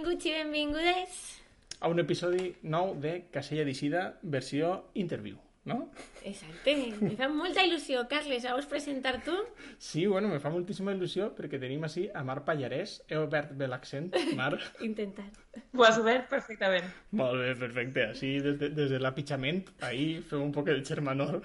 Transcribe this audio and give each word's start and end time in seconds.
Benvinguts 0.00 0.26
i 0.26 0.30
benvingudes. 0.32 1.16
a 1.80 1.88
un 1.92 1.98
episodi 2.00 2.54
nou 2.72 2.94
de 2.96 3.10
Casella 3.34 3.66
d'Icida 3.68 4.04
versió 4.22 4.70
interview, 4.94 5.36
no? 5.68 5.76
Exacte. 6.24 6.72
Me 7.02 7.10
fa 7.18 7.28
molta 7.28 7.66
il·lusió, 7.66 8.06
Carles. 8.08 8.46
Vols 8.48 8.70
presentar 8.70 9.18
tu? 9.26 9.34
Sí, 9.76 10.06
bueno, 10.06 10.30
me 10.32 10.40
fa 10.40 10.48
moltíssima 10.54 10.94
il·lusió 10.96 11.28
perquè 11.36 11.60
tenim 11.60 11.84
així 11.84 12.06
a 12.16 12.24
Mar 12.24 12.38
Pallarès. 12.48 12.96
He 13.12 13.20
obert 13.20 13.52
bé 13.52 13.68
l'accent, 13.68 14.08
Mar. 14.40 14.54
Intentar. 14.88 15.28
Ho 15.76 15.84
has 15.84 16.00
obert 16.00 16.32
perfectament. 16.32 16.88
Molt 17.20 17.36
bé, 17.44 17.52
perfecte. 17.60 18.08
Així, 18.14 18.38
des 18.40 18.56
de, 18.56 18.72
des 18.80 18.96
de 18.96 19.04
l'apitjament, 19.04 19.66
ahí 19.84 20.14
fem 20.32 20.48
un 20.48 20.56
poc 20.56 20.72
de 20.72 20.80
germanor. 20.80 21.42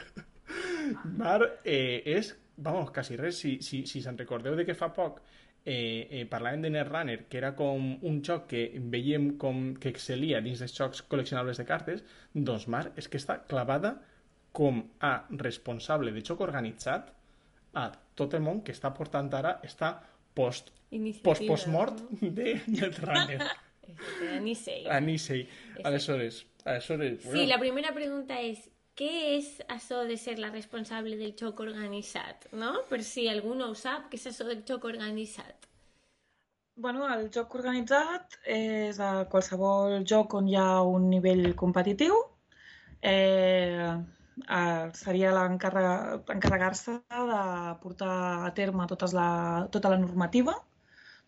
Mar 1.20 1.42
eh, 1.66 2.08
és, 2.08 2.32
vamos, 2.56 2.96
quasi 2.96 3.20
res, 3.20 3.36
si, 3.36 3.58
si, 3.60 3.84
si 3.84 4.00
se'n 4.00 4.24
recordeu 4.24 4.56
de 4.56 4.64
que 4.64 4.80
fa 4.80 4.94
poc 4.96 5.20
eh, 5.66 6.08
eh, 6.12 6.26
parlàvem 6.30 6.62
de 6.62 6.70
Netrunner, 6.70 7.26
que 7.30 7.38
era 7.40 7.56
com 7.58 7.98
un 8.06 8.22
joc 8.24 8.48
que 8.52 8.64
veiem 8.80 9.32
com 9.42 9.74
que 9.82 9.90
excel·lia 9.90 10.42
dins 10.46 10.60
dels 10.62 10.76
jocs 10.78 11.02
col·leccionables 11.10 11.58
de 11.58 11.66
cartes, 11.66 12.04
doncs 12.34 12.68
Mar 12.72 12.92
és 12.96 13.08
que 13.10 13.18
està 13.18 13.40
clavada 13.50 13.96
com 14.56 14.84
a 15.02 15.26
responsable 15.42 16.14
de 16.16 16.22
joc 16.24 16.42
organitzat 16.46 17.10
a 17.76 17.90
tot 18.16 18.34
el 18.38 18.46
món 18.46 18.62
que 18.64 18.72
està 18.72 18.94
portant 18.96 19.28
ara 19.36 19.58
està 19.68 19.98
post 20.38 20.70
Iniciativa. 20.92 21.26
post 21.26 21.48
postmort 21.50 22.00
de 22.22 22.62
Netrunner 22.68 23.42
Exacte, 23.42 24.40
Ni 24.42 24.56
sé. 24.56 24.80
a 24.90 25.00
Nisei. 25.00 25.48
Aleshores, 25.84 26.46
aleshores, 26.64 27.22
Sí, 27.22 27.46
la 27.46 27.60
primera 27.60 27.92
pregunta 27.94 28.40
és 28.42 28.64
què 29.00 29.12
és 29.36 29.48
això 29.76 30.04
de 30.08 30.16
ser 30.18 30.38
la 30.40 30.50
responsable 30.54 31.18
del 31.20 31.34
joc 31.40 31.60
organitzat, 31.66 32.48
no? 32.64 32.72
Per 32.90 33.02
si 33.04 33.28
algú 33.32 33.56
no 33.60 33.72
ho 33.72 33.78
sap, 33.78 34.10
què 34.12 34.20
és 34.20 34.28
això 34.32 34.48
del 34.48 34.62
joc 34.68 34.88
organitzat? 34.92 35.68
Bueno, 36.84 37.08
el 37.12 37.30
joc 37.32 37.56
organitzat 37.60 38.38
és 38.52 39.00
a 39.00 39.12
qualsevol 39.32 40.02
joc 40.12 40.34
on 40.40 40.48
hi 40.52 40.58
ha 40.60 40.70
un 40.84 41.10
nivell 41.12 41.46
competitiu. 41.62 42.18
Eh, 43.12 43.92
eh, 44.60 44.86
seria 45.00 45.32
encarregar-se 45.46 46.98
de 47.32 47.42
portar 47.84 48.16
a 48.48 48.54
terme 48.60 48.88
totes 48.92 49.16
la, 49.16 49.28
tota 49.72 49.92
la 49.94 50.00
normativa, 50.02 50.56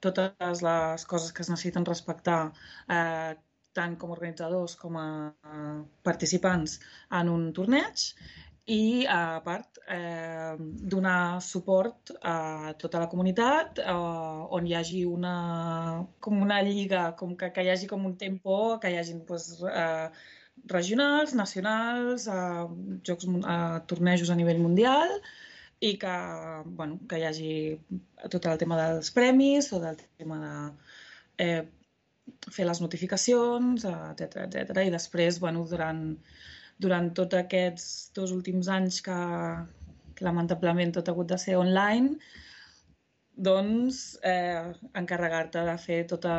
totes 0.04 0.64
les 0.68 1.06
coses 1.06 1.32
que 1.32 1.44
es 1.46 1.52
necessiten 1.54 1.88
respectar 1.88 2.40
eh, 2.98 3.36
tant 3.78 3.96
com 4.02 4.12
a 4.12 4.18
organitzadors 4.18 4.76
com 4.82 4.98
a, 5.02 5.08
participants 6.08 6.80
en 7.22 7.32
un 7.34 7.48
torneig 7.58 8.10
i, 8.68 9.06
a 9.08 9.40
part, 9.44 9.80
eh, 9.88 10.56
donar 10.94 11.42
suport 11.42 12.12
a 12.22 12.74
tota 12.82 13.00
la 13.00 13.08
comunitat 13.08 13.80
eh, 13.80 13.94
on 14.58 14.68
hi 14.68 14.76
hagi 14.76 15.06
una, 15.08 15.36
com 16.20 16.42
una 16.44 16.60
lliga, 16.68 17.14
com 17.20 17.38
que, 17.40 17.54
que 17.56 17.64
hi 17.64 17.72
hagi 17.72 17.88
com 17.88 18.04
un 18.10 18.18
tempo, 18.20 18.58
que 18.82 18.92
hi 18.92 19.00
hagi 19.00 19.16
pues, 19.30 19.48
eh, 19.72 20.10
regionals, 20.74 21.34
nacionals, 21.34 22.28
eh, 22.28 22.68
jocs, 23.08 23.30
eh, 23.40 23.80
tornejos 23.88 24.34
a 24.34 24.36
nivell 24.36 24.60
mundial 24.60 25.16
i 25.80 25.96
que, 26.02 26.18
bueno, 26.66 27.00
que 27.08 27.22
hi 27.22 27.26
hagi 27.30 27.52
tot 28.34 28.52
el 28.52 28.60
tema 28.60 28.82
dels 28.82 29.16
premis 29.16 29.72
o 29.72 29.80
del 29.80 30.00
tema 30.18 30.44
de 30.44 30.54
eh, 31.46 31.66
fer 32.54 32.66
les 32.68 32.82
notificacions, 32.84 33.86
etc 33.88 34.46
etc. 34.48 34.84
I 34.88 34.94
després, 34.94 35.40
bueno, 35.44 35.66
durant, 35.70 36.02
durant 36.80 37.12
tots 37.20 37.40
aquests 37.40 37.88
dos 38.18 38.34
últims 38.36 38.70
anys 38.72 39.02
que, 39.06 39.20
que 40.16 40.28
lamentablement 40.28 40.94
tot 40.96 41.08
ha 41.08 41.16
hagut 41.16 41.32
de 41.32 41.40
ser 41.42 41.58
online, 41.60 42.18
doncs 43.38 44.18
eh, 44.26 44.74
encarregar-te 44.98 45.64
de 45.68 45.78
fer 45.82 46.02
tota, 46.10 46.36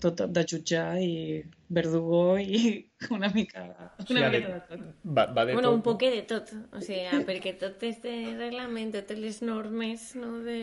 tot 0.00 0.20
de 0.28 0.42
jutjar 0.46 0.98
i 1.00 1.42
verdugo 1.68 2.36
i 2.38 2.88
una 3.10 3.28
mica, 3.34 3.62
una 4.10 4.28
mica 4.30 4.48
de 4.54 4.60
tot. 4.68 4.82
va, 5.04 5.24
va 5.32 5.44
de 5.44 5.54
bueno, 5.54 5.68
tot, 5.70 5.76
un 5.76 5.82
poquet 5.82 6.14
de 6.14 6.22
tot. 6.28 6.52
O 6.76 6.80
sigui, 6.84 7.22
perquè 7.28 7.54
tot 7.60 7.82
este 7.88 8.12
reglament, 8.38 8.92
totes 8.94 9.18
les 9.18 9.40
normes 9.42 10.10
no, 10.16 10.38
de 10.44 10.58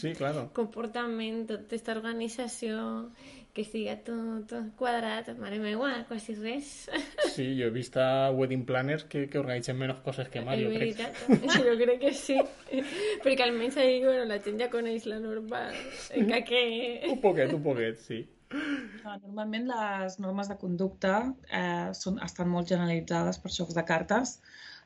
Sí, 0.00 0.12
claro. 0.18 0.50
comportament, 0.56 1.46
tota 1.48 1.64
aquesta 1.66 1.96
organització, 1.96 3.08
que 3.56 3.64
siga 3.64 3.94
tot, 4.04 4.44
tot 4.50 4.66
quadrat, 4.76 5.30
mare 5.40 5.56
meva, 5.58 5.90
quasi 6.08 6.34
res. 6.36 6.90
Sí, 7.36 7.46
jo 7.58 7.66
he 7.68 7.72
vist 7.72 7.96
a 8.00 8.30
wedding 8.32 8.66
planners 8.68 9.04
que, 9.08 9.26
que 9.32 9.38
organitzen 9.40 9.76
menys 9.80 9.98
coses 10.04 10.28
que 10.32 10.40
Mario, 10.44 10.70
És 10.72 10.96
crec. 10.96 11.20
jo 11.64 11.74
crec 11.80 12.00
que 12.00 12.12
sí. 12.16 12.36
Perquè 13.24 13.44
almenys 13.48 13.76
ahí, 13.80 14.02
bueno, 14.04 14.24
la 14.28 14.38
gent 14.44 14.60
ja 14.60 14.68
coneix 14.72 15.04
la 15.08 15.18
norma. 15.20 15.66
Que... 16.12 16.62
Un 17.08 17.20
poquet, 17.24 17.52
un 17.52 17.62
poquet, 17.64 17.96
sí. 18.04 18.22
Ah, 18.54 19.16
Normalment 19.22 19.66
les 19.70 20.16
normes 20.22 20.48
de 20.50 20.56
conducta 20.60 21.12
eh, 21.60 21.90
són, 21.98 22.20
estan 22.26 22.48
molt 22.52 22.70
generalitzades 22.72 23.40
per 23.42 23.50
jocs 23.54 23.74
de 23.78 23.84
cartes, 23.90 24.36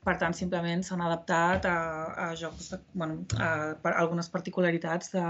per 0.07 0.15
tant, 0.23 0.37
simplement 0.37 0.83
s'han 0.87 1.03
adaptat 1.05 1.67
a, 1.69 1.77
a 2.25 2.29
jocs, 2.43 2.71
de, 2.73 2.79
bueno, 2.95 3.19
a, 3.37 3.51
per 3.85 3.93
algunes 4.01 4.31
particularitats 4.33 5.13
de, 5.17 5.25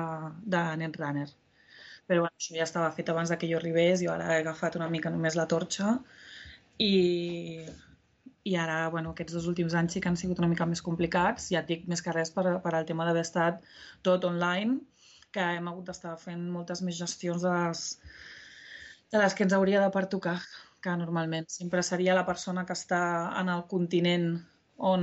de 0.55 0.63
Netrunner. 0.83 1.27
Però 2.07 2.25
bueno, 2.25 2.35
això 2.39 2.55
ja 2.59 2.67
estava 2.67 2.91
fet 2.95 3.11
abans 3.11 3.31
de 3.31 3.39
que 3.39 3.51
jo 3.51 3.59
arribés, 3.59 4.03
jo 4.05 4.13
ara 4.15 4.31
he 4.35 4.41
agafat 4.45 4.79
una 4.79 4.91
mica 4.95 5.11
només 5.15 5.39
la 5.39 5.47
torxa. 5.51 5.97
I, 6.87 6.95
i 8.51 8.57
ara, 8.57 8.79
bueno, 8.95 9.13
aquests 9.15 9.37
dos 9.37 9.51
últims 9.51 9.75
anys 9.79 9.97
sí 9.97 10.03
que 10.03 10.11
han 10.11 10.19
sigut 10.23 10.39
una 10.43 10.49
mica 10.51 10.67
més 10.71 10.83
complicats, 10.87 11.51
ja 11.55 11.63
et 11.63 11.71
dic 11.71 11.87
més 11.91 12.03
que 12.03 12.15
res 12.15 12.31
per, 12.35 12.47
per 12.65 12.75
al 12.79 12.87
tema 12.89 13.07
d'haver 13.07 13.27
estat 13.27 13.61
tot 14.07 14.27
online, 14.31 14.79
que 15.35 15.45
hem 15.57 15.69
hagut 15.71 15.87
d'estar 15.91 16.17
fent 16.19 16.43
moltes 16.51 16.83
més 16.83 16.99
gestions 16.99 17.43
de 17.47 17.53
les, 17.55 17.85
de 19.13 19.19
les 19.23 19.35
que 19.35 19.45
ens 19.47 19.55
hauria 19.57 19.83
de 19.85 19.91
pertocar, 19.95 20.39
que 20.81 20.95
normalment 20.97 21.47
sempre 21.53 21.83
seria 21.85 22.15
la 22.17 22.27
persona 22.27 22.65
que 22.67 22.73
està 22.77 23.01
en 23.41 23.51
el 23.53 23.67
continent 23.69 24.31
on, 24.77 25.03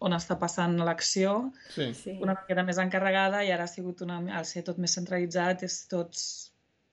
on 0.00 0.14
està 0.16 0.38
passant 0.40 0.78
l'acció, 0.80 1.52
Sí. 1.74 1.90
Sí. 1.94 2.16
una 2.22 2.34
miqueta 2.40 2.64
més 2.64 2.78
encarregada 2.82 3.42
i 3.44 3.50
ara 3.52 3.66
ha 3.68 3.72
sigut 3.72 4.00
una, 4.06 4.20
al 4.38 4.46
ser 4.48 4.64
tot 4.64 4.78
més 4.78 4.94
centralitzat 4.96 5.62
és 5.68 5.80
tots, 5.90 6.22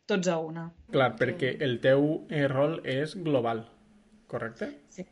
tots 0.05 0.27
a 0.27 0.37
una. 0.43 0.69
Clar, 0.91 1.13
perquè 1.19 1.55
el 1.65 1.79
teu 1.81 2.25
eh, 2.29 2.47
rol 2.51 2.81
és 2.83 3.15
global, 3.15 3.63
correcte? 4.27 4.73
Sí. 4.89 5.05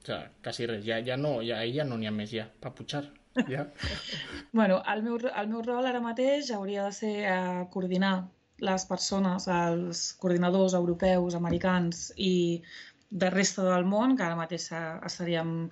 O 0.00 0.06
sea, 0.06 0.30
quasi 0.42 0.66
res, 0.66 0.84
ja, 0.84 1.00
ja 1.04 1.16
no, 1.16 1.40
ja, 1.44 1.58
ja 1.68 1.84
no 1.84 1.96
n'hi 2.00 2.08
ha 2.08 2.12
més 2.14 2.30
ja, 2.32 2.46
pa 2.60 2.70
pujar. 2.72 3.04
Ja. 3.48 3.66
Bueno, 4.52 4.82
el 4.92 5.02
meu, 5.06 5.16
el 5.22 5.48
meu 5.48 5.60
rol 5.62 5.86
ara 5.86 6.00
mateix 6.02 6.48
hauria 6.50 6.84
de 6.88 6.92
ser 6.92 7.12
eh, 7.22 7.66
coordinar 7.70 8.14
les 8.60 8.84
persones, 8.88 9.46
els 9.46 10.00
coordinadors 10.20 10.74
europeus, 10.74 11.36
americans 11.38 12.08
i 12.16 12.62
de 13.10 13.30
resta 13.30 13.62
del 13.68 13.86
món, 13.86 14.16
que 14.18 14.26
ara 14.26 14.38
mateix 14.38 14.66
eh, 14.72 14.80
estaríem 15.06 15.68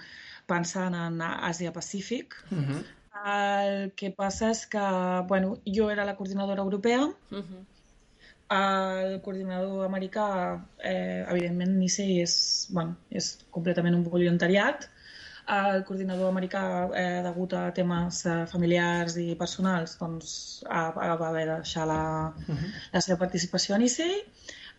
pensant 0.49 0.95
en 0.95 1.19
Àsia-Pacífic. 1.21 2.39
Uh 2.51 2.63
-huh. 2.69 2.85
El 3.29 3.93
que 3.99 4.13
passa 4.15 4.51
és 4.51 4.67
que, 4.67 4.87
bueno, 5.27 5.57
jo 5.67 5.91
era 5.91 6.05
la 6.05 6.15
coordinadora 6.17 6.63
europea, 6.63 7.09
Mhm. 7.31 7.67
el 8.51 9.21
coordinador 9.21 9.85
americà, 9.87 10.65
eh, 10.79 11.27
evidentment, 11.29 11.77
Nisei 11.77 12.21
és, 12.23 12.69
bueno, 12.71 12.97
és 13.11 13.45
completament 13.51 13.95
un 13.95 14.05
voluntariat. 14.05 14.89
El 15.55 15.85
coordinador 15.89 16.29
americà, 16.29 16.63
eh, 17.03 17.21
degut 17.25 17.55
a 17.57 17.63
temes 17.77 18.19
eh, 18.27 18.35
familiars 18.51 19.17
i 19.23 19.35
personals, 19.43 19.95
doncs, 20.01 20.33
ha, 20.69 20.83
ha, 20.93 21.15
va 21.23 21.29
haver 21.31 21.47
de 21.49 21.55
deixar 21.63 21.87
la, 21.89 22.01
Uh 22.49 22.55
-huh. 22.55 22.73
la 22.93 23.01
seva 23.01 23.19
participació 23.19 23.75
a 23.75 23.79
Nisei. 23.79 24.15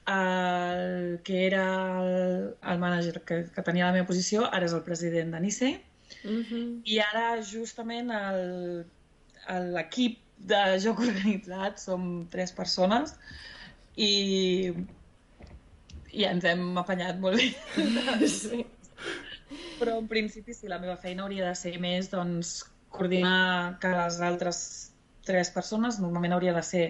El 0.08 1.22
que 1.24 1.46
era 1.48 1.66
el, 2.02 2.56
el 2.72 2.80
mànager 2.80 3.24
que, 3.26 3.38
que 3.56 3.62
tenia 3.62 3.86
la 3.88 3.94
meva 3.94 4.08
posició, 4.08 4.46
ara 4.52 4.66
és 4.66 4.74
el 4.74 4.84
president 4.84 5.32
de 5.34 5.40
Nisei. 5.40 5.76
Mhm. 6.24 6.82
I 6.86 7.00
ara, 7.00 7.42
justament, 7.42 8.10
l'equip 9.76 10.20
de 10.52 10.62
joc 10.84 11.00
organitzat 11.10 11.80
som 11.80 12.28
tres 12.32 12.52
persones 12.56 13.16
i, 13.96 14.72
i 16.12 16.26
ens 16.26 16.46
hem 16.46 16.78
apanyat 16.84 17.20
molt 17.20 17.38
bé. 17.38 17.50
Sí. 18.40 18.66
Però, 19.80 19.96
en 20.02 20.08
principi, 20.12 20.54
sí, 20.54 20.68
la 20.68 20.80
meva 20.82 20.98
feina 21.00 21.24
hauria 21.24 21.48
de 21.48 21.56
ser 21.56 21.78
més 21.80 22.12
doncs, 22.12 22.60
coordinar 22.90 23.80
que 23.82 23.92
les 23.94 24.20
altres 24.26 24.60
tres 25.30 25.52
persones, 25.54 26.00
normalment 26.02 26.34
hauria 26.36 26.56
de 26.56 26.64
ser 26.66 26.86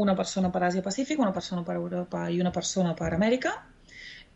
una 0.00 0.14
persona 0.16 0.50
per 0.54 0.62
Àsia-Pacífic, 0.68 1.18
una 1.18 1.34
persona 1.34 1.64
per 1.66 1.76
Europa 1.80 2.28
i 2.30 2.40
una 2.40 2.52
persona 2.54 2.94
per 2.98 3.12
Amèrica, 3.16 3.54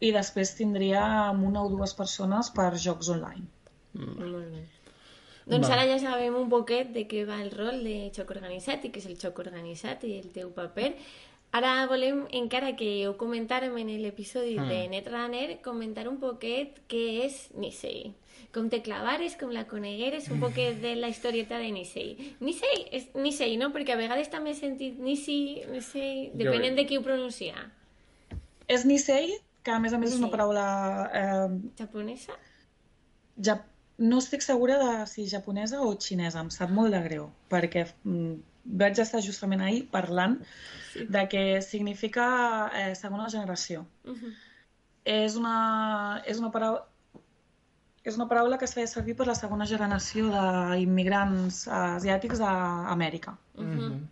i 0.03 0.11
després 0.15 0.57
tindríem 0.59 1.45
una 1.47 1.63
o 1.63 1.71
dues 1.71 1.95
persones 1.95 2.51
per 2.55 2.73
jocs 2.87 3.13
online. 3.15 3.47
Molt 3.95 4.41
bé. 4.41 4.65
Doncs 5.45 5.69
Va. 5.69 5.75
ara 5.77 5.85
ja 5.87 5.99
sabem 6.01 6.35
un 6.41 6.49
poquet 6.49 6.91
de 6.95 7.05
què 7.09 7.27
va 7.29 7.37
el 7.45 7.51
rol 7.53 7.83
de 7.85 8.09
xoc 8.17 8.33
organitzat 8.33 8.87
i 8.87 8.91
què 8.91 9.03
és 9.03 9.09
el 9.11 9.19
xoc 9.21 9.39
organitzat 9.45 10.07
i 10.09 10.17
el 10.19 10.31
teu 10.33 10.51
paper. 10.57 10.95
Ara 11.55 11.85
volem, 11.87 12.25
encara 12.35 12.73
que 12.75 12.89
ho 13.07 13.13
comentàrem 13.21 13.77
en 13.79 13.91
l'episodi 14.03 14.57
Mm. 14.59 14.69
de 14.69 14.79
Netrunner, 14.91 15.61
comentar 15.63 16.09
un 16.11 16.17
poquet 16.19 16.81
què 16.91 17.25
és 17.25 17.51
Nisei. 17.55 18.13
Com 18.55 18.69
te 18.71 18.81
clavares, 18.83 19.37
com 19.39 19.51
la 19.55 19.65
conegueres, 19.71 20.27
un 20.31 20.41
poquet 20.43 20.81
de 20.85 20.97
la 20.99 21.09
historieta 21.09 21.59
de 21.59 21.71
Nisei. 21.71 22.35
Nisei 22.41 22.89
és 22.91 23.07
Nisei, 23.15 23.57
no? 23.57 23.71
Perquè 23.75 23.95
a 23.95 24.01
vegades 24.01 24.31
també 24.31 24.51
he 24.51 24.59
sentit 24.59 24.99
Nisi, 24.99 25.63
Nisei, 25.71 26.31
depenent 26.35 26.75
de 26.79 26.87
qui 26.87 26.99
ho 26.99 27.03
pronuncia. 27.07 27.55
És 28.67 28.85
Nisei, 28.85 29.37
que 29.63 29.71
a 29.71 29.79
més 29.79 29.93
a 29.95 29.99
més 29.99 30.11
és 30.11 30.19
una 30.19 30.27
Nisei. 30.27 30.35
paraula... 30.35 30.67
Eh, 31.15 31.71
Japonesa? 31.79 32.35
ja, 33.37 33.57
no 33.99 34.19
estic 34.19 34.43
segura 34.43 34.77
de 34.79 35.07
si 35.07 35.29
japonesa 35.31 35.81
o 35.83 35.95
xinesa, 35.99 36.41
em 36.43 36.51
sap 36.51 36.71
molt 36.71 36.91
de 36.95 37.01
greu, 37.03 37.31
perquè 37.51 37.87
mm, 38.05 38.35
vaig 38.65 38.99
estar 38.99 39.21
justament 39.23 39.63
ahir 39.63 39.85
parlant 39.91 40.41
Sí. 40.95 41.07
de 41.11 41.29
que 41.29 41.61
significa 41.63 42.71
eh, 42.73 42.95
segona 42.95 43.29
generació. 43.29 43.87
Mhm. 44.05 44.35
És 45.05 45.35
una, 45.37 46.23
és 46.25 46.39
una 46.39 46.51
paraula 46.51 46.85
és 48.05 48.17
una 48.17 48.29
paraula 48.29 48.59
que 48.61 48.67
es 48.69 48.75
feia 48.77 48.87
servir 48.87 49.15
per 49.17 49.27
la 49.27 49.35
segona 49.35 49.65
generació 49.67 50.29
d'immigrants 50.29 51.63
asiàtics 51.73 52.41
a 52.45 52.53
Amèrica. 52.93 53.39
Mhm. 53.57 54.03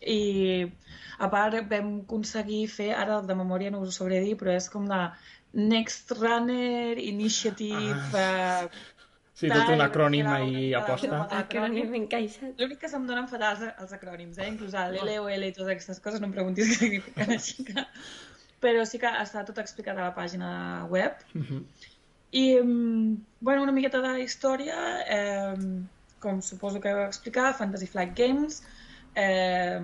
I 0.00 0.72
a 1.18 1.28
part 1.28 1.68
vam 1.68 2.00
aconseguir 2.00 2.66
fer, 2.68 2.94
ara 2.94 3.20
de 3.20 3.34
memòria 3.34 3.70
no 3.70 3.80
us 3.80 3.88
ho 3.88 3.92
sabré 3.92 4.20
dir, 4.24 4.36
però 4.40 4.54
és 4.56 4.68
com 4.72 4.86
la 4.88 5.14
Next 5.52 6.12
Runner 6.12 6.98
Initiative... 6.98 8.00
Ah. 8.14 8.64
eh, 8.64 8.68
Sí, 9.36 9.50
tot 9.52 9.68
un 9.68 9.82
acrònim 9.84 10.26
ahí 10.32 10.70
una- 10.70 10.78
aposta. 10.80 11.16
Acrònim 11.42 11.90
encaixat. 11.98 12.54
L'únic 12.60 12.78
que 12.80 12.88
se'm 12.88 13.04
donen 13.08 13.26
fatal 13.28 13.52
els, 13.56 13.74
els 13.84 13.92
acrònims, 13.92 14.38
eh? 14.40 14.46
inclús 14.48 14.72
l'LOL 14.72 15.44
i 15.44 15.50
totes 15.52 15.68
aquestes 15.74 16.00
coses, 16.00 16.22
no 16.22 16.30
em 16.30 16.32
preguntis 16.32 16.70
què 16.72 16.78
signifiquen 16.80 17.34
així 17.36 17.66
que... 17.68 17.84
Però 18.64 18.86
sí 18.88 18.96
que 18.98 19.10
està 19.20 19.42
tot 19.44 19.58
explicat 19.60 19.98
a 20.00 20.06
la 20.08 20.14
pàgina 20.16 20.48
web. 20.88 21.18
Mhm. 21.36 21.58
I, 22.32 22.44
mm, 22.62 23.10
bueno, 23.44 23.62
una 23.66 23.72
miqueta 23.76 24.00
de 24.00 24.14
història, 24.24 24.78
eh, 25.04 25.54
com 26.18 26.40
suposo 26.42 26.80
que 26.80 26.88
heu 26.94 27.02
explicat, 27.04 27.58
Fantasy 27.60 27.86
Flight 27.92 28.16
Games, 28.16 28.62
eh, 29.14 29.78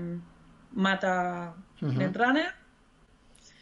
mata 0.73 1.53
Mhm. 1.83 1.99
Netrunner. 1.99 2.49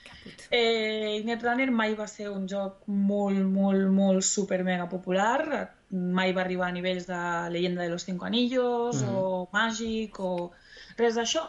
Caput. 0.06 0.46
Eh, 0.50 1.18
i 1.18 1.24
Netrunner 1.26 1.70
mai 1.72 1.94
va 1.98 2.06
ser 2.06 2.30
un 2.30 2.46
joc 2.48 2.86
molt, 2.86 3.42
molt, 3.50 3.88
molt 3.90 4.22
super 4.22 4.62
mega 4.64 4.88
popular. 4.88 5.74
Mai 5.90 6.32
va 6.32 6.42
arribar 6.44 6.68
a 6.68 6.72
nivells 6.72 7.06
de 7.08 7.20
Leyenda 7.50 7.82
de 7.82 7.88
los 7.90 8.04
Cinco 8.04 8.24
Anillos 8.26 9.02
Mhm. 9.02 9.14
o 9.14 9.48
Màgic 9.52 10.20
o 10.20 10.52
res 10.96 11.16
d'això. 11.16 11.48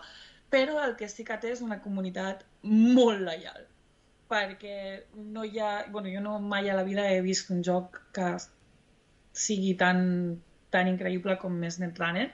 Però 0.51 0.81
el 0.83 0.95
que 0.97 1.07
sí 1.07 1.23
que 1.23 1.37
té 1.37 1.51
és 1.51 1.61
una 1.61 1.79
comunitat 1.81 2.43
molt 2.63 3.21
lleial. 3.21 3.67
Perquè 4.29 5.03
no 5.15 5.43
hi 5.45 5.59
ha... 5.59 5.85
Bueno, 5.91 6.09
jo 6.09 6.19
no 6.21 6.39
mai 6.39 6.69
a 6.69 6.73
la 6.75 6.83
vida 6.83 7.09
he 7.11 7.21
vist 7.21 7.49
un 7.51 7.61
joc 7.63 8.01
que 8.13 8.37
sigui 9.33 9.75
tan, 9.75 10.41
tan 10.69 10.87
increïble 10.87 11.37
com 11.39 11.61
és 11.63 11.79
Netrunner. 11.79 12.31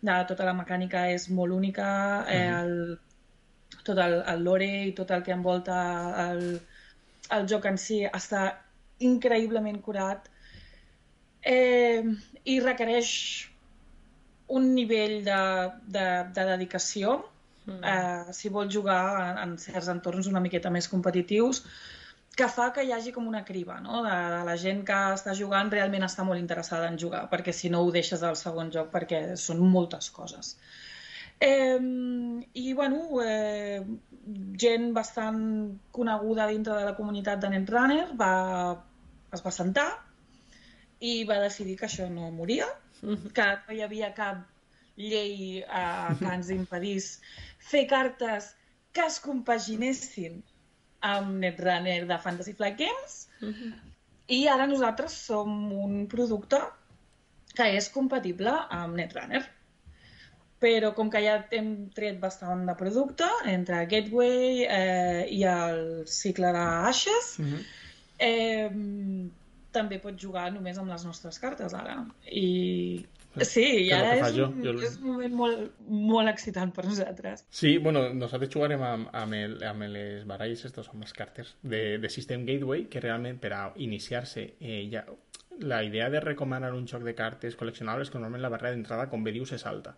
De, 0.00 0.16
tota 0.26 0.44
la 0.48 0.54
mecànica 0.56 1.04
és 1.12 1.28
molt 1.30 1.52
única, 1.52 2.24
eh, 2.28 2.48
Mhm. 2.50 2.60
el, 2.60 2.98
tot 3.84 3.98
el, 3.98 4.22
el 4.26 4.42
lore 4.44 4.70
i 4.88 4.92
tot 4.92 5.10
el 5.10 5.22
que 5.22 5.32
envolta 5.32 6.30
el, 6.30 6.60
el 7.30 7.46
joc 7.46 7.66
en 7.66 7.76
si 7.78 8.00
està 8.06 8.56
increïblement 8.98 9.80
curat 9.82 10.28
eh, 11.42 12.02
i 12.44 12.60
requereix 12.60 13.10
un 14.50 14.72
nivell 14.74 15.20
de, 15.24 15.42
de, 15.86 16.06
de 16.34 16.48
dedicació 16.54 17.20
Mm. 17.66 17.84
eh, 17.84 18.32
si 18.32 18.48
vols 18.48 18.72
jugar 18.74 19.00
en, 19.20 19.38
en 19.38 19.56
certs 19.60 19.90
entorns 19.92 20.28
una 20.30 20.40
miqueta 20.40 20.70
més 20.72 20.88
competitius 20.88 21.62
que 22.36 22.46
fa 22.48 22.70
que 22.72 22.84
hi 22.86 22.92
hagi 22.94 23.12
com 23.12 23.26
una 23.28 23.42
criba, 23.44 23.80
no? 23.84 24.02
De, 24.06 24.14
de 24.32 24.44
la 24.46 24.54
gent 24.56 24.84
que 24.86 24.96
està 25.16 25.34
jugant 25.36 25.70
realment 25.72 26.06
està 26.06 26.24
molt 26.24 26.40
interessada 26.40 26.88
en 26.88 26.96
jugar, 26.98 27.24
perquè 27.32 27.52
si 27.52 27.68
no 27.68 27.82
ho 27.84 27.90
deixes 27.92 28.22
al 28.24 28.38
segon 28.38 28.70
joc, 28.72 28.88
perquè 28.92 29.34
són 29.36 29.60
moltes 29.60 30.08
coses. 30.14 30.54
Eh, 31.40 31.80
I, 32.54 32.72
bueno, 32.78 33.02
eh, 33.24 33.82
gent 34.62 34.92
bastant 34.96 35.42
coneguda 35.92 36.46
dintre 36.48 36.78
de 36.78 36.86
la 36.86 36.94
comunitat 36.96 37.42
de 37.42 37.50
Netrunner 37.50 38.06
va, 38.16 38.32
es 39.34 39.44
va 39.44 39.52
sentar 39.52 39.88
i 41.00 41.24
va 41.24 41.38
decidir 41.40 41.76
que 41.80 41.86
això 41.86 42.08
no 42.12 42.30
moria, 42.30 42.66
Mhm. 43.02 43.32
que 43.32 43.44
no 43.66 43.74
hi 43.74 43.82
havia 43.82 44.12
cap 44.14 44.46
llei 44.96 45.60
eh, 45.60 46.14
que 46.18 46.26
ens 46.34 46.50
impedís 46.52 47.20
fer 47.58 47.86
cartes 47.88 48.54
que 48.92 49.06
es 49.06 49.20
compaginessin 49.20 50.42
amb 51.00 51.38
Netrunner 51.40 52.06
de 52.06 52.18
Fantasy 52.18 52.52
Flight 52.52 52.76
Games 52.78 53.28
Mhm. 53.40 53.72
i 54.28 54.46
ara 54.48 54.66
nosaltres 54.66 55.12
som 55.12 55.72
un 55.72 56.06
producte 56.06 56.58
que 57.54 57.64
és 57.76 57.88
compatible 57.88 58.52
amb 58.70 58.94
Netrunner. 58.96 59.42
Però 60.60 60.92
com 60.94 61.08
que 61.10 61.22
ja 61.24 61.38
hem 61.56 61.88
tret 61.96 62.20
bastant 62.20 62.66
de 62.66 62.74
producte 62.76 63.24
entre 63.46 63.86
Gateway 63.86 64.66
eh, 64.68 65.26
i 65.32 65.42
el 65.44 66.04
cicle 66.06 66.52
d'Ashes, 66.52 67.38
Mhm. 67.38 67.64
eh, 68.18 68.70
també 69.72 69.98
pots 70.02 70.20
jugar 70.22 70.48
només 70.52 70.78
amb 70.78 70.90
les 70.92 71.04
nostres 71.06 71.38
cartes 71.38 71.74
ara. 71.74 72.04
I 72.30 73.04
sí, 73.46 73.62
i 73.86 73.92
ara 73.94 74.16
és 74.18 74.34
jo. 74.34 74.48
Jo- 74.64 74.74
és 74.82 74.96
un 74.98 75.06
moment 75.12 75.34
molt, 75.38 75.78
molt 75.86 76.28
excitant 76.28 76.72
per 76.74 76.84
nosaltres. 76.88 77.44
Sí, 77.50 77.76
bueno, 77.78 78.08
nosaltres 78.14 78.50
jugarem 78.50 78.82
amb, 78.82 79.08
amb, 79.12 79.34
el, 79.38 79.62
amb 79.64 79.82
les 79.92 80.26
baralles 80.26 80.64
estos, 80.64 80.88
amb 80.90 81.02
les 81.06 81.12
cartes 81.14 81.54
de, 81.62 81.98
de 81.98 82.08
System 82.10 82.46
Gateway, 82.46 82.86
que 82.90 83.00
realment 83.00 83.38
per 83.38 83.52
a 83.54 83.72
iniciar-se 83.76 84.54
eh, 84.60 84.88
ja, 84.92 85.04
la 85.60 85.82
idea 85.84 86.08
de 86.10 86.20
recomanar 86.20 86.72
un 86.74 86.86
joc 86.88 87.02
de 87.04 87.14
cartes 87.14 87.56
col·leccionables 87.60 88.08
que 88.10 88.16
normalment 88.18 88.42
la 88.42 88.48
barrera 88.48 88.72
d'entrada, 88.74 89.08
com 89.10 89.22
bé 89.22 89.30
dius, 89.32 89.52
és 89.52 89.66
alta. 89.68 89.94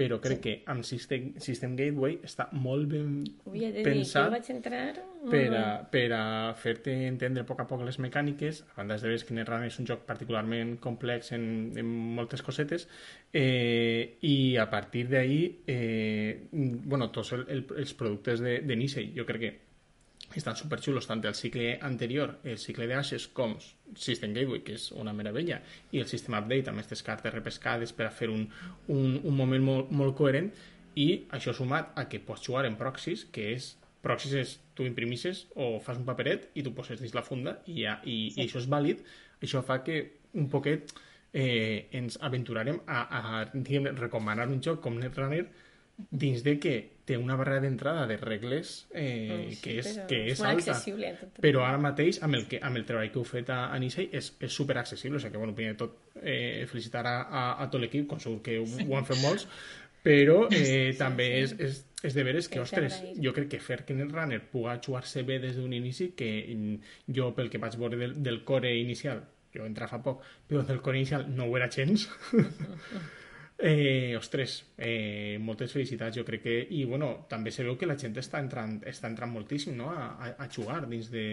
Però 0.00 0.16
crec 0.22 0.38
Sí. 0.38 0.42
que 0.46 0.52
amb 0.72 0.86
System, 0.88 1.34
System 1.44 1.74
Gateway 1.76 2.14
està 2.24 2.46
molt 2.56 2.88
ben 2.88 3.18
Ui, 3.44 3.58
dir, 3.60 3.84
pensat 3.84 4.30
jo 4.30 4.34
vaig 4.38 4.50
entrar... 4.54 4.82
per 5.28 5.42
a, 5.52 5.64
per 5.92 6.06
a 6.16 6.22
fer-te 6.56 6.94
entendre 7.10 7.44
a 7.44 7.48
poc 7.48 7.60
a 7.60 7.66
poc 7.68 7.82
les 7.84 7.98
mecàniques, 8.00 8.62
a 8.72 8.78
banda 8.78 8.96
de 8.96 9.10
veure 9.10 9.26
que 9.28 9.34
Netrunner 9.36 9.68
és 9.68 9.78
un 9.82 9.88
joc 9.90 10.06
particularment 10.08 10.78
complex 10.80 11.34
en, 11.36 11.44
en 11.76 11.90
moltes 12.16 12.40
cosetes, 12.46 12.88
eh, 13.32 14.16
i 14.24 14.56
a 14.56 14.70
partir 14.72 15.06
d'ahí, 15.10 15.40
eh, 15.66 16.46
bueno, 16.52 17.10
tots 17.12 17.34
el, 17.36 17.44
el, 17.52 17.66
els 17.76 17.92
productes 17.94 18.40
de, 18.40 18.60
de 18.64 18.76
Nisei, 18.76 19.12
jo 19.16 19.26
crec 19.28 19.44
que 19.44 19.69
estan 20.38 20.54
superxulos, 20.54 21.08
tant 21.10 21.24
el 21.26 21.34
cicle 21.34 21.72
anterior, 21.82 22.36
el 22.44 22.58
cicle 22.62 22.86
d'Ashes, 22.86 23.26
com 23.34 23.56
System 23.98 24.34
Gateway, 24.36 24.62
que 24.62 24.76
és 24.78 24.90
una 24.94 25.14
meravella, 25.16 25.58
i 25.90 25.98
el 25.98 26.06
System 26.06 26.36
Update, 26.38 26.70
amb 26.70 26.78
aquestes 26.78 27.02
cartes 27.02 27.34
repescades 27.34 27.92
per 27.96 28.06
a 28.06 28.12
fer 28.14 28.30
un, 28.30 28.46
un, 28.86 29.18
un 29.24 29.36
moment 29.36 29.66
molt, 29.66 29.90
molt 29.90 30.14
coherent, 30.18 30.52
i 30.94 31.08
això 31.34 31.54
sumat 31.54 31.94
a 31.98 32.06
que 32.10 32.22
pots 32.22 32.46
jugar 32.46 32.64
en 32.68 32.78
proxies, 32.78 33.26
que 33.34 33.50
és 33.56 33.74
proxies 34.04 34.34
és 34.38 34.56
tu 34.76 34.86
imprimisses 34.88 35.44
o 35.54 35.74
fas 35.84 35.98
un 36.00 36.06
paperet 36.08 36.48
i 36.56 36.64
tu 36.64 36.72
poses 36.76 37.00
dins 37.00 37.12
la 37.14 37.24
funda 37.26 37.58
i, 37.66 37.82
ja, 37.82 37.98
i, 38.08 38.32
i 38.36 38.46
això 38.46 38.60
és 38.62 38.68
vàlid, 38.70 39.02
això 39.42 39.60
fa 39.66 39.80
que 39.84 40.00
un 40.40 40.48
poquet 40.52 40.94
eh, 41.32 41.88
ens 41.96 42.16
aventurarem 42.24 42.80
a, 42.86 43.02
a 43.02 43.42
diguem, 43.52 43.90
recomanar 43.98 44.48
un 44.48 44.62
joc 44.64 44.80
com 44.84 44.96
Netrunner 44.98 45.44
dins 46.10 46.44
de 46.46 46.56
que 46.62 46.74
té 47.10 47.18
una 47.18 47.34
barrera 47.40 47.60
d'entrada 47.66 48.06
de 48.06 48.16
regles 48.22 48.72
eh, 48.94 49.08
Mm, 49.34 49.50
sí, 49.50 49.60
que 49.64 49.76
és, 49.82 49.90
però 49.98 50.06
que 50.12 50.22
és 50.30 50.40
molt 50.40 50.70
alta. 50.70 51.42
però 51.42 51.66
ara 51.66 51.82
mateix 51.82 52.22
amb 52.22 52.38
el, 52.38 52.46
que, 52.48 52.62
amb 52.62 52.78
el 52.78 52.86
treball 52.88 53.10
que 53.10 53.18
heu 53.20 53.26
fet 53.26 53.50
a, 53.50 53.60
a 53.74 53.78
Nisei 53.82 54.08
és, 54.14 54.32
és 54.40 54.54
super 54.62 54.78
accessible 54.78 55.18
o 55.18 55.20
sigui 55.20 55.34
que 55.34 55.42
bueno, 55.42 55.54
primer 55.58 55.74
de 55.74 55.80
tot 55.82 55.98
eh, 56.22 56.64
felicitar 56.70 57.04
a, 57.10 57.18
a, 57.26 57.44
a 57.64 57.68
tot 57.70 57.82
l'equip 57.82 58.06
com 58.10 58.22
segur 58.22 58.40
que 58.46 58.58
ho, 58.62 58.64
ho 58.86 58.96
han 58.98 59.08
fet 59.10 59.20
molts 59.24 59.46
però 60.04 60.46
eh, 60.48 60.94
també 60.96 61.26
sí. 61.28 61.40
És, 61.42 61.52
és, 61.60 61.80
és 62.08 62.14
de 62.16 62.22
veres 62.24 62.46
que, 62.48 62.56
És 62.62 62.70
ostres, 62.70 62.94
jo 63.20 63.34
crec 63.36 63.50
que 63.52 63.58
fer 63.60 63.82
que 63.84 63.92
Netrunner 63.98 64.38
puga 64.52 64.78
jugar-se 64.80 65.26
bé 65.28 65.36
des 65.42 65.58
d'un 65.58 65.74
inici 65.76 66.12
que 66.16 66.30
jo 67.12 67.34
pel 67.36 67.50
que 67.52 67.60
vaig 67.60 67.76
veure 67.76 67.98
del, 68.00 68.14
del 68.24 68.40
core 68.48 68.72
inicial 68.80 69.20
jo 69.52 69.66
entra 69.66 69.88
fa 69.90 69.98
poc, 70.00 70.22
però 70.48 70.62
del 70.64 70.80
core 70.80 71.02
inicial 71.02 71.26
no 71.34 71.50
ho 71.50 71.56
era 71.58 71.68
gens 71.68 72.06
Eh, 73.62 74.16
ostres, 74.16 74.64
eh, 74.78 75.36
moltes 75.44 75.74
felicitats, 75.76 76.16
jo 76.16 76.24
crec 76.24 76.42
que... 76.46 76.56
I, 76.72 76.84
bueno, 76.88 77.10
també 77.28 77.52
se 77.52 77.66
veu 77.66 77.76
que 77.76 77.88
la 77.88 77.98
gent 78.00 78.16
està 78.16 78.40
entrant, 78.40 78.78
està 78.88 79.10
entrant 79.10 79.32
moltíssim, 79.32 79.76
no?, 79.76 79.90
a, 79.92 80.06
a, 80.16 80.30
a 80.44 80.48
jugar 80.48 80.86
dins 80.88 81.10
de... 81.12 81.24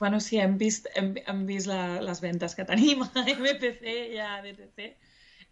Bueno, 0.00 0.18
sí, 0.24 0.38
hem 0.40 0.56
vist, 0.58 0.88
hem, 0.96 1.12
hem 1.28 1.42
vist 1.46 1.68
la, 1.70 2.00
les 2.02 2.22
ventes 2.24 2.56
que 2.56 2.64
tenim 2.66 3.04
a 3.04 3.10
MPC 3.36 3.84
i 4.16 4.22
a 4.24 4.30
DTC. 4.46 4.88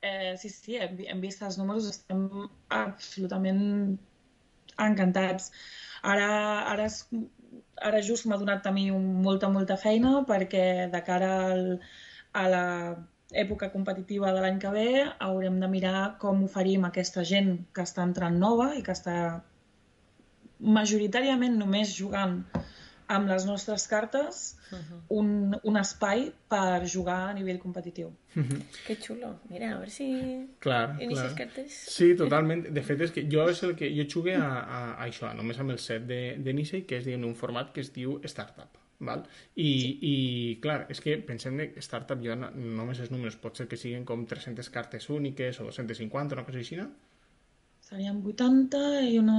Eh, 0.01 0.33
sí, 0.41 0.49
sí, 0.49 0.79
hem, 0.81 0.97
hem 1.13 1.21
vist 1.21 1.45
els 1.45 1.61
números, 1.61 1.91
estem 1.93 2.25
absolutament 2.73 3.63
encantats. 4.81 5.53
Ara, 6.01 6.33
ara, 6.73 6.89
és, 6.89 7.03
ara 7.91 8.01
just 8.09 8.25
m'ha 8.27 8.41
donat 8.41 8.65
a 8.67 8.73
mi 8.73 8.89
molta, 8.97 9.53
molta 9.53 9.77
feina 9.77 10.23
perquè 10.29 10.65
de 10.91 11.05
cara 11.05 11.31
al, 11.53 11.65
a 12.33 12.49
la 12.49 12.67
època 13.33 13.71
competitiva 13.73 14.33
de 14.35 14.41
l'any 14.43 14.59
que 14.63 14.73
ve 14.75 14.89
haurem 15.19 15.61
de 15.61 15.69
mirar 15.69 16.17
com 16.23 16.45
oferim 16.45 16.85
a 16.85 16.91
aquesta 16.91 17.25
gent 17.25 17.57
que 17.75 17.87
està 17.87 18.05
entrant 18.07 18.39
nova 18.39 18.73
i 18.79 18.83
que 18.83 18.93
està 18.97 19.17
majoritàriament 20.61 21.57
només 21.59 21.95
jugant 21.97 22.43
amb 23.11 23.31
les 23.31 23.47
nostres 23.49 23.87
cartes 23.91 24.57
Uh 24.71 24.79
-huh. 24.79 25.01
un, 25.09 25.59
un 25.63 25.77
espai 25.77 26.33
per 26.49 26.87
jugar 26.87 27.31
a 27.31 27.33
nivell 27.33 27.59
competitiu. 27.59 28.13
Que 28.87 28.95
xulo. 28.95 29.41
Mira, 29.49 29.67
a 29.71 29.75
veure 29.79 29.91
si... 29.91 30.07
Clar, 30.61 30.97
clar. 30.97 31.35
cartes... 31.35 31.73
Sí, 31.97 32.15
totalment. 32.15 32.63
De 32.77 32.83
fet, 32.83 33.01
és 33.01 33.11
que 33.11 33.27
jo 33.33 33.49
és 33.51 33.63
el 33.63 33.75
que 33.75 33.91
jo 33.97 34.05
jugué 34.15 34.35
a, 34.37 34.51
a, 34.77 34.81
a 34.93 35.09
això, 35.09 35.35
només 35.35 35.59
amb 35.59 35.71
el 35.71 35.79
set 35.79 36.07
de, 36.07 36.37
de 36.39 36.53
Nisei, 36.53 36.85
que 36.87 36.99
és 36.99 37.05
diguem, 37.05 37.25
un 37.25 37.35
format 37.35 37.73
que 37.73 37.81
es 37.81 37.93
diu 37.93 38.21
Startup. 38.25 38.80
Val? 39.09 39.23
I, 39.55 39.69
sí. 39.69 39.93
I, 40.11 40.15
clar, 40.65 40.81
és 40.93 41.01
que 41.05 41.17
pensem 41.27 41.57
que 41.75 41.85
Startup 41.85 42.21
jo 42.25 42.37
no, 42.37 42.51
només 42.81 43.01
els 43.01 43.13
números 43.13 43.39
pot 43.41 43.57
ser 43.57 43.69
que 43.71 43.79
siguin 43.81 44.05
com 44.09 44.27
300 44.29 44.69
cartes 44.75 45.09
úniques 45.13 45.61
o 45.61 45.69
250, 45.71 46.37
una 46.37 46.45
cosa 46.49 46.61
així, 46.61 46.77
no? 46.81 46.91
Serien 47.91 48.21
80 48.33 48.83
i 49.09 49.17
una... 49.23 49.39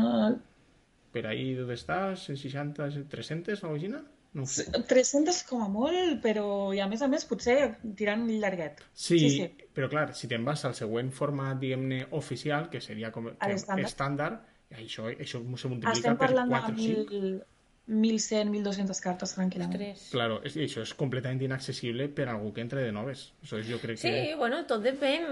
Per 1.11 1.25
ahí 1.27 1.51
d'on 1.57 1.71
estàs, 1.75 2.25
160, 2.31 2.89
300, 3.11 3.63
una 3.67 3.77
cosa 3.77 4.01
No 4.33 4.45
sé. 4.47 4.63
300 4.87 5.41
com 5.49 5.63
a 5.65 5.67
molt, 5.67 6.21
però 6.23 6.45
i 6.71 6.79
a 6.79 6.87
més 6.87 7.01
a 7.03 7.09
més 7.11 7.25
potser 7.27 7.57
tirant 7.99 8.23
llarguet. 8.31 8.79
Sí, 8.93 9.19
Sí, 9.19 9.31
sí, 9.35 9.67
però 9.75 9.89
clar, 9.91 10.05
si 10.15 10.29
te'n 10.31 10.45
vas 10.47 10.63
al 10.67 10.75
següent 10.77 11.11
format, 11.11 11.59
diguem-ne, 11.59 12.05
oficial, 12.19 12.69
que 12.71 12.79
seria 12.79 13.11
com 13.11 13.27
que 13.33 13.81
estàndard, 13.83 14.39
això, 14.71 15.09
això 15.11 15.41
se 15.43 15.71
multiplica 15.73 15.97
Estem 15.97 16.15
per 16.15 16.29
parlant 16.29 16.55
4 16.55 16.71
o 16.71 16.77
de 16.77 16.85
5. 16.85 17.19
mil, 17.25 17.41
1.100, 17.89 18.51
1.200 18.53 18.99
cartes 19.03 19.33
tranquil·lament. 19.35 19.73
Tres. 19.75 20.03
Claro, 20.13 20.37
és, 20.47 20.55
això 20.55 20.83
és 20.85 20.93
completament 20.95 21.41
inaccessible 21.43 22.07
per 22.13 22.27
a 22.29 22.35
algú 22.35 22.53
que 22.55 22.61
entre 22.61 22.83
de 22.85 22.91
noves. 22.95 23.31
Això 23.43 23.57
és, 23.59 23.67
jo 23.67 23.79
crec 23.81 23.97
Sí, 23.99 24.07
que... 24.07 24.35
bueno, 24.39 24.61
tot 24.69 24.83
depèn 24.85 25.25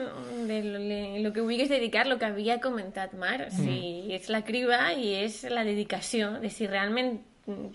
de 0.50 0.58
lo, 0.66 0.82
lo 1.28 1.32
que 1.34 1.42
vulguis 1.46 1.70
dedicar, 1.70 2.08
lo 2.10 2.18
que 2.20 2.26
havia 2.26 2.60
comentat 2.60 3.14
Mar. 3.14 3.48
Si 3.54 4.12
és 4.12 4.28
la 4.34 4.42
criba 4.44 4.92
i 4.98 5.14
és 5.22 5.44
la 5.54 5.64
dedicació, 5.64 6.34
de 6.42 6.50
si 6.50 6.68
realment 6.68 7.20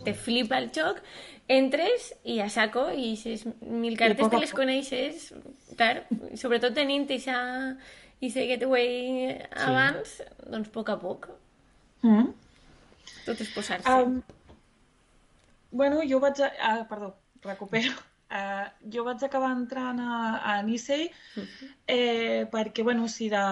te 0.04 0.12
flipa 0.14 0.58
el 0.60 0.68
joc, 0.74 1.00
entres 1.50 2.12
i 2.30 2.36
a 2.42 2.50
saco 2.52 2.90
i 2.94 3.14
aquestes 3.16 3.46
mil 3.62 3.96
cartes 3.98 4.28
te 4.30 4.36
a 4.36 4.42
les 4.42 4.52
coneixes, 4.54 5.32
clar, 5.78 6.04
sobretot 6.38 6.76
tenint 6.76 7.08
eixa, 7.10 7.38
eixa 8.22 8.44
gateway 8.52 9.32
abans, 9.64 10.20
doncs 10.46 10.68
a 10.70 10.76
poc 10.76 10.92
a 10.94 10.98
poc, 11.00 11.30
Mm. 12.04 12.34
tot 13.24 13.38
és 13.40 13.48
posar-se. 13.54 13.88
Um, 13.88 14.18
bueno, 15.74 16.02
jo 16.08 16.20
vaig... 16.22 16.40
A... 16.46 16.50
Ah, 16.70 16.82
perdó, 16.88 17.14
recupero. 17.42 17.92
Uh, 18.34 18.64
jo 18.90 19.04
vaig 19.06 19.20
acabar 19.22 19.50
entrant 19.54 20.00
a, 20.02 20.14
a 20.50 20.52
Nisei 20.66 21.04
eh, 21.86 22.48
perquè, 22.50 22.82
bueno, 22.82 23.04
si 23.06 23.28
de, 23.30 23.42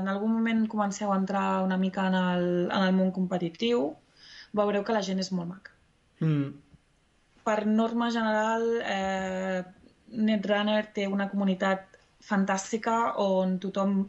en 0.00 0.08
algun 0.10 0.32
moment 0.32 0.64
comenceu 0.72 1.12
a 1.12 1.18
entrar 1.20 1.60
una 1.62 1.76
mica 1.78 2.08
en 2.08 2.16
el, 2.18 2.46
en 2.72 2.86
el 2.88 2.96
món 2.96 3.12
competitiu, 3.14 3.84
veureu 4.56 4.82
que 4.82 4.96
la 4.96 5.04
gent 5.04 5.22
és 5.22 5.30
molt 5.36 5.52
maca. 5.52 5.76
Mm, 6.24 6.48
Per 7.44 7.58
norma 7.68 8.08
general, 8.14 8.66
eh, 8.96 9.62
Netrunner 10.26 10.82
té 10.96 11.06
una 11.10 11.28
comunitat 11.30 12.00
fantàstica 12.22 12.96
on 13.22 13.58
tothom 13.62 14.06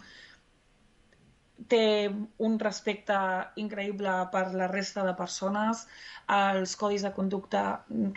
té 1.70 2.10
un 2.48 2.58
respecte 2.62 3.16
increïble 3.64 4.14
per 4.34 4.44
la 4.54 4.68
resta 4.72 5.04
de 5.08 5.14
persones. 5.20 5.86
Els 6.34 6.76
codis 6.80 7.04
de 7.04 7.12
conducta 7.16 7.62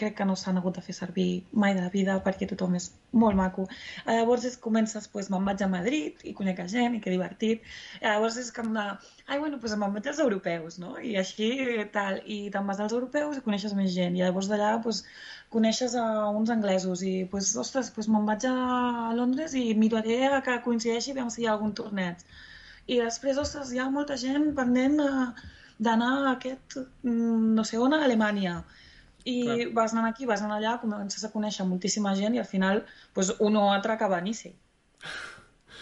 crec 0.00 0.14
que 0.18 0.26
no 0.28 0.36
s'han 0.38 0.60
hagut 0.60 0.76
de 0.78 0.84
fer 0.88 0.94
servir 0.94 1.28
mai 1.64 1.74
de 1.74 1.82
la 1.84 1.90
vida 1.94 2.16
perquè 2.26 2.46
tothom 2.50 2.76
és 2.78 2.86
molt 3.22 3.36
maco. 3.38 3.66
Eh, 4.04 4.16
Llavors 4.18 4.44
és, 4.50 4.56
comences, 4.66 5.08
pues, 5.12 5.30
me'n 5.32 5.44
vaig 5.48 5.62
a 5.64 5.68
Madrid 5.72 6.22
i 6.30 6.34
conec 6.40 6.62
gent 6.72 6.96
i 6.96 7.00
que 7.04 7.14
divertit. 7.14 7.62
Eh, 8.00 8.06
Llavors 8.08 8.38
és 8.42 8.52
com 8.58 8.72
de, 8.76 8.86
ai, 9.26 9.38
bueno, 9.42 9.58
pues 9.62 9.74
me'n 9.76 9.94
vaig 9.96 10.06
als 10.12 10.22
europeus, 10.26 10.78
no? 10.82 10.94
I 11.10 11.16
així 11.22 11.50
tal. 11.96 12.20
I 12.36 12.38
te'n 12.54 12.66
vas 12.70 12.80
als 12.84 12.94
europeus 12.98 13.38
i 13.40 13.44
coneixes 13.46 13.74
més 13.78 13.92
gent. 13.96 14.16
I 14.16 14.24
llavors 14.24 14.50
d'allà, 14.52 14.72
pues, 14.86 15.02
coneixes 15.56 15.94
a 15.98 16.06
uns 16.40 16.50
anglesos 16.54 17.02
i, 17.02 17.14
pues, 17.32 17.54
ostres, 17.64 17.90
pues 17.96 18.08
me'n 18.12 18.26
vaig 18.30 18.46
a 18.50 18.56
Londres 19.20 19.54
i 19.54 19.68
miraré 19.84 20.20
que 20.46 20.60
coincideixi 20.68 21.16
veiem 21.16 21.30
si 21.34 21.42
hi 21.42 21.48
ha 21.50 21.54
algun 21.56 21.74
torneig. 21.82 22.22
I 22.86 23.00
després, 23.02 23.38
ostres, 23.42 23.72
hi 23.74 23.78
ha 23.82 23.88
molta 23.90 24.16
gent 24.16 24.52
pendent 24.54 24.96
de- 25.00 25.32
d'anar 25.78 26.10
a 26.26 26.32
aquest, 26.36 26.76
mm, 27.02 27.54
no 27.54 27.64
sé 27.64 27.78
on, 27.78 27.94
a 27.94 28.04
Alemanya. 28.04 28.64
I 29.24 29.42
Clar. 29.42 29.72
vas 29.74 29.92
anant 29.92 30.06
aquí, 30.06 30.24
vas 30.24 30.42
anar 30.42 30.58
allà, 30.60 30.76
comences 30.80 31.24
a 31.24 31.32
conèixer 31.32 31.66
moltíssima 31.66 32.14
gent 32.14 32.34
i 32.34 32.38
al 32.38 32.46
final 32.46 32.84
pues, 33.12 33.34
uno 33.40 33.72
altre 33.72 33.92
acaba 33.92 34.18
a 34.18 34.20
Nice. 34.20 34.54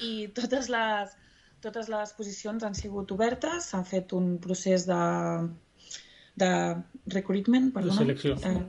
I 0.01 0.29
totes 0.35 0.69
les, 0.73 1.13
totes 1.61 1.89
les 1.89 2.13
posicions 2.17 2.65
han 2.65 2.75
sigut 2.75 3.13
obertes, 3.13 3.65
s'han 3.71 3.85
fet 3.85 4.13
un 4.17 4.39
procés 4.39 4.87
de, 4.87 5.49
de 6.37 6.51
recruitment, 7.07 7.71
perdona. 7.73 7.99
selecció. 8.01 8.35
Eh, 8.43 8.65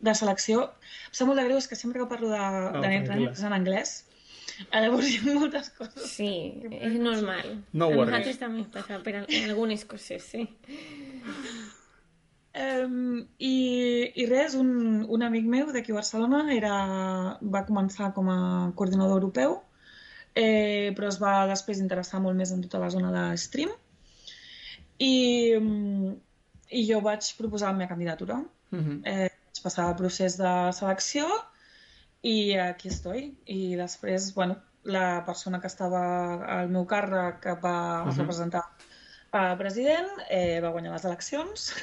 de 0.00 0.14
selecció. 0.14 0.60
Em 1.08 1.16
sap 1.16 1.26
molt 1.26 1.40
de 1.40 1.44
greu, 1.48 1.58
és 1.58 1.66
que 1.66 1.74
sempre 1.74 1.98
que 2.00 2.06
parlo 2.06 2.28
de, 2.28 2.38
No, 2.38 2.82
de 2.84 3.30
és 3.32 3.42
en 3.42 3.52
anglès. 3.56 4.04
Eh, 4.70 4.80
Llavors 4.82 5.08
hi 5.10 5.18
ha 5.20 5.34
moltes 5.38 5.70
coses. 5.76 6.06
Sí, 6.10 6.30
és 6.70 6.94
normal. 7.00 7.50
No 7.72 7.88
a 7.88 7.94
worries. 7.94 8.10
nosaltres 8.10 8.38
també 8.40 8.62
ens 8.64 8.70
passa 8.74 9.00
per 9.04 9.14
algunes 9.22 9.84
coses, 9.90 10.24
sí. 10.32 10.46
Um, 12.58 13.20
i, 13.38 13.54
I 14.18 14.24
res, 14.26 14.56
un, 14.58 14.70
un 15.14 15.22
amic 15.22 15.44
meu 15.46 15.68
d'aquí 15.74 15.92
a 15.94 15.98
Barcelona 16.00 16.40
era, 16.54 16.74
va 17.54 17.62
començar 17.68 18.10
com 18.16 18.30
a 18.32 18.38
coordinador 18.74 19.20
europeu, 19.20 19.58
eh, 20.34 20.90
però 20.96 21.10
es 21.12 21.20
va 21.22 21.34
després 21.50 21.82
interessar 21.84 22.22
molt 22.24 22.38
més 22.38 22.50
en 22.54 22.64
tota 22.64 22.80
la 22.82 22.90
zona 22.94 23.12
de 23.14 23.24
stream. 23.38 23.70
I, 24.98 25.12
i 26.74 26.82
jo 26.88 26.98
vaig 27.04 27.28
proposar 27.38 27.70
la 27.70 27.78
meva 27.78 27.92
candidatura. 27.94 28.40
mhm. 28.74 29.02
Eh, 29.04 29.28
vaig 29.28 29.62
passar 29.62 29.86
el 29.92 29.96
procés 30.00 30.36
de 30.40 30.56
selecció 30.74 31.28
i 32.22 32.54
aquí 32.58 32.88
estoy. 32.88 33.36
I 33.46 33.76
després, 33.76 34.32
bueno, 34.34 34.56
la 34.84 35.22
persona 35.26 35.60
que 35.60 35.66
estava 35.68 36.00
al 36.60 36.68
meu 36.72 36.86
càrrec 36.86 37.40
que 37.40 37.54
va 37.60 38.04
Mhm. 38.04 38.16
representar 38.18 38.64
a 39.32 39.56
president 39.58 40.08
eh, 40.30 40.60
va 40.60 40.70
guanyar 40.70 40.92
les 40.92 41.04
eleccions 41.04 41.74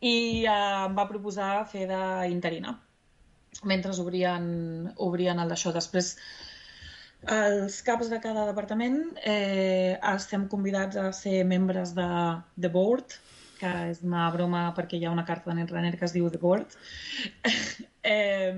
i 0.00 0.44
eh, 0.46 0.84
em 0.86 0.94
va 0.94 1.08
proposar 1.08 1.66
fer 1.66 1.86
d'interina 1.88 2.78
mentre 3.64 3.92
obrien, 4.00 4.92
obrien 4.96 5.38
el 5.38 5.48
d'això. 5.48 5.72
Després, 5.72 6.16
els 7.26 7.82
caps 7.82 8.10
de 8.10 8.20
cada 8.20 8.44
departament 8.46 9.16
eh, 9.24 9.98
estem 10.14 10.48
convidats 10.48 10.96
a 10.96 11.12
ser 11.12 11.44
membres 11.44 11.94
de 11.94 12.06
The 12.60 12.68
Board, 12.68 13.14
que 13.58 13.70
és 13.90 14.02
una 14.02 14.30
broma 14.30 14.74
perquè 14.76 14.98
hi 14.98 15.04
ha 15.06 15.10
una 15.14 15.24
carta 15.24 15.50
de 15.50 15.56
Netrunner 15.56 15.96
que 15.96 16.04
es 16.04 16.12
diu 16.12 16.28
The 16.30 16.38
Board. 16.38 16.66
Eh, 18.04 18.52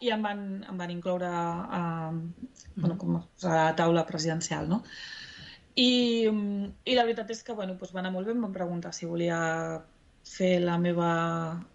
I 0.00 0.10
em 0.14 0.22
van, 0.24 0.42
em 0.68 0.78
van 0.80 0.90
incloure 0.94 1.28
a, 1.28 2.10
bueno, 2.76 2.96
com 2.98 3.16
a 3.20 3.22
la 3.44 3.68
taula 3.76 4.06
presidencial, 4.08 4.68
no? 4.68 4.82
I, 5.78 6.26
i 6.26 6.94
la 6.98 7.04
veritat 7.06 7.30
és 7.30 7.44
que 7.46 7.54
bueno, 7.54 7.76
doncs 7.78 7.92
va 7.94 8.00
anar 8.02 8.10
molt 8.14 8.26
bé, 8.26 8.34
em 8.34 8.42
van 8.42 8.54
preguntar 8.56 8.90
si 8.96 9.06
volia 9.06 9.38
fer 10.26 10.56
la 10.64 10.74
meva, 10.82 11.10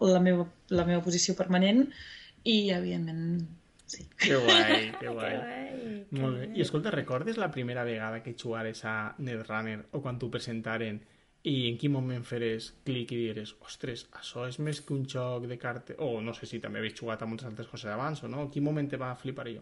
la 0.03 0.19
meva, 0.19 0.43
la 0.69 0.83
meva 0.85 1.01
posició 1.05 1.37
permanent 1.39 1.85
i, 2.43 2.69
evidentment, 2.75 3.45
sí. 3.87 4.03
Que 4.19 4.35
guai, 4.43 4.91
que 4.99 5.05
Que 5.05 5.13
guai. 5.15 5.37
guai, 5.37 6.05
que 6.09 6.19
Molt 6.19 6.35
bé. 6.41 6.47
guai. 6.49 6.57
I 6.59 6.61
escolta, 6.65 6.91
recordes 6.91 7.37
la 7.39 7.51
primera 7.51 7.85
vegada 7.87 8.21
que 8.23 8.35
jugares 8.35 8.83
a 8.85 9.15
Netrunner 9.17 9.85
o 9.91 10.01
quan 10.03 10.19
t'ho 10.19 10.29
presentaren 10.33 10.99
i 11.43 11.69
en 11.69 11.77
quin 11.77 11.91
moment 11.91 12.23
feres 12.23 12.69
clic 12.87 13.11
i 13.11 13.17
dieres 13.19 13.53
ostres, 13.65 14.05
això 14.15 14.45
és 14.47 14.59
més 14.63 14.79
que 14.81 14.93
un 14.95 15.03
joc 15.05 15.43
de 15.49 15.57
cartes 15.59 15.97
o 15.99 16.21
no 16.23 16.33
sé 16.33 16.45
si 16.47 16.59
també 16.63 16.79
havies 16.79 16.95
jugat 16.95 17.21
a 17.21 17.25
moltes 17.27 17.47
altres 17.49 17.67
coses 17.67 17.91
abans 17.91 18.21
o 18.23 18.29
no, 18.31 18.41
en 18.45 18.49
quin 18.53 18.63
moment 18.63 18.87
te 18.89 18.95
va 19.01 19.09
flipar 19.19 19.47
jo? 19.51 19.61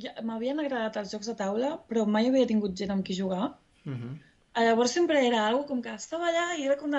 Ja, 0.00 0.12
M'havien 0.22 0.60
agradat 0.60 0.96
els 1.00 1.12
jocs 1.14 1.26
de 1.32 1.34
taula, 1.38 1.70
però 1.88 2.04
mai 2.06 2.28
havia 2.28 2.46
tingut 2.46 2.76
gent 2.78 2.92
amb 2.94 3.04
qui 3.06 3.16
jugar. 3.16 3.54
Uh 3.86 3.92
-huh. 3.94 4.12
Eh, 4.54 4.64
Llavors 4.66 4.90
sempre 4.92 5.26
era 5.26 5.46
algo 5.46 5.64
com 5.66 5.80
que 5.82 5.94
estava 5.94 6.28
allà 6.28 6.58
i 6.58 6.64
era 6.66 6.76
com 6.76 6.90
de... 6.90 6.98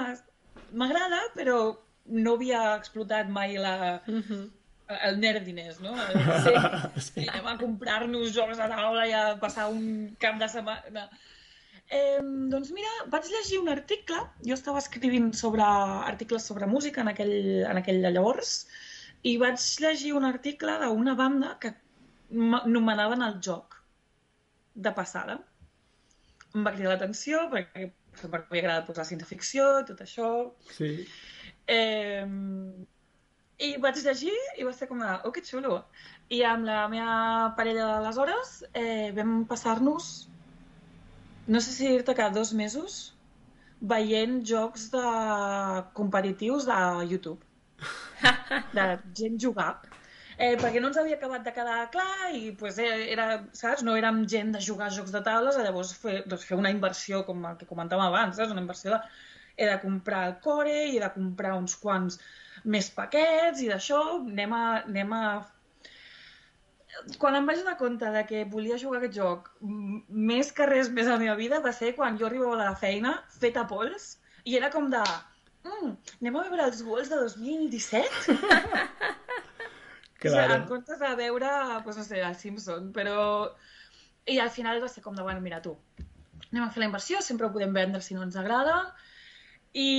M'agrada, 0.73 1.19
però 1.35 1.77
no 2.05 2.33
havia 2.33 2.75
explotat 2.75 3.29
mai 3.29 3.55
la, 3.57 4.01
Mhm. 4.07 4.49
el 5.07 5.19
nerdiness, 5.19 5.79
no? 5.81 5.93
Sí. 6.97 7.21
I 7.21 7.27
anem 7.27 7.47
a 7.47 7.57
comprar-nos 7.57 8.33
jocs 8.33 8.57
de 8.57 8.67
taula 8.67 9.07
i 9.07 9.13
a 9.13 9.37
passar 9.39 9.69
un 9.69 10.15
cap 10.19 10.39
de 10.39 10.47
setmana... 10.47 11.09
Eh, 11.91 12.19
doncs 12.51 12.71
mira, 12.71 12.91
vaig 13.11 13.27
llegir 13.27 13.59
un 13.59 13.69
article, 13.71 14.21
jo 14.47 14.55
estava 14.55 14.79
escrivint 14.79 15.31
sobre 15.35 15.65
articles 15.65 16.45
sobre 16.47 16.69
música 16.71 17.03
en 17.03 17.11
aquell, 17.11 17.35
en 17.67 17.79
aquell 17.81 17.99
llavors, 18.05 18.53
i 19.27 19.35
vaig 19.41 19.59
llegir 19.83 20.13
un 20.17 20.27
article 20.29 20.77
d'una 20.85 21.15
banda 21.19 21.57
que 21.59 21.73
nomenaven 22.31 23.25
el 23.27 23.41
joc 23.43 23.75
de 24.75 24.93
passada. 24.95 25.41
Em 26.55 26.63
va 26.63 26.71
cridar 26.75 26.93
l'atenció 26.93 27.43
perquè 27.51 27.89
sempre 28.21 28.39
m'havia 28.39 28.63
agradat 28.63 28.87
posar 28.87 29.05
ciència-ficció 29.07 29.67
i 29.81 29.85
tot 29.91 30.01
això, 30.07 30.31
Sí. 30.77 30.95
Eh, 31.67 32.25
I 33.61 33.75
vaig 33.83 33.99
llegir 34.01 34.33
i 34.57 34.63
va 34.65 34.71
ser 34.73 34.87
com 34.89 34.99
de, 35.03 35.11
oh, 35.27 35.31
que 35.31 35.43
xulo. 35.45 35.83
I 36.33 36.41
amb 36.49 36.65
la 36.65 36.87
meva 36.89 37.51
parella 37.59 37.85
d'aleshores 37.91 38.63
eh, 38.73 39.11
vam 39.15 39.43
passar-nos, 39.51 40.07
no 41.47 41.61
sé 41.61 41.71
si 41.75 41.87
dir-te 41.87 42.15
que 42.17 42.29
dos 42.35 42.53
mesos, 42.53 42.99
veient 43.81 44.41
jocs 44.45 44.89
de 44.93 45.05
competitius 45.97 46.67
de 46.69 46.81
YouTube. 47.13 47.41
de 48.77 48.85
gent 49.17 49.39
jugar. 49.41 49.71
Eh, 50.41 50.55
perquè 50.57 50.81
no 50.81 50.89
ens 50.89 50.97
havia 50.97 51.17
acabat 51.17 51.43
de 51.45 51.51
quedar 51.53 51.79
clar 51.93 52.29
i 52.33 52.51
pues, 52.57 52.77
eh, 52.81 53.11
era, 53.13 53.25
saps? 53.57 53.83
no 53.85 53.93
érem 53.97 54.23
gent 54.33 54.55
de 54.55 54.61
jugar 54.67 54.87
a 54.87 54.93
jocs 54.95 55.13
de 55.13 55.21
taules, 55.25 55.57
llavors 55.57 55.91
fer, 56.03 56.21
doncs, 56.25 56.45
fer 56.49 56.57
una 56.57 56.71
inversió, 56.73 57.21
com 57.27 57.43
el 57.49 57.59
que 57.59 57.67
comentàvem 57.69 58.07
abans, 58.07 58.39
saps? 58.39 58.53
una 58.55 58.63
inversió 58.63 58.95
de, 58.95 59.01
he 59.57 59.67
de 59.69 59.77
comprar 59.83 60.23
el 60.29 60.37
core 60.45 60.77
i 60.87 60.95
he 60.95 61.03
de 61.03 61.11
comprar 61.13 61.53
uns 61.59 61.75
quants 61.83 62.17
més 62.73 62.89
paquets 62.95 63.61
i 63.61 63.69
d'això 63.69 63.99
anem 64.15 64.55
a, 64.57 64.63
anem 64.79 65.13
a 65.17 65.23
quan 67.21 67.35
em 67.37 67.45
vaig 67.47 67.61
donar 67.61 67.77
compte 67.79 68.09
de 68.13 68.23
que 68.29 68.43
volia 68.51 68.79
jugar 68.81 68.99
aquest 68.99 69.15
joc 69.17 69.49
més 69.61 70.51
que 70.55 70.67
res 70.69 70.91
més 70.93 71.07
a 71.07 71.15
la 71.15 71.21
meva 71.23 71.35
vida 71.39 71.61
va 71.63 71.73
ser 71.75 71.93
quan 71.97 72.17
jo 72.19 72.27
arribava 72.27 72.57
de 72.59 72.67
la 72.67 72.79
feina 72.79 73.13
feta 73.39 73.65
pols 73.69 74.15
i 74.43 74.57
era 74.59 74.71
com 74.73 74.89
de 74.91 75.01
mm, 75.01 75.91
anem 76.21 76.37
a 76.37 76.45
veure 76.49 76.67
els 76.67 76.81
gols 76.85 77.11
de 77.11 77.19
2017? 77.21 78.35
claro. 80.21 80.31
O 80.31 80.35
sigui, 80.35 80.55
en 80.55 80.65
comptes 80.69 81.01
de 81.01 81.11
veure, 81.19 81.51
pues, 81.85 81.99
no 81.99 82.05
sé, 82.07 82.21
el 82.21 82.39
Simpson, 82.39 82.91
però... 82.95 83.19
I 84.29 84.37
al 84.37 84.51
final 84.53 84.77
va 84.83 84.87
ser 84.89 85.01
com 85.01 85.15
de, 85.17 85.23
bueno, 85.25 85.41
mira 85.41 85.61
tu, 85.65 85.71
anem 86.51 86.67
a 86.67 86.69
fer 86.73 86.83
la 86.83 86.91
inversió, 86.91 87.23
sempre 87.25 87.47
ho 87.47 87.53
podem 87.53 87.73
vendre 87.73 88.03
si 88.05 88.13
no 88.13 88.21
ens 88.25 88.37
agrada, 88.37 88.75
i... 89.73 89.89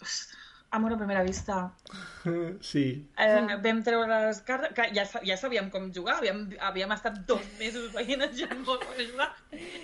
Ostres, 0.00 0.43
amor 0.74 0.94
a 0.94 0.98
primera 1.00 1.22
vista. 1.22 1.72
Sí. 2.64 2.84
Eh, 3.20 3.56
vam 3.60 3.82
treure 3.84 4.18
les 4.26 4.38
cartes, 4.48 4.72
que 4.72 4.86
ja, 4.96 5.04
ja 5.28 5.36
sabíem 5.36 5.66
com 5.70 5.90
jugar, 5.92 6.14
havíem, 6.22 6.38
havíem 6.56 6.92
estat 6.96 7.18
dos 7.28 7.44
mesos 7.60 7.90
veient 7.92 8.24
el 8.24 8.32
gent 8.38 8.62
molt 8.64 8.86
jugar, 8.96 9.28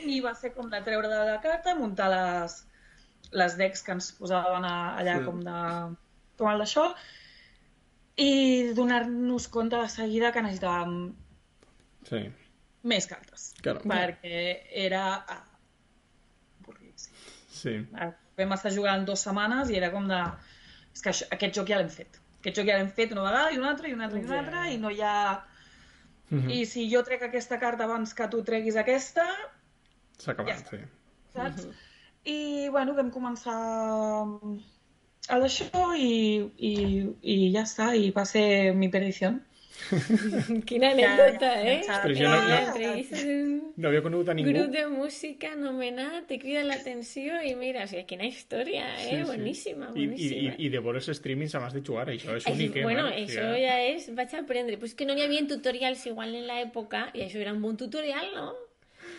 i 0.09 0.21
va 0.25 0.33
ser 0.39 0.55
com 0.55 0.71
de 0.73 0.81
treure 0.87 1.11
de 1.13 1.19
la 1.29 1.37
carta, 1.45 1.75
muntar 1.77 2.09
les, 2.15 2.55
les 3.37 3.57
decks 3.61 3.85
que 3.85 3.93
ens 3.93 4.09
posaven 4.17 4.65
a, 4.65 4.77
allà 5.03 5.19
sí. 5.21 5.27
com 5.29 5.43
de... 5.45 5.59
com 6.41 6.49
el 6.49 6.65
d'això, 6.65 6.87
i 8.21 8.73
donar-nos 8.77 9.49
compte 9.53 9.77
de 9.77 9.89
seguida 9.93 10.33
que 10.33 10.43
necessitàvem 10.45 10.95
sí. 12.09 12.23
més 12.93 13.07
cartes. 13.11 13.51
Claro. 13.61 13.85
Perquè 13.85 14.41
era 14.87 15.05
avorridíssim. 15.37 17.15
Sí. 17.61 17.77
Vam 18.41 18.57
estar 18.57 18.73
jugant 18.73 19.05
dues 19.09 19.25
setmanes 19.29 19.69
i 19.69 19.77
era 19.77 19.93
com 19.93 20.09
de 20.09 20.21
és 21.01 21.05
que 21.05 21.13
això, 21.15 21.29
aquest 21.37 21.57
joc 21.57 21.71
ja 21.73 21.79
l'hem 21.81 21.93
fet. 21.93 22.19
Aquest 22.41 22.59
joc 22.61 22.69
ja 22.69 22.77
l'hem 22.79 22.91
fet 22.97 23.13
una 23.15 23.25
vegada 23.27 23.53
i 23.55 23.61
una 23.61 23.71
altra 23.73 23.89
i 23.89 23.95
una 23.97 24.07
altra 24.09 24.21
i 24.21 24.27
una 24.27 24.41
altra 24.43 24.65
i 24.69 24.77
no 24.81 24.91
hi 24.93 25.01
ha... 25.03 25.15
Mm 26.31 26.41
-hmm. 26.41 26.51
I 26.57 26.67
si 26.67 26.89
jo 26.91 27.03
trec 27.03 27.23
aquesta 27.27 27.59
carta 27.59 27.85
abans 27.85 28.13
que 28.15 28.29
tu 28.29 28.43
treguis 28.45 28.77
aquesta... 28.77 29.25
S'ha 30.19 30.33
acabat, 30.33 30.59
ja 30.59 30.69
sí. 30.71 30.77
Saps? 31.35 31.65
Mm 31.65 31.71
-hmm. 31.71 31.89
I, 32.35 32.69
bueno, 32.69 32.95
vam 32.95 33.11
començar 33.11 33.57
a 35.29 35.39
d'això 35.41 35.95
i, 35.97 36.13
i, 36.71 36.75
i 37.23 37.37
ja 37.55 37.63
està, 37.63 37.95
i 37.97 38.11
va 38.11 38.25
ser 38.25 38.75
mi 38.75 38.89
perdició. 38.89 39.33
Quina 40.69 40.91
anècdota, 40.95 41.51
eh? 41.63 41.81
Ostres, 41.83 42.19
jo 42.19 42.29
no, 42.31 42.39
no, 42.47 43.71
no 43.77 43.91
havia 43.91 44.03
conegut 44.05 44.31
a 44.31 44.37
ningú. 44.37 44.53
Grup 44.55 44.73
de 44.75 44.85
música 44.93 45.51
anomenat, 45.57 46.27
te 46.31 46.39
crida 46.43 46.63
l'atenció 46.67 47.41
i 47.47 47.53
mira, 47.59 47.85
o 47.87 47.91
sigui, 47.91 48.07
quina 48.13 48.29
història, 48.29 48.87
eh? 48.97 49.03
Sí, 49.03 49.19
sí. 49.19 49.27
Boníssima, 49.31 49.91
boníssima. 49.95 50.41
I, 50.41 50.55
i, 50.55 50.69
i 50.69 50.73
de 50.73 50.83
veure 50.85 51.03
els 51.03 51.11
streamings 51.21 51.59
abans 51.59 51.77
de 51.77 51.85
jugar, 51.87 52.09
això 52.13 52.39
és 52.39 52.49
únic, 52.51 52.81
eh? 52.81 52.87
Bueno, 52.87 53.07
eh? 53.11 53.27
això 53.27 53.51
ja 53.59 53.77
és... 53.91 54.09
Vaig 54.17 54.35
aprendre. 54.39 54.79
Pues 54.81 54.97
que 54.99 55.09
no 55.09 55.19
hi 55.19 55.27
havia 55.27 55.47
tutorials 55.51 56.07
igual 56.11 56.35
en 56.39 56.49
l'època 56.51 57.09
i 57.15 57.27
això 57.27 57.43
era 57.43 57.55
un 57.57 57.63
bon 57.65 57.79
tutorial, 57.81 58.33
no? 58.37 58.51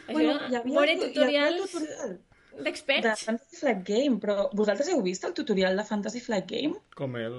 Això 0.08 0.18
bueno, 0.18 0.36
hi 0.48 0.60
havia, 0.60 0.66
veure 0.68 1.00
tutorials... 1.06 1.72
tutorial 1.72 2.20
d'experts. 2.60 3.06
De 3.06 3.16
Fantasy 3.16 3.60
Flight 3.62 3.84
Game, 3.88 4.18
però 4.24 4.50
vosaltres 4.58 4.90
heu 4.92 5.02
vist 5.06 5.24
el 5.28 5.36
tutorial 5.38 5.78
de 5.80 5.86
Fantasy 5.88 6.22
Flight 6.24 6.50
Game? 6.52 6.82
Com 6.98 7.16
el... 7.20 7.38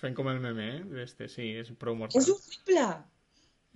Fent 0.00 0.16
com 0.16 0.28
el 0.32 0.40
meme, 0.42 0.70
este, 1.02 1.28
sí, 1.32 1.52
és 1.62 1.72
prou 1.80 1.96
mortal. 1.98 2.20
És 2.20 2.32
horrible! 2.32 2.88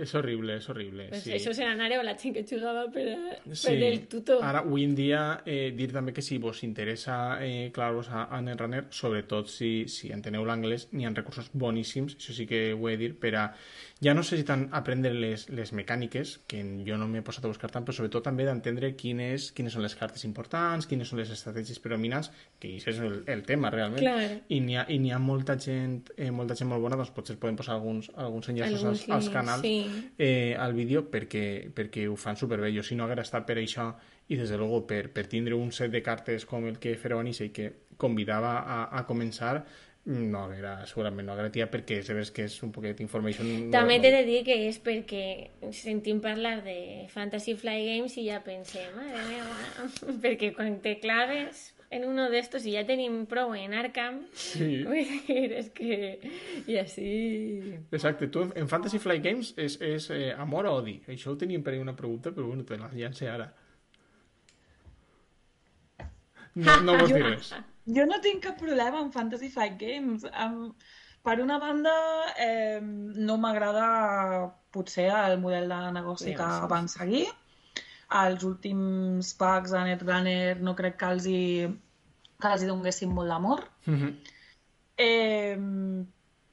És 0.01 0.15
horrible, 0.17 0.55
és 0.57 0.67
horrible, 0.73 1.07
pues 1.11 1.27
sí. 1.27 1.33
Això 1.37 1.53
serà 1.53 1.75
anàreu 1.75 2.01
la 2.07 2.15
gent 2.17 2.33
que 2.33 2.45
jugava 2.49 2.87
per, 2.93 3.03
a, 3.13 3.35
sí. 3.53 3.67
per 3.67 3.75
el 3.91 3.99
tutor. 4.09 4.41
Ara, 4.47 4.63
avui 4.65 4.87
en 4.87 4.95
dia, 4.97 5.21
eh, 5.45 5.75
dir 5.77 5.91
també 5.93 6.15
que 6.17 6.25
si 6.25 6.39
vos 6.41 6.63
interessa 6.65 7.17
eh, 7.45 7.69
clavar-vos 7.75 8.09
a, 8.09 8.23
a 8.33 8.41
Netrunner, 8.45 8.87
sobretot 8.97 9.51
si, 9.53 9.71
si 9.93 10.09
enteneu 10.17 10.47
l'anglès, 10.49 10.89
n'hi 10.95 11.05
ha 11.05 11.13
recursos 11.13 11.51
boníssims, 11.53 12.17
això 12.17 12.37
sí 12.37 12.49
que 12.49 12.63
ho 12.73 12.89
he 12.89 12.97
de 12.97 13.03
dir, 13.03 13.11
per 13.21 13.35
a 13.43 13.45
ja 14.01 14.15
no 14.15 14.23
sé 14.25 14.39
si 14.41 14.45
tant 14.49 14.63
aprendre 14.73 15.13
les, 15.13 15.45
les 15.53 15.73
mecàniques, 15.77 16.39
que 16.49 16.63
jo 16.87 16.97
no 16.97 17.07
m'he 17.09 17.21
posat 17.25 17.45
a 17.45 17.51
buscar 17.51 17.69
tant, 17.73 17.85
però 17.85 17.93
sobretot 17.97 18.25
també 18.25 18.47
d'entendre 18.49 18.95
quines, 18.97 19.51
quines 19.57 19.77
són 19.77 19.85
les 19.85 19.97
cartes 19.99 20.25
importants, 20.25 20.89
quines 20.89 21.11
són 21.13 21.21
les 21.21 21.33
estratègies 21.35 21.83
predominants, 21.85 22.31
que 22.59 22.73
això 22.79 22.95
és 22.95 23.01
el, 23.05 23.19
el 23.29 23.45
tema 23.49 23.69
realment. 23.75 24.01
Clar. 24.01 24.39
I 24.49 24.61
n'hi 24.65 24.79
ha, 24.81 24.87
i 24.89 25.13
ha 25.13 25.21
molta 25.21 25.59
gent, 25.61 26.15
eh, 26.17 26.31
molta 26.33 26.57
gent 26.57 26.71
molt 26.73 26.81
bona, 26.87 26.97
doncs 26.97 27.13
potser 27.13 27.37
podem 27.43 27.61
posar 27.61 27.77
alguns, 27.77 28.09
alguns 28.17 28.49
enllaços 28.55 28.87
als, 28.89 29.05
als 29.19 29.29
canals 29.35 29.69
sí. 29.69 29.77
eh, 30.17 30.57
al 30.57 30.73
vídeo 30.73 31.05
perquè, 31.13 31.45
perquè 31.77 32.09
ho 32.09 32.17
fan 32.17 32.41
superbé. 32.41 32.73
Jo 32.73 32.87
si 32.87 32.97
no 32.97 33.05
haguera 33.05 33.27
estat 33.27 33.45
per 33.45 33.59
això 33.61 33.91
i 34.31 34.41
des 34.41 34.49
de 34.49 34.57
luego 34.57 34.87
per, 34.87 35.11
per 35.13 35.27
tindre 35.29 35.59
un 35.59 35.73
set 35.77 35.93
de 35.93 36.01
cartes 36.07 36.49
com 36.49 36.65
el 36.71 36.79
que 36.81 36.97
a 36.97 37.23
i 37.29 37.49
que 37.53 37.73
convidava 38.01 38.61
a, 38.65 38.83
a 38.97 39.05
començar 39.05 39.65
no 40.05 40.45
haguera, 40.47 40.87
segurament 40.89 41.27
no 41.29 41.35
haguera 41.35 41.53
tirat 41.53 41.73
perquè 41.75 42.01
sabes 42.07 42.31
que 42.35 42.47
és 42.49 42.55
un 42.65 42.73
poquet 42.73 43.03
information... 43.05 43.69
També 43.75 43.99
t'he 44.01 44.13
de 44.15 44.23
dir 44.27 44.41
que 44.47 44.57
és 44.69 44.81
perquè 44.83 45.25
sentim 45.77 46.23
parlar 46.25 46.61
de 46.65 47.07
Fantasy 47.13 47.55
Fly 47.61 47.85
Games 47.91 48.17
i 48.17 48.25
ja 48.31 48.41
pensem, 48.45 48.89
madre 48.97 49.21
meva, 49.29 50.17
perquè 50.25 50.55
quan 50.57 50.81
te 50.85 50.97
claves 51.03 51.69
en 51.91 52.05
uno 52.05 52.31
de 52.31 52.39
estos 52.39 52.65
y 52.65 52.73
ya 52.73 52.87
tenim 52.87 53.27
prou 53.27 53.53
en 53.55 53.75
Arkham, 53.75 54.23
sí. 54.33 54.85
dir, 54.91 55.53
és 55.59 55.71
que... 55.75 56.21
I 56.71 56.79
així... 56.79 57.09
Exacte, 57.91 58.29
tu 58.31 58.45
en 58.47 58.71
Fantasy 58.71 59.01
Flight 59.03 59.25
Games 59.25 59.51
és, 59.59 59.77
és 59.83 60.07
eh, 60.15 60.31
amor 60.39 60.71
o 60.71 60.77
odi? 60.79 61.01
Això 61.11 61.35
ho 61.35 61.41
teníem 61.41 61.67
per 61.67 61.75
una 61.83 61.97
pregunta, 61.99 62.31
però 62.31 62.47
bueno, 62.47 62.65
te 62.65 62.79
la 62.79 62.93
llance 62.95 63.27
ara. 63.29 63.51
No, 66.55 66.79
no 66.87 66.97
vols 67.03 67.13
dir 67.13 67.27
res. 67.27 67.53
Jo 67.87 68.07
no 68.07 68.21
tinc 68.21 68.43
cap 68.45 68.59
problema 68.61 69.01
amb 69.01 69.15
Fantasy 69.15 69.49
Fight 69.49 69.79
Games. 69.81 70.27
Um, 70.33 70.75
per 71.23 71.41
una 71.41 71.59
banda, 71.61 71.93
eh, 72.41 72.81
no 72.81 73.37
m'agrada 73.37 73.87
potser 74.73 75.11
el 75.13 75.39
model 75.41 75.69
de 75.69 75.81
negoci 75.97 76.31
sí, 76.31 76.35
que 76.37 76.49
sí. 76.57 76.69
van 76.71 76.89
seguir. 76.89 77.27
Els 78.21 78.45
últims 78.45 79.35
packs 79.39 79.75
de 79.75 79.83
Netrunner 79.87 80.61
no 80.61 80.75
crec 80.79 80.97
que 81.01 81.11
els 81.15 81.27
hi, 81.31 81.43
que 82.41 82.55
els 82.55 82.65
hi 82.65 82.71
donguessin 82.71 83.13
molt 83.15 83.29
d'amor. 83.31 83.67
Mm 83.87 83.99
-hmm. 84.01 84.15
eh, 84.97 85.57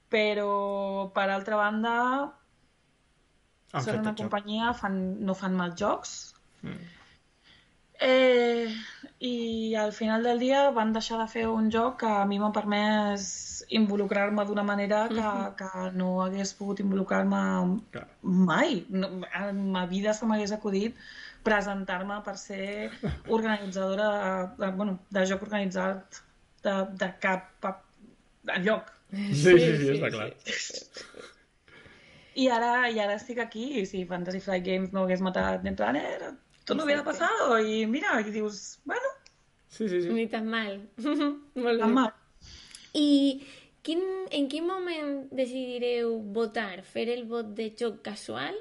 però, 0.10 1.12
per 1.14 1.30
altra 1.30 1.56
banda, 1.56 1.96
Han 3.72 3.84
són 3.84 4.00
una 4.00 4.16
companyia, 4.16 4.74
fan, 4.74 5.20
no 5.26 5.34
fan 5.34 5.56
mal 5.56 5.74
jocs. 5.76 6.34
Mm. 6.64 6.86
Eh, 8.00 8.70
I 9.20 9.74
al 9.76 9.94
final 9.94 10.24
del 10.24 10.40
dia 10.40 10.70
van 10.70 10.92
deixar 10.94 11.18
de 11.18 11.28
fer 11.32 11.48
un 11.50 11.72
joc 11.74 11.96
que 12.04 12.10
a 12.20 12.26
mi 12.30 12.38
m'ha 12.38 12.52
permès 12.54 13.24
involucrar-me 13.74 14.46
d'una 14.46 14.64
manera 14.64 15.08
que, 15.10 15.16
uh 15.16 15.24
-huh. 15.24 15.56
que 15.56 15.98
no 15.98 16.22
hagués 16.22 16.54
pogut 16.54 16.80
involucrar-me 16.80 17.80
Clar. 17.92 18.08
mai. 18.22 18.86
No, 18.90 19.08
en 19.34 19.72
ma 19.72 19.86
vida 19.88 20.14
se 20.14 20.26
m'hagués 20.26 20.52
acudit 20.52 20.96
presentar-me 21.44 22.22
per 22.22 22.38
ser 22.38 22.92
organitzadora 23.28 24.08
de, 24.58 24.66
de, 24.66 24.72
bueno, 24.72 25.00
de 25.10 25.26
joc 25.26 25.42
organitzat 25.42 26.22
de, 26.64 26.86
de 27.02 27.14
cap 27.20 27.44
lloc. 28.64 28.92
Sí, 29.12 29.34
sí, 29.34 29.60
sí, 29.60 29.78
sí 29.78 29.94
està 29.96 30.10
clar. 30.12 30.32
I 32.36 32.50
ara, 32.54 32.90
I 32.90 33.00
ara 33.00 33.16
estic 33.16 33.40
aquí, 33.40 33.80
i 33.80 33.86
si 33.90 34.06
Fantasy 34.06 34.40
Flight 34.40 34.66
Games 34.66 34.92
no 34.94 35.04
hagués 35.04 35.24
matat 35.26 35.64
Netrunner, 35.64 36.34
tot 36.68 36.76
no 36.76 36.84
hubiera 36.84 37.04
pasado, 37.04 37.56
i 37.64 37.86
mira, 37.88 38.20
i 38.22 38.32
dius, 38.32 38.82
bueno... 38.84 39.16
Sí, 39.68 39.88
sí, 39.88 40.02
sí. 40.02 40.10
Ni 40.10 40.28
tan 40.28 40.48
mal. 40.48 40.82
Tan 41.56 41.94
mal. 41.94 42.14
I 42.94 43.44
quin, 43.84 44.02
en 44.32 44.48
quin 44.52 44.66
moment 44.68 45.28
decidireu 45.32 46.18
votar, 46.36 46.82
fer 46.84 47.08
el 47.14 47.26
vot 47.30 47.54
de 47.56 47.70
joc 47.80 48.02
casual 48.04 48.56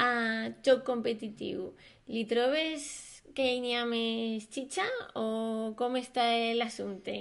a 0.00 0.50
joc 0.66 0.82
competitiu? 0.86 1.72
Li 2.10 2.24
trobes 2.30 2.86
que 3.34 3.46
n'hi 3.60 3.74
ha 3.76 3.84
més 3.86 4.46
xitxa 4.50 4.86
o 5.18 5.74
com 5.78 5.98
està 6.00 6.26
l'assumpte? 6.58 7.18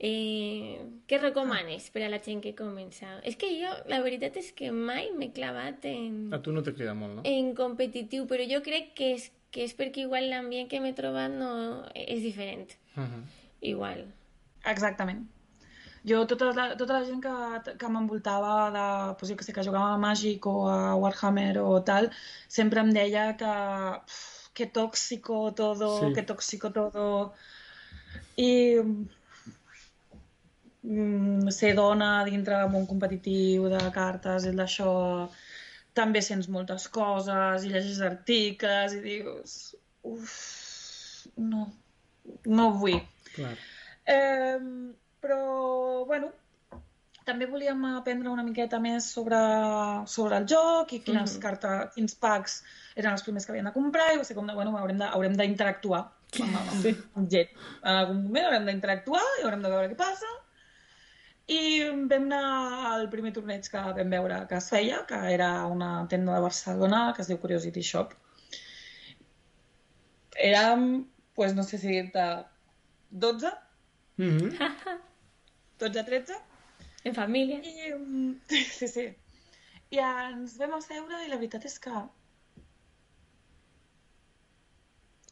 Eh, 0.00 0.80
què 1.04 1.18
recomanes 1.20 1.90
per 1.92 2.06
a 2.06 2.08
la 2.08 2.22
gent 2.24 2.40
que 2.40 2.54
comença? 2.56 3.18
És 3.28 3.36
que 3.36 3.50
jo, 3.58 3.68
la 3.92 3.98
veritat 4.00 4.38
és 4.40 4.48
que 4.56 4.70
mai 4.72 5.10
m'he 5.12 5.28
clavat 5.36 5.84
en, 5.90 6.30
A 6.32 6.40
tu 6.40 6.54
no 6.56 6.62
te 6.64 6.72
crida 6.72 6.94
molt, 6.96 7.18
no? 7.18 7.24
en 7.28 7.52
competitiu, 7.58 8.24
però 8.30 8.46
jo 8.48 8.62
crec 8.64 8.94
que 8.96 9.10
és, 9.18 9.28
que 9.50 9.64
és 9.66 9.74
perquè 9.76 10.06
igual 10.06 10.28
l'ambient 10.30 10.68
que 10.70 10.80
m'he 10.80 10.94
trobat 10.94 11.30
no, 11.30 11.50
és 11.94 12.22
diferent. 12.22 12.70
Uh 12.96 13.02
-huh. 13.02 13.22
Igual. 13.60 14.04
Exactament. 14.64 15.26
Jo, 16.08 16.26
tota 16.26 16.52
la, 16.56 16.76
tota 16.76 16.98
la 16.98 17.04
gent 17.04 17.20
que, 17.20 17.76
que 17.76 17.88
m'envoltava 17.88 18.70
de, 18.76 19.14
pues, 19.18 19.30
jo 19.30 19.36
que 19.36 19.44
sé, 19.44 19.52
que 19.52 19.64
jugava 19.64 19.92
a 19.94 19.98
Magic 19.98 20.46
o 20.46 20.68
a 20.68 20.94
Warhammer 20.94 21.58
o 21.58 21.82
tal, 21.82 22.10
sempre 22.48 22.80
em 22.80 22.90
deia 22.90 23.36
que 23.36 23.52
que 24.54 24.66
tóxico 24.66 25.52
todo, 25.54 26.00
Sí. 26.00 26.12
que 26.14 26.22
tóxico 26.22 26.70
todo. 26.70 27.32
I 28.36 28.80
mm, 30.82 31.48
ser 31.48 31.74
dona 31.74 32.24
dintre 32.24 32.56
del 32.56 32.70
món 32.72 32.86
competitiu 32.86 33.68
de 33.72 33.80
cartes 33.94 34.44
i 34.44 34.52
d'això 34.56 34.90
també 35.94 36.22
sents 36.22 36.48
moltes 36.48 36.88
coses 36.88 37.64
i 37.64 37.68
llegis 37.72 38.00
articles 38.00 38.92
i 38.94 39.00
dius 39.04 39.54
uf, 40.06 40.34
no, 41.36 41.66
no 42.46 42.68
ho 42.68 42.76
vull. 42.80 43.00
Clar. 43.34 43.56
Eh, 44.06 44.58
però, 45.20 45.40
bueno, 46.08 46.30
també 47.26 47.46
volíem 47.46 47.82
aprendre 47.92 48.30
una 48.32 48.42
miqueta 48.42 48.80
més 48.82 49.04
sobre, 49.12 49.38
sobre 50.10 50.38
el 50.40 50.46
joc 50.50 50.92
i 50.96 51.00
quines 51.04 51.34
Mhm. 51.36 51.40
cartes, 51.42 51.92
quins 51.94 52.14
packs 52.14 52.62
eren 52.96 53.12
els 53.12 53.22
primers 53.22 53.44
que 53.46 53.52
havien 53.52 53.66
de 53.68 53.72
comprar 53.72 54.12
i 54.14 54.18
va 54.18 54.24
ser 54.24 54.34
com 54.34 54.46
de, 54.46 54.54
bueno, 54.54 54.76
haurem 54.78 54.98
de- 54.98 55.04
haurem 55.12 55.36
d'interactuar 55.36 56.00
amb, 56.40 56.56
amb, 56.56 56.86
amb 57.16 57.28
gent. 57.30 57.50
En 57.84 57.94
algun 57.96 58.22
moment 58.24 58.46
haurem 58.46 58.66
d'interactuar 58.66 59.22
i 59.40 59.44
haurem 59.44 59.62
de 59.62 59.68
veure 59.68 59.90
què 59.92 59.96
passa. 59.96 60.26
I 61.50 61.60
vam 62.10 62.28
anar 62.28 62.42
al 62.92 63.08
primer 63.12 63.32
torneig 63.36 63.66
que 63.70 63.80
vam 63.98 64.12
veure 64.16 64.42
que 64.50 64.58
es 64.58 64.68
feia, 64.70 65.00
que 65.08 65.18
era 65.34 65.50
una 65.66 65.90
tenda 66.12 66.36
de 66.36 66.44
Barcelona 66.46 67.00
que 67.16 67.24
es 67.24 67.30
diu 67.30 67.40
Curiosity 67.42 67.82
Shop. 67.82 68.14
Érem, 70.50 70.86
pues, 71.34 71.54
no 71.54 71.64
sé 71.64 71.78
si 71.78 71.88
dir-te, 71.88 72.28
12, 73.10 73.50
Mm 74.20 74.38
-hmm. 74.38 75.00
12, 75.78 76.04
13, 76.04 76.34
En 77.04 77.14
família. 77.14 77.58
I, 77.62 77.94
mm, 77.94 78.40
sí, 78.78 78.88
sí. 78.88 79.04
I 79.90 79.98
ens 79.98 80.58
vam 80.58 80.74
asseure 80.76 81.24
i 81.24 81.28
la 81.30 81.36
veritat 81.40 81.64
és 81.64 81.78
que 81.78 82.02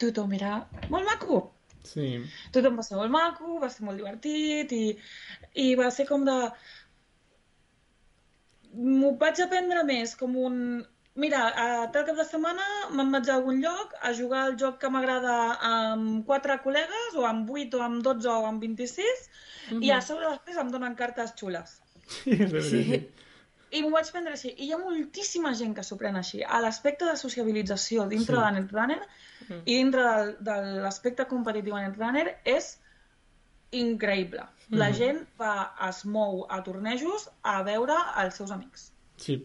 tothom 0.00 0.32
era 0.32 0.54
molt 0.88 1.04
maco. 1.10 1.52
Sí. 1.88 2.08
Tothom 2.54 2.78
va 2.80 2.84
ser 2.86 2.98
molt 2.98 3.12
maco, 3.14 3.56
va 3.62 3.70
ser 3.72 3.86
molt 3.86 4.00
divertit 4.00 4.74
i, 4.76 4.84
i 5.64 5.72
va 5.78 5.90
ser 5.94 6.06
com 6.10 6.26
de... 6.28 6.36
M'ho 8.78 9.14
vaig 9.20 9.42
aprendre 9.44 9.84
més 9.88 10.14
com 10.20 10.36
un... 10.48 10.62
Mira, 11.18 11.40
a 11.50 11.68
tal 11.94 12.04
cap 12.06 12.18
de 12.20 12.24
setmana 12.28 12.64
me'n 12.94 13.08
vaig 13.10 13.26
a 13.26 13.38
algun 13.40 13.56
lloc 13.64 13.94
a 14.06 14.12
jugar 14.14 14.44
al 14.44 14.52
joc 14.60 14.76
que 14.82 14.90
m'agrada 14.94 15.38
amb 15.66 16.20
quatre 16.28 16.60
col·legues, 16.62 17.16
o 17.18 17.24
amb 17.26 17.48
8, 17.50 17.80
o 17.80 17.82
amb 17.88 18.04
12, 18.06 18.28
o 18.30 18.46
amb 18.52 18.62
26, 18.62 19.24
i 19.82 19.90
a 19.90 19.98
sobre 20.04 20.28
després 20.30 20.60
em 20.62 20.70
donen 20.70 20.94
cartes 21.00 21.34
xules. 21.40 21.80
Sí, 22.06 22.36
és 22.36 22.52
veritat. 22.54 22.70
Sí. 22.70 23.26
I 23.70 23.82
m'ho 23.82 23.90
vaig 23.90 24.10
prendre 24.10 24.32
així. 24.32 24.48
I 24.56 24.66
hi 24.66 24.72
ha 24.72 24.78
moltíssima 24.78 25.52
gent 25.54 25.74
que 25.76 25.82
s'ho 25.84 25.96
pren 26.00 26.16
així. 26.16 26.42
A 26.42 26.60
l'aspecte 26.60 27.04
de 27.04 27.16
sociabilització 27.16 28.06
dintre 28.08 28.36
Sí. 28.36 28.42
de 28.42 28.50
Netrunner 28.60 29.00
Mhm. 29.48 29.62
i 29.64 29.74
dintre 29.76 30.02
del, 30.02 30.36
de 30.40 30.56
l'aspecte 30.82 31.26
competitiu 31.26 31.76
a 31.76 31.82
Netrunner 31.88 32.38
és 32.44 32.78
increïble. 33.72 34.46
La 34.70 34.88
Mhm. 34.90 34.94
gent 34.96 35.26
va, 35.40 35.74
es 35.88 36.04
mou 36.04 36.46
a 36.48 36.62
tornejos 36.62 37.30
a 37.42 37.62
veure 37.62 37.94
els 38.22 38.34
seus 38.34 38.50
amics. 38.50 38.92
sí. 39.16 39.44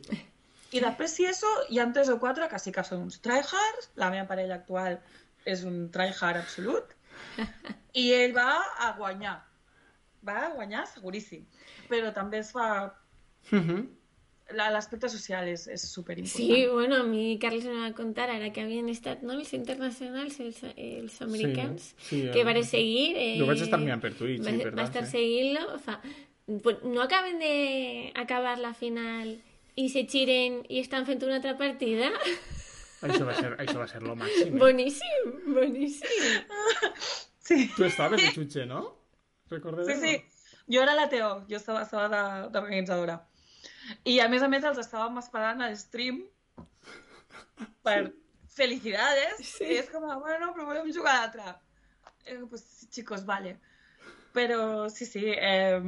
I 0.74 0.80
després, 0.80 1.12
si 1.12 1.24
eso, 1.26 1.46
hi 1.70 1.78
ha 1.78 1.92
tres 1.94 2.10
o 2.10 2.20
quatre 2.20 2.48
que 2.50 2.58
sí 2.58 2.72
que 2.72 2.84
són 2.84 3.02
uns 3.04 3.20
tryhards. 3.22 3.92
La 3.96 4.10
meva 4.10 4.26
parella 4.28 4.56
actual 4.56 5.00
és 5.46 5.64
un 5.64 5.92
tryhard 5.92 6.38
absolut. 6.38 6.96
I 7.94 8.12
ell 8.12 8.34
va 8.36 8.56
a 8.80 8.96
guanyar. 8.98 9.44
Va 10.28 10.48
a 10.48 10.50
guanyar 10.56 10.88
seguríssim. 10.88 11.46
Però 11.90 12.12
també 12.12 12.40
es 12.40 12.52
fa 12.52 12.92
Mm 13.52 13.60
-hmm. 13.60 13.88
La- 14.54 14.70
l'aspecte 14.72 15.10
social 15.10 15.48
és, 15.52 15.68
és 15.68 15.82
superimportant. 15.90 16.48
Sí, 16.50 16.66
bueno, 16.72 16.98
a 17.02 17.04
mi 17.04 17.38
Carles 17.42 17.66
em 17.66 17.80
va 17.82 17.92
contar 17.98 18.30
ara 18.30 18.52
que 18.54 18.62
havien 18.62 18.90
estat 18.90 19.22
no, 19.24 19.34
els 19.34 19.54
internacionals, 19.54 20.40
els, 20.40 20.62
els 20.76 21.22
americans, 21.22 21.94
sí, 22.10 22.24
que 22.34 22.42
eh, 22.42 22.44
vares 22.48 22.70
seguir... 22.70 23.16
Eh, 23.18 23.36
Lo 23.40 23.48
vaig 23.50 23.62
estar 23.66 23.80
mirant 23.82 24.02
per 24.02 24.14
Twitch, 24.14 24.42
va, 24.46 24.52
sí, 24.52 24.58
va 24.58 24.64
verdad, 24.70 24.86
estar 24.86 25.06
sí. 25.06 25.12
seguint-lo. 25.18 25.80
Fa... 25.80 26.00
Pues 26.64 26.84
no 26.84 27.02
acaben 27.02 27.40
de 27.40 28.12
acabar 28.16 28.58
la 28.60 28.74
final 28.74 29.38
i 29.80 29.88
se 29.90 30.04
xiren 30.06 30.62
i 30.70 30.82
estan 30.84 31.06
fent 31.08 31.24
una 31.24 31.38
altra 31.40 31.54
partida? 31.58 32.10
Això 33.04 33.24
va 33.28 33.34
ser, 33.36 33.54
això 33.60 33.78
va 33.80 33.88
ser 33.88 34.02
lo 34.04 34.14
màxim. 34.16 34.54
eh? 34.56 34.60
Boníssim, 34.60 35.32
boníssim. 35.56 36.44
Sí, 37.44 37.70
Tu 37.76 37.84
estaves 37.84 38.22
de 38.22 38.30
xutxe, 38.32 38.66
no? 38.66 38.96
Recordeu? 39.52 39.84
sí, 39.86 39.96
sí. 40.00 40.14
Jo 40.72 40.82
era 40.86 40.94
la 40.96 41.10
Teo, 41.12 41.42
jo 41.50 41.58
estava, 41.58 41.82
estava 41.84 42.08
de- 42.08 42.50
d'organitzadora. 42.54 43.18
I 44.10 44.20
a 44.24 44.30
més 44.32 44.44
a 44.44 44.50
més 44.52 44.66
els 44.68 44.80
estàvem 44.84 45.20
esperant 45.22 45.64
al 45.64 45.76
stream 45.80 46.22
per 47.86 48.00
felicidades. 48.54 49.44
Sí. 49.56 49.70
I 49.70 49.82
és 49.82 49.92
com, 49.92 50.08
bueno, 50.24 50.52
però 50.56 50.68
volem 50.70 50.92
jugar 50.96 51.18
a 51.18 51.22
l'altre. 51.22 51.56
Eh, 52.26 52.42
pues, 52.50 52.64
sí, 52.80 52.90
chicos, 52.92 53.26
vale. 53.26 53.58
Però 54.34 54.90
sí, 54.90 55.06
sí, 55.06 55.26
eh, 55.30 55.80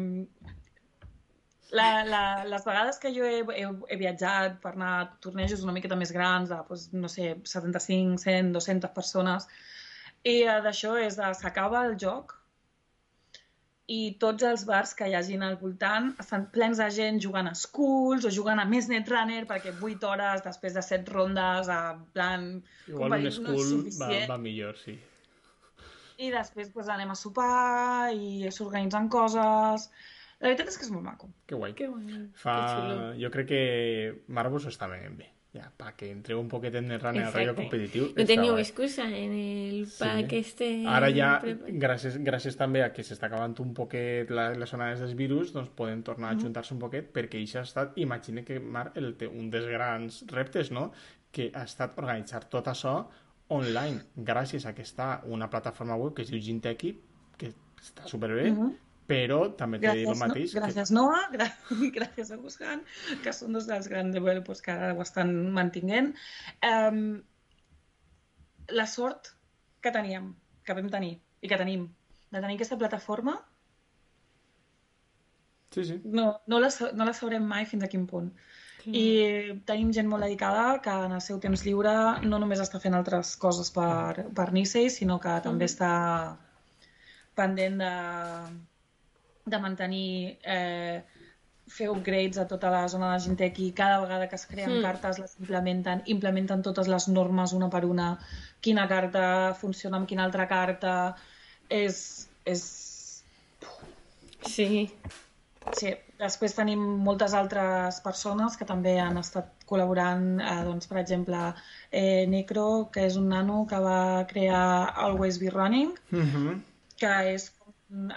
la, 1.76 1.88
la, 2.06 2.24
les 2.46 2.66
vegades 2.66 3.00
que 3.02 3.12
jo 3.16 3.26
he, 3.26 3.42
he, 3.58 3.66
he 3.66 3.98
viatjat 4.00 4.60
per 4.64 4.76
anar 4.76 4.92
a 5.00 5.08
tornejos 5.24 5.64
una 5.66 5.74
miqueta 5.76 5.98
més 6.00 6.14
grans, 6.16 6.52
de, 6.52 6.60
doncs, 6.70 6.90
no 6.94 7.10
sé, 7.12 7.34
75, 7.44 8.20
100, 8.22 8.52
200 8.56 8.94
persones, 8.96 9.48
i 10.24 10.42
eh, 10.44 10.60
d'això 10.66 10.96
és 11.02 11.18
de 11.20 11.32
s'acaba 11.38 11.86
el 11.90 11.98
joc 12.02 12.35
i 13.92 14.16
tots 14.22 14.46
els 14.48 14.64
bars 14.66 14.96
que 14.98 15.06
hi 15.10 15.14
hagin 15.14 15.44
al 15.46 15.60
voltant 15.62 16.08
estan 16.22 16.48
plens 16.54 16.80
de 16.82 16.88
gent 16.94 17.20
jugant 17.22 17.50
a 17.52 17.54
schools 17.58 18.26
o 18.26 18.32
jugant 18.34 18.62
a 18.62 18.66
més 18.66 18.88
Netrunner 18.90 19.44
perquè 19.50 19.76
8 19.78 20.10
hores 20.10 20.42
després 20.46 20.74
de 20.74 20.82
7 20.88 21.14
rondes 21.14 21.70
en 21.70 22.02
plan 22.16 22.48
Igual 22.88 23.14
un 23.20 23.28
competitiu 23.30 23.84
no 23.84 23.94
va, 24.00 24.10
va 24.34 24.40
millor, 24.42 24.80
sí. 24.82 24.98
i 26.18 26.32
després 26.34 26.74
pues, 26.74 26.90
anem 26.90 27.14
a 27.14 27.20
sopar 27.20 28.10
i 28.18 28.50
s'organitzen 28.50 29.12
coses 29.14 29.90
la 30.42 30.50
veritat 30.50 30.74
és 30.74 30.80
que 30.82 30.86
és 30.88 30.92
molt 30.92 31.06
maco 31.06 31.30
Que 31.46 31.56
guai. 31.56 31.78
Que 31.78 31.88
bueno, 31.88 32.26
Fa... 32.42 32.58
que 32.58 32.74
xulo. 32.74 33.08
Jo 33.22 33.32
crec 33.32 33.48
que 33.54 33.62
Marvus 34.28 34.66
està 34.68 34.90
venint 34.92 35.16
bé. 35.22 35.30
Ja, 35.56 35.70
perquè 35.80 36.10
entreu 36.12 36.42
un 36.42 36.50
poquet 36.52 36.74
en 36.76 36.90
el 36.92 37.00
runner 37.00 37.22
Exacte. 37.24 37.40
rotllo 37.40 37.54
competitiu. 37.56 38.08
No 38.18 38.26
teniu 38.28 38.58
excusa 38.60 39.06
en 39.08 39.32
el 39.32 39.86
Sí. 39.88 40.02
pack 40.04 40.34
este... 40.34 40.68
Ara 40.92 41.08
ja, 41.16 41.30
gràcies, 41.80 42.18
gràcies 42.20 42.58
també 42.60 42.82
a 42.84 42.90
que 42.92 43.06
s'està 43.08 43.30
acabant 43.30 43.56
un 43.64 43.72
poquet 43.74 44.30
la, 44.36 44.50
les 44.52 44.74
onades 44.76 45.00
dels 45.00 45.16
virus, 45.16 45.54
doncs 45.56 45.70
poden 45.78 46.04
tornar 46.04 46.34
a 46.34 46.40
juntar-se 46.42 46.74
un 46.76 46.82
poquet, 46.84 47.08
perquè 47.16 47.40
això 47.40 47.62
ha 47.62 47.68
estat, 47.70 47.96
imagina 48.04 48.44
que 48.44 48.60
Mar, 48.60 48.92
el, 49.00 49.14
un 49.32 49.50
dels 49.50 49.68
grans 49.72 50.26
reptes, 50.28 50.72
no?, 50.76 50.92
que 51.32 51.52
ha 51.54 51.64
estat 51.64 51.98
organitzar 52.00 52.44
tot 52.52 52.68
això 52.68 53.06
online, 53.48 54.02
gràcies 54.18 54.66
a 54.66 54.74
que 54.76 54.84
està 54.84 55.22
una 55.26 55.50
plataforma 55.50 55.96
web 55.96 56.14
que 56.16 56.24
es 56.24 56.32
diu 56.32 56.42
Ginteki, 56.42 56.98
que 57.38 57.54
està 57.80 58.06
superbé, 58.08 58.52
Mhm. 58.52 58.74
Però 59.10 59.40
també 59.60 59.80
t'he 59.82 59.94
dir 60.00 60.06
el 60.06 60.14
Gràcies, 60.14 60.20
no? 60.20 60.28
mateix. 60.28 60.56
gràcies 60.58 60.92
Noah, 60.96 61.24
gra 61.36 61.50
gràcies 62.00 62.32
a 62.34 62.40
Buscan, 62.42 62.84
que 63.24 63.34
són 63.34 63.54
dos 63.58 63.68
dels 63.70 63.90
grans 63.92 64.16
developers 64.16 64.64
que 64.66 64.74
ara 64.74 64.94
ho 64.96 65.02
estan 65.06 65.34
mantinguent. 65.54 66.14
Um, 66.66 67.04
la 68.74 68.88
sort 68.90 69.36
que 69.86 69.94
teníem, 69.94 70.34
que 70.66 70.74
vam 70.78 70.90
tenir 70.90 71.20
i 71.42 71.52
que 71.52 71.60
tenim, 71.62 71.90
de 72.32 72.42
tenir 72.42 72.58
aquesta 72.58 72.80
plataforma, 72.82 73.38
Que... 75.76 75.84
Sí, 75.84 75.94
sí. 75.94 76.02
no, 76.06 76.42
no, 76.48 76.60
la, 76.60 76.70
no 76.94 77.06
la 77.06 77.14
sabrem 77.14 77.44
mai 77.44 77.66
fins 77.68 77.84
a 77.84 77.90
quin 77.92 78.06
punt. 78.08 78.30
I 78.86 79.06
tenim 79.66 79.90
gent 79.98 80.08
molt 80.08 80.24
dedicada 80.24 80.78
que 80.86 80.94
en 81.08 81.16
el 81.18 81.22
seu 81.26 81.40
temps 81.42 81.64
lliure 81.66 81.96
no 82.24 82.38
només 82.40 82.62
està 82.62 82.80
fent 82.80 82.94
altres 82.94 83.34
coses 83.42 83.72
per, 83.74 84.28
per 84.38 84.46
Nisei, 84.54 84.92
sinó 84.94 85.18
que 85.20 85.34
també 85.44 85.66
està 85.66 85.90
pendent 87.36 87.82
de, 87.82 87.92
de 89.46 89.60
mantenir 89.60 90.38
eh, 90.44 91.04
fer 91.68 91.90
upgrades 91.90 92.38
a 92.38 92.48
tota 92.48 92.70
la 92.70 92.88
zona 92.88 93.14
de 93.14 93.20
Ginteki. 93.24 93.72
Cada 93.74 94.00
vegada 94.02 94.28
que 94.30 94.36
es 94.36 94.46
creen 94.46 94.80
Mm. 94.80 94.82
cartes 94.82 95.20
les 95.20 95.40
implementen, 95.40 96.04
implementen 96.06 96.62
totes 96.62 96.88
les 96.88 97.08
normes 97.08 97.54
una 97.54 97.70
per 97.70 97.86
una, 97.86 98.18
quina 98.62 98.88
carta 98.88 99.54
funciona 99.54 99.98
amb 99.98 100.08
quina 100.08 100.24
altra 100.24 100.48
carta. 100.48 101.16
És, 101.70 102.28
és 102.46 103.24
Sí. 104.46 104.92
Sí, 105.74 105.90
després 106.20 106.54
tenim 106.54 106.82
moltes 107.02 107.34
altres 107.34 107.98
persones 108.06 108.56
que 108.56 108.68
també 108.70 109.00
han 109.02 109.18
estat 109.18 109.48
col·laborant, 109.66 110.40
eh, 110.40 110.64
doncs, 110.68 110.86
per 110.88 111.00
exemple, 111.02 111.40
eh, 111.92 112.28
Necro, 112.30 112.92
que 112.92 113.08
és 113.08 113.16
un 113.18 113.30
nano 113.30 113.66
que 113.66 113.80
va 113.80 114.26
crear 114.30 114.94
Always 114.96 115.40
Be 115.40 115.50
Running, 115.50 115.96
Mm 116.12 116.22
-hmm. 116.22 116.62
que 117.00 117.34
és 117.34 117.52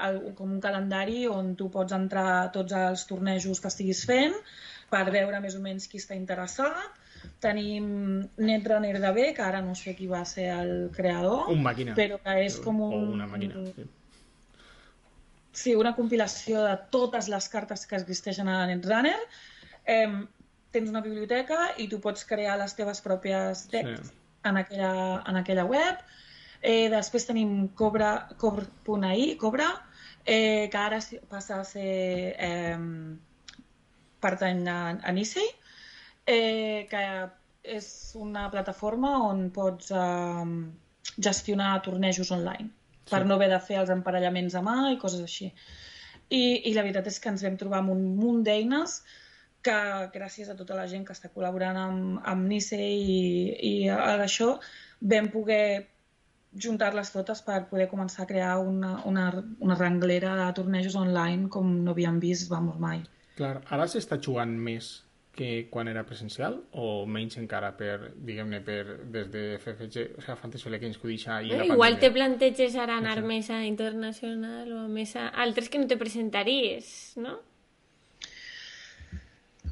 el- 0.05 0.35
com 0.35 0.51
un 0.53 0.61
calendari 0.61 1.27
on 1.31 1.55
tu 1.57 1.71
pots 1.71 1.93
entrar 1.97 2.27
a 2.43 2.53
tots 2.53 2.73
els 2.73 3.07
tornejos 3.07 3.61
que 3.61 3.69
estiguis 3.69 4.05
fent 4.09 4.35
per 4.91 5.05
veure 5.13 5.41
més 5.45 5.55
o 5.57 5.61
menys 5.61 5.87
qui 5.89 5.99
està 6.01 6.17
interessat. 6.17 6.75
Tenim 7.43 7.87
Netrunner 8.39 8.97
DB, 9.03 9.33
que 9.35 9.43
ara 9.43 9.61
no 9.61 9.75
sé 9.75 9.95
qui 9.99 10.07
va 10.07 10.25
ser 10.25 10.49
el 10.55 10.91
creador, 10.95 11.49
Un 11.51 11.63
màquina. 11.63 11.95
però 11.95 12.19
que 12.23 12.37
és 12.47 12.59
com 12.63 12.81
un... 12.81 12.95
O 12.95 13.13
una 13.19 13.27
màquina, 13.27 13.65
sí. 13.77 13.87
Sí, 15.53 15.75
una 15.75 15.95
compilació 15.97 16.63
de 16.63 16.77
totes 16.95 17.29
les 17.29 17.49
cartes 17.51 17.87
que 17.87 17.97
existeixen 17.97 18.49
a 18.49 18.61
Netrunner. 18.71 19.17
Eh, 19.85 20.07
tens 20.71 20.91
una 20.93 21.01
biblioteca 21.03 21.73
i 21.83 21.89
tu 21.89 21.99
pots 22.05 22.25
crear 22.29 22.59
les 22.61 22.75
teves 22.79 23.01
pròpies 23.03 23.65
decks 23.73 24.07
Sí. 24.11 24.15
en, 24.45 24.57
aquella, 24.61 24.93
en 25.27 25.37
aquella 25.41 25.65
web. 25.65 25.99
Eh, 26.63 26.89
després 26.91 27.27
tenim 27.29 27.69
Cobra, 27.79 28.29
Cobra.ai, 28.39 29.37
Cobra, 29.41 29.69
eh, 30.25 30.69
que 30.71 30.79
ara 30.79 30.99
passa 31.31 31.61
a 31.61 31.65
ser 31.65 32.35
eh, 32.35 32.79
pertany 34.21 34.65
a, 34.69 34.79
a 34.99 35.13
Nisei, 35.15 35.47
eh, 36.27 36.87
que 36.91 37.03
és 37.79 37.89
una 38.19 38.49
plataforma 38.51 39.15
on 39.29 39.49
pots 39.55 39.93
eh, 39.93 40.49
gestionar 41.19 41.79
tornejos 41.85 42.33
online 42.35 42.71
per 43.09 43.25
no 43.25 43.39
haver 43.39 43.49
de 43.53 43.61
fer 43.65 43.79
els 43.81 43.93
emparellaments 43.95 44.57
a 44.59 44.63
mà 44.65 44.91
i 44.93 44.99
coses 45.01 45.23
així. 45.25 45.49
I, 46.29 46.43
I 46.69 46.75
la 46.77 46.85
veritat 46.85 47.07
és 47.09 47.17
que 47.23 47.31
ens 47.33 47.45
vam 47.45 47.57
trobar 47.57 47.81
amb 47.81 47.95
un 47.95 48.03
munt 48.19 48.43
d'eines 48.45 48.99
que 49.65 49.77
gràcies 50.13 50.51
a 50.51 50.57
tota 50.59 50.77
la 50.77 50.87
gent 50.91 51.07
que 51.07 51.15
està 51.17 51.31
col·laborant 51.33 51.79
amb, 51.81 52.19
amb 52.33 52.51
Nisei 52.51 52.99
i, 53.01 53.23
i 53.71 53.73
a 53.89 54.19
això 54.27 54.59
vam 55.01 55.31
poder 55.33 55.89
juntar-les 56.61 57.11
totes 57.15 57.43
per 57.47 57.65
poder 57.71 57.89
començar 57.89 58.25
a 58.25 58.27
crear 58.31 58.59
una, 58.59 59.03
una, 59.05 59.29
una 59.61 59.75
renglera 59.79 60.35
de 60.37 60.53
tornejos 60.55 60.97
online 60.97 61.49
com 61.49 61.71
no 61.85 61.93
havíem 61.93 62.19
vist, 62.21 62.49
vamos, 62.51 62.79
mai. 62.79 63.03
Clar, 63.37 63.61
ara 63.71 63.87
s'està 63.87 64.19
jugant 64.21 64.57
més 64.59 65.05
que 65.39 65.69
quan 65.71 65.87
era 65.87 66.03
presencial 66.03 66.57
o 66.73 67.07
menys 67.07 67.37
encara 67.39 67.69
per, 67.79 68.13
diguem-ne, 68.27 68.59
per 68.67 68.81
des 69.15 69.29
de 69.31 69.43
FFG, 69.61 70.07
o 70.19 70.23
sigui, 70.25 70.37
Fantasy 70.41 70.69
Games 70.83 70.99
que 70.99 71.07
ho 71.07 71.11
deixa 71.13 71.37
ahir 71.37 71.53
Eh, 71.55 71.59
la 71.61 71.65
Igual 71.77 71.95
te 72.01 72.09
pandèmia. 72.11 72.15
planteges 72.17 72.75
ara 72.75 72.97
anar 72.99 73.21
No 73.21 73.23
sé. 73.23 73.29
més 73.29 73.51
a 73.51 73.61
internacional 73.65 74.73
o 74.73 74.89
més 74.89 75.15
a 75.15 75.29
altres 75.29 75.69
que 75.71 75.79
no 75.79 75.87
te 75.87 75.97
presentaries, 75.97 77.13
no? 77.17 77.39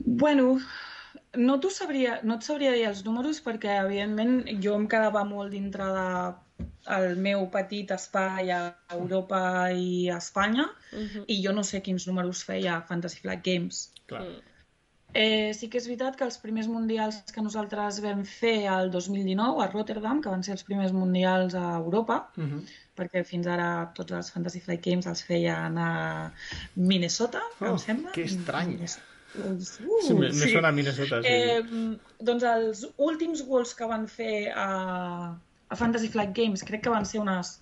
Bueno, 0.04 0.60
no, 1.34 1.60
sabria, 1.70 2.20
no 2.22 2.36
et 2.38 2.42
sabria 2.46 2.70
dir 2.72 2.86
els 2.86 3.02
números 3.04 3.42
perquè, 3.42 3.80
evidentment, 3.84 4.44
jo 4.62 4.74
em 4.78 4.86
quedava 4.86 5.24
molt 5.24 5.50
dintre 5.50 5.84
de 5.84 6.06
el 6.88 7.16
meu 7.16 7.46
petit 7.50 7.90
espai 7.90 8.50
a 8.50 8.60
Europa 8.94 9.70
i 9.72 10.08
a 10.10 10.18
Espanya 10.18 10.66
Mhm. 10.92 11.24
i 11.26 11.40
jo 11.44 11.52
no 11.52 11.62
sé 11.64 11.82
quins 11.82 12.06
números 12.06 12.44
feia 12.44 12.80
Fantasy 12.82 13.20
Flight 13.20 13.44
Games. 13.44 13.92
Clar. 14.06 14.22
Mm. 14.22 14.42
Eh, 15.18 15.54
sí 15.54 15.68
que 15.70 15.78
és 15.78 15.86
veritat 15.86 16.16
que 16.16 16.24
els 16.24 16.36
primers 16.36 16.66
mundials 16.68 17.22
que 17.32 17.40
nosaltres 17.40 18.02
vam 18.04 18.24
fer 18.28 18.66
el 18.68 18.90
2019 18.90 19.62
a 19.64 19.68
Rotterdam, 19.70 20.20
que 20.20 20.28
van 20.28 20.42
ser 20.44 20.52
els 20.52 20.64
primers 20.64 20.92
mundials 20.92 21.54
a 21.54 21.76
Europa, 21.78 22.30
Mhm. 22.36 22.66
perquè 22.96 23.24
fins 23.24 23.46
ara 23.46 23.90
tots 23.94 24.12
els 24.12 24.30
Fantasy 24.30 24.60
Flight 24.60 24.84
Games 24.84 25.06
els 25.06 25.22
feien 25.24 25.78
a 25.78 26.32
Minnesota, 26.74 27.40
Oh, 27.60 27.66
em 27.66 27.78
sembla. 27.78 28.12
que 28.12 28.24
estrany. 28.24 28.78
Uh, 29.36 29.58
Sí, 29.60 30.14
me, 30.14 30.28
me 30.28 30.32
sona 30.52 30.68
a 30.68 30.72
Minnesota, 30.72 31.20
sí. 31.22 31.28
Eh, 31.28 31.62
doncs 32.20 32.42
els 32.42 32.86
últims 32.96 33.42
Worlds 33.46 33.74
que 33.74 33.84
van 33.84 34.06
fer 34.08 34.50
a, 34.54 35.36
a 35.68 35.76
Fantasy 35.76 36.08
Flight 36.08 36.34
Games 36.36 36.62
crec 36.64 36.82
que 36.84 36.90
van 36.92 37.04
ser 37.06 37.20
unes 37.20 37.56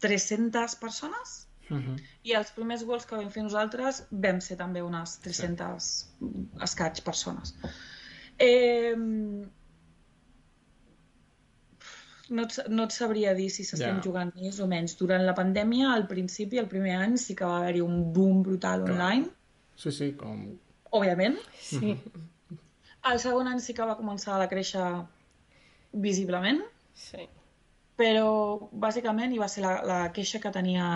300 0.00 0.74
persones 0.80 1.46
Mhm. 1.70 1.96
i 2.24 2.32
els 2.34 2.50
primers 2.50 2.82
Worlds 2.82 3.06
que 3.06 3.14
vam 3.16 3.28
fer 3.30 3.42
nosaltres 3.44 4.04
vam 4.10 4.40
ser 4.40 4.56
també 4.58 4.82
unes 4.82 5.18
300 5.22 5.90
escaig 6.66 7.02
persones. 7.06 7.54
Eh, 8.38 8.94
no, 12.30 12.42
et, 12.42 12.58
no 12.70 12.84
et 12.86 12.94
sabria 12.94 13.34
dir 13.34 13.48
si 13.50 13.64
s'estem 13.64 13.96
Ja. 13.98 14.02
jugant 14.02 14.32
més 14.34 14.58
o 14.60 14.66
menys. 14.66 14.96
Durant 14.98 15.22
la 15.26 15.34
pandèmia, 15.34 15.92
al 15.94 16.06
principi, 16.08 16.58
el 16.58 16.68
primer 16.68 16.96
any, 16.96 17.16
sí 17.18 17.34
que 17.34 17.44
va 17.44 17.58
haver-hi 17.60 17.80
un 17.82 18.12
boom 18.12 18.42
brutal 18.42 18.84
Clar. 18.84 18.92
online, 18.96 19.30
Sí, 19.76 19.90
sí, 19.92 20.12
com... 20.12 20.58
òbviament. 20.92 21.38
Sí, 21.60 21.96
El 23.10 23.18
segon 23.18 23.46
any 23.48 23.60
sí 23.60 23.72
que 23.72 23.82
va 23.82 23.96
començar 23.96 24.40
a 24.42 24.48
créixer 24.48 24.82
visiblement, 25.92 26.62
sí. 26.94 27.26
però 28.00 28.68
bàsicament, 28.72 29.32
i 29.34 29.38
va 29.38 29.48
ser 29.48 29.64
la, 29.64 29.74
la 29.84 29.98
queixa 30.16 30.40
que 30.40 30.52
tenia 30.54 30.86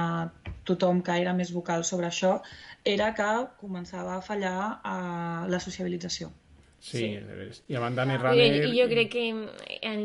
tothom 0.65 1.03
que 1.05 1.19
era 1.21 1.35
més 1.37 1.53
vocal 1.53 1.85
sobre 1.85 2.09
això, 2.09 2.39
era 2.85 3.13
que 3.15 3.31
començava 3.61 4.17
a 4.17 4.23
fallar 4.25 4.81
a 4.83 4.97
la 5.49 5.61
sociabilització. 5.61 6.31
Sí, 6.81 6.99
Sí. 6.99 7.09
de 7.17 7.35
veres. 7.35 7.63
I 7.69 7.77
a 7.77 7.81
banda 7.81 8.05
I, 8.05 8.09
Netrunner... 8.09 8.69
I 8.69 8.79
jo 8.79 8.89
crec 8.89 9.11
que 9.13 9.29
han 9.89 10.03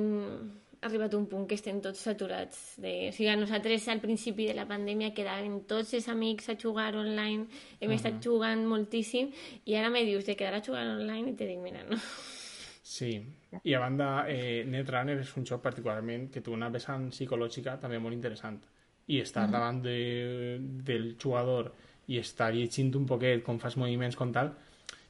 arribat 0.81 1.13
a 1.13 1.17
un 1.17 1.25
punt 1.27 1.47
que 1.47 1.57
estem 1.59 1.81
tots 1.83 1.99
saturats. 1.99 2.59
De... 2.79 3.09
O 3.09 3.15
sigui, 3.15 3.31
nosaltres 3.35 3.87
al 3.91 3.99
principi 3.99 4.47
de 4.47 4.55
la 4.55 4.67
pandèmia 4.67 5.11
quedaven 5.15 5.61
tots 5.67 5.93
els 5.97 6.07
amics 6.11 6.47
a 6.49 6.55
jugar 6.59 6.93
online, 6.95 7.47
hem 7.79 7.91
estat 7.95 8.21
jugant 8.23 8.63
moltíssim, 8.67 9.33
i 9.65 9.75
ara 9.75 9.91
me 9.91 10.05
dius 10.07 10.27
de 10.27 10.37
quedar 10.39 10.59
a 10.59 10.63
jugar 10.63 10.85
online 10.95 11.33
i 11.33 11.35
te 11.35 11.47
dic, 11.49 11.59
mira, 11.63 11.83
no. 11.89 11.99
Sí, 12.83 13.17
i 13.63 13.73
a 13.73 13.79
banda, 13.79 14.25
eh, 14.29 14.63
Netrunner 14.67 15.17
és 15.19 15.35
un 15.37 15.45
joc 15.45 15.61
particularment 15.63 16.29
que 16.33 16.41
té 16.41 16.51
una 16.53 16.69
vessant 16.69 17.09
psicològica 17.13 17.77
també 17.81 17.99
molt 17.99 18.13
interessant. 18.13 18.59
I 19.09 19.21
estar 19.23 19.47
davant 19.49 19.81
de, 19.81 20.59
del 20.85 21.15
jugador 21.21 21.71
i 22.07 22.19
estar 22.21 22.51
llegint 22.53 22.93
un 22.97 23.07
poquet 23.09 23.41
com 23.45 23.57
fas 23.61 23.77
moviments 23.77 24.15
com 24.17 24.31
tal, 24.33 24.53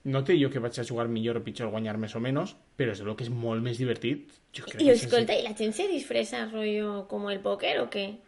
no 0.07 0.23
té 0.23 0.37
jo 0.39 0.49
que 0.49 0.61
vaig 0.63 0.79
a 0.79 0.85
jugar 0.87 1.07
millor 1.11 1.39
o 1.39 1.43
pitjor, 1.43 1.69
guanyar 1.73 1.97
més 1.99 2.15
o 2.15 2.21
menys, 2.23 2.55
però 2.79 2.93
és 2.95 3.01
el 3.03 3.11
que 3.19 3.25
és 3.27 3.31
molt 3.33 3.63
més 3.63 3.79
divertit. 3.81 4.31
Jo 4.55 4.63
crec 4.63 4.81
I 4.81 4.85
que 4.85 4.95
escolta, 4.95 5.35
¿y 5.35 5.43
la 5.43 5.53
gent 5.55 5.73
se 5.73 5.87
disfressa 5.87 6.45
rollo 6.45 7.07
como 7.09 7.31
el 7.31 7.41
póker 7.41 7.79
o 7.81 7.89
qué? 7.89 8.19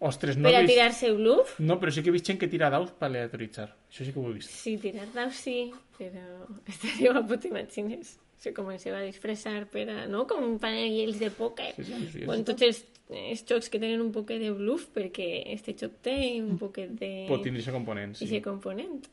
Ostres, 0.00 0.36
no, 0.36 0.48
¿Per 0.48 0.56
a 0.56 0.60
vist... 0.62 0.72
tirar-se 0.72 1.12
bluff? 1.12 1.58
no, 1.60 1.76
però 1.78 1.92
sí 1.92 2.02
que 2.02 2.08
he 2.08 2.12
vist 2.12 2.26
gent 2.26 2.40
que 2.40 2.48
tira 2.48 2.70
daus 2.72 2.90
per 2.90 3.10
aleatoritzar. 3.10 3.68
Això 3.90 4.06
sí 4.06 4.14
que 4.14 4.18
ho 4.18 4.30
he 4.30 4.34
vist. 4.38 4.50
Sí, 4.50 4.78
tirar 4.80 5.06
daus 5.14 5.36
sí, 5.36 5.70
però 5.98 6.46
estaria 6.72 7.12
guapo, 7.12 7.38
t'imagines? 7.38 8.16
Se 8.40 8.54
comenceu 8.56 8.94
a 8.96 9.02
disfressar 9.04 9.66
per 9.68 9.84
a... 9.92 9.98
No? 10.08 10.24
Com 10.28 10.54
panells 10.62 11.18
de 11.20 11.28
pòquer. 11.36 11.74
Sí, 11.76 11.84
sí, 11.84 12.06
sí, 12.14 12.24
o 12.24 12.32
en 12.32 12.40
sí. 12.40 12.46
tots 12.48 12.64
els, 12.64 12.78
els 13.12 13.42
jocs 13.48 13.68
que 13.68 13.80
tenen 13.82 14.00
un 14.00 14.12
poquet 14.14 14.40
de 14.40 14.52
bluff, 14.56 14.86
perquè 14.94 15.26
este 15.52 15.74
joc 15.76 15.98
té 16.06 16.16
un 16.40 16.56
poquet 16.60 16.94
de... 17.00 17.10
Pot 17.28 17.44
tindre 17.44 17.60
aquest 17.60 17.76
component, 17.76 18.16
Sí. 18.16 18.40
component. 18.44 19.10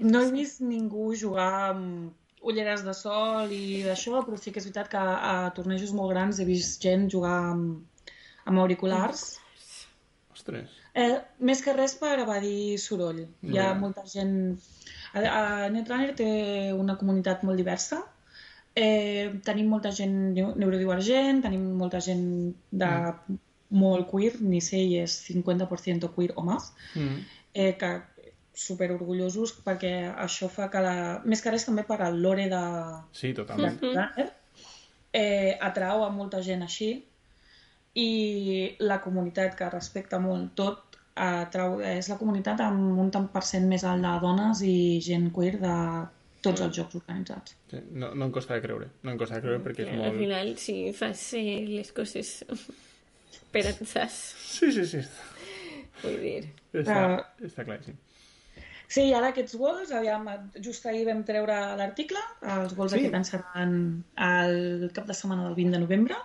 No 0.00 0.22
he 0.24 0.30
vist 0.32 0.62
ningú 0.64 1.10
jugar 1.20 1.50
amb 1.74 2.16
ulleres 2.48 2.80
de 2.86 2.94
sol 2.96 3.50
i 3.52 3.82
d'això, 3.84 4.22
però 4.24 4.38
sí 4.40 4.48
que 4.54 4.62
és 4.62 4.68
veritat 4.70 4.88
que 4.88 5.00
a 5.04 5.50
tornejos 5.56 5.92
molt 5.92 6.14
grans 6.14 6.40
he 6.40 6.46
vist 6.48 6.80
gent 6.80 7.10
jugar 7.12 7.34
amb, 7.50 7.82
amb 8.48 8.62
auriculars. 8.62 9.34
Ostres. 10.32 10.70
Eh, 10.96 11.18
més 11.44 11.60
que 11.60 11.74
res 11.76 11.92
per 12.00 12.14
evadir 12.22 12.78
soroll. 12.80 13.26
Hi 13.44 13.60
ha 13.60 13.74
molta 13.76 14.06
gent... 14.08 14.56
A, 15.12 15.20
a 15.20 15.68
Netrunner 15.74 16.14
té 16.16 16.30
una 16.72 16.96
comunitat 16.96 17.44
molt 17.44 17.60
diversa. 17.60 18.00
Eh, 18.76 19.40
tenim 19.44 19.66
molta 19.68 19.90
gent 19.92 20.12
neu- 20.36 20.54
neurodivergent, 20.56 21.42
tenim 21.42 21.64
molta 21.76 22.00
gent 22.00 22.54
de 22.70 22.90
molt 23.70 24.08
queer, 24.10 24.40
ni 24.40 24.60
sé, 24.60 24.78
i 24.78 24.96
és 25.02 25.14
50% 25.26 26.08
queer 26.14 26.32
o 26.36 26.42
més, 26.42 26.72
Mm. 26.94 27.18
eh, 27.54 27.76
que 27.78 27.90
super 28.54 28.90
orgullosos 28.92 29.52
perquè 29.64 30.14
això 30.14 30.48
fa 30.50 30.68
que 30.70 30.80
la... 30.80 31.20
Més 31.24 31.40
que 31.42 31.50
res 31.50 31.64
també 31.64 31.82
per 31.84 32.00
al 32.02 32.20
lore 32.22 32.48
de, 32.48 32.62
Sí, 33.12 33.32
totalment. 33.34 33.78
Runner, 33.80 34.32
eh, 35.12 35.56
atrau 35.60 36.04
a 36.04 36.10
molta 36.10 36.42
gent 36.42 36.62
així 36.62 37.04
i 37.94 38.76
la 38.78 39.00
comunitat 39.02 39.56
que 39.58 39.68
respecta 39.70 40.18
molt 40.22 40.54
tot 40.54 40.96
atrau, 41.16 41.80
és 41.82 42.08
la 42.08 42.16
comunitat 42.18 42.60
amb 42.60 42.98
un 42.98 43.10
tant 43.10 43.26
per 43.32 43.42
cent 43.42 43.66
més 43.68 43.82
alt 43.84 44.02
de 44.02 44.12
dones 44.22 44.62
i 44.62 45.00
gent 45.02 45.30
queer 45.34 45.58
de 45.60 45.74
tots 46.40 46.60
els 46.64 46.76
jocs 46.76 46.94
organitzats. 47.00 47.56
Sí, 47.70 47.80
no, 47.92 48.12
no 48.14 48.26
em 48.28 48.32
costa 48.32 48.54
de 48.56 48.62
creure. 48.64 48.88
No 49.04 49.12
em 49.12 49.18
costa 49.20 49.36
de 49.36 49.42
creure 49.44 49.62
perquè 49.64 49.84
és 49.86 49.90
Al 49.92 49.98
molt... 50.02 50.18
final, 50.18 50.52
si 50.58 50.76
fas 50.96 51.24
eh, 51.38 51.58
les 51.68 51.92
coses 51.96 52.30
per 53.52 53.64
ansars, 53.72 54.20
Sí, 54.58 54.70
sí, 54.72 54.84
sí. 54.86 55.02
vull 56.02 56.16
dir... 56.22 56.38
Està, 56.72 57.00
està 57.44 57.64
clar, 57.66 57.80
sí. 57.84 57.92
Sí, 58.90 59.04
i 59.06 59.12
ara 59.14 59.28
aquests 59.30 59.54
gols, 59.54 59.92
aviam, 59.94 60.24
just 60.64 60.86
ahir 60.90 61.04
vam 61.06 61.20
treure 61.26 61.54
l'article, 61.78 62.18
els 62.56 62.72
gols 62.74 62.90
Sí. 62.96 62.98
sí. 62.98 63.06
aquest 63.06 63.14
any 63.20 63.26
seran 63.28 63.76
el 64.26 64.88
cap 64.96 65.06
de 65.06 65.14
setmana 65.14 65.44
del 65.46 65.54
20 65.60 65.76
de 65.76 65.82
novembre, 65.84 66.16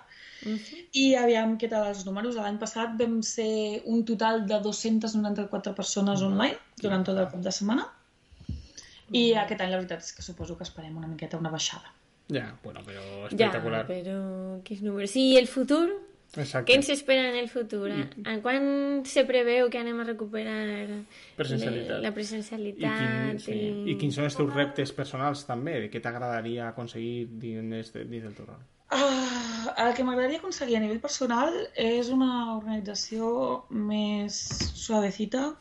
Mhm. 0.46 0.82
i 1.02 1.04
aviam 1.18 1.54
què 1.58 1.70
tal 1.70 1.88
els 1.90 2.04
números. 2.06 2.36
L'any 2.38 2.58
passat 2.62 2.92
vam 3.00 3.22
ser 3.26 3.82
un 3.90 4.04
total 4.06 4.44
de 4.46 4.60
294 4.62 5.74
persones 5.74 6.22
online 6.22 6.58
durant 6.82 7.06
tot 7.08 7.18
el 7.18 7.30
cap 7.32 7.42
de 7.42 7.52
setmana, 7.52 7.86
i 9.12 9.34
aquest 9.38 9.62
any 9.62 9.70
la 9.72 9.78
veritat 9.78 10.02
és 10.02 10.14
que 10.14 10.22
suposo 10.26 10.58
que 10.58 10.64
esperem 10.64 10.96
una 10.98 11.08
miqueta 11.08 11.38
una 11.38 11.50
baixada. 11.54 11.92
Ja, 12.32 12.56
bueno, 12.64 12.82
però 12.82 13.02
Ja, 13.04 13.28
espectacular. 13.28 13.86
però 13.88 14.62
quins 14.64 14.82
números. 14.82 15.16
I 15.16 15.38
el 15.38 15.48
futur? 15.48 15.88
Exacte. 16.36 16.72
Què 16.72 16.76
ens 16.76 16.90
espera 16.90 17.30
en 17.30 17.36
el 17.38 17.48
futur? 17.48 17.92
En 17.92 18.42
quan 18.42 19.04
se 19.06 19.24
preveu 19.26 19.70
que 19.70 19.78
anem 19.80 20.00
a 20.02 20.04
recuperar 20.04 20.88
Presencialitat. 21.38 22.02
la 22.02 22.10
I, 22.10 22.12
presencialitat? 22.12 22.98
quin, 22.98 23.40
sí. 23.40 23.60
I 23.92 23.96
quins 24.02 24.16
són 24.18 24.26
els 24.26 24.36
teus 24.36 24.52
reptes 24.54 24.92
personals 24.92 25.46
també? 25.48 25.78
De 25.86 25.92
què 25.94 26.02
t'agradaria 26.02 26.68
aconseguir 26.74 27.28
dins, 27.40 27.94
dins 27.94 28.24
del 28.26 28.34
teu 28.34 28.46
rol? 28.50 28.60
Ah, 28.90 29.74
el 29.88 29.94
que 29.96 30.04
m'agradaria 30.04 30.38
aconseguir 30.42 30.76
a 30.78 30.80
nivell 30.84 31.00
personal 31.00 31.54
és 31.76 32.10
una 32.10 32.56
organització 32.58 33.66
més 33.70 34.36
suavecita 34.76 35.54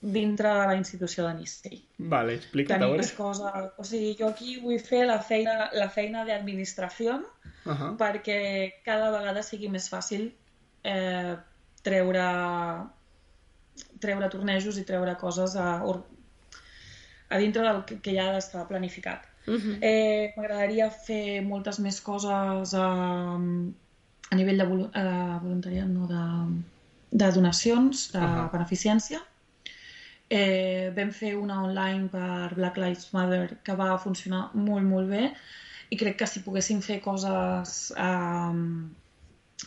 dintre 0.00 0.48
de 0.48 0.66
la 0.70 0.76
institució 0.78 1.26
de 1.26 1.34
Nistei. 1.34 1.80
Vale, 1.98 2.36
explica't, 2.38 2.80
veure. 2.80 3.02
més 3.02 3.12
cosa... 3.16 3.50
O 3.78 3.84
sigui, 3.84 4.14
jo 4.20 4.28
aquí 4.28 4.58
vull 4.62 4.78
fer 4.78 5.04
la 5.06 5.18
feina, 5.20 5.70
la 5.74 5.88
feina 5.90 6.24
d'administració 6.28 7.22
Uh 7.68 7.74
-huh. 7.74 7.96
perquè 8.00 8.72
cada 8.84 9.10
vegada 9.10 9.42
sigui 9.42 9.68
més 9.68 9.90
fàcil 9.92 10.32
eh, 10.84 11.36
treure 11.82 12.28
treure 14.00 14.28
tornejos 14.28 14.78
i 14.78 14.84
treure 14.84 15.16
coses 15.16 15.56
a, 15.56 15.82
a 17.28 17.38
dintre 17.38 17.62
del 17.62 17.84
que, 17.84 18.00
que 18.00 18.14
ja 18.14 18.36
està 18.38 18.66
planificat. 18.66 19.26
Uh 19.46 19.54
-huh. 19.54 19.78
Eh, 19.80 20.32
M'agradaria 20.36 20.90
fer 20.90 21.42
moltes 21.42 21.78
més 21.78 22.00
coses 22.00 22.74
a, 22.74 22.88
a 24.30 24.34
nivell 24.34 24.58
de 24.58 24.66
volu 24.70 24.90
eh, 24.94 25.38
voluntariat, 25.42 25.88
no, 25.88 26.06
de, 26.06 26.24
de 27.10 27.32
donacions, 27.32 28.12
de 28.12 28.18
uh. 28.18 28.24
-huh. 28.24 28.50
beneficència. 28.52 29.20
Eh, 30.28 30.90
vam 30.96 31.10
fer 31.16 31.32
una 31.40 31.62
online 31.64 32.10
per 32.12 32.54
Black 32.54 32.76
Lives 32.76 33.08
Matter 33.14 33.58
que 33.64 33.76
va 33.76 33.94
funcionar 34.02 34.50
molt, 34.54 34.84
molt 34.84 35.08
bé 35.08 35.30
i 35.88 35.96
crec 35.96 36.18
que 36.20 36.28
si 36.28 36.42
poguéssim 36.44 36.82
fer 36.84 36.98
coses 37.00 37.76
eh, 37.96 38.58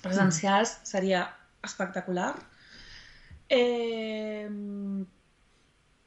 presencials 0.03 0.75
seria 0.91 1.23
espectacular. 1.65 2.35
Eh, 3.51 4.45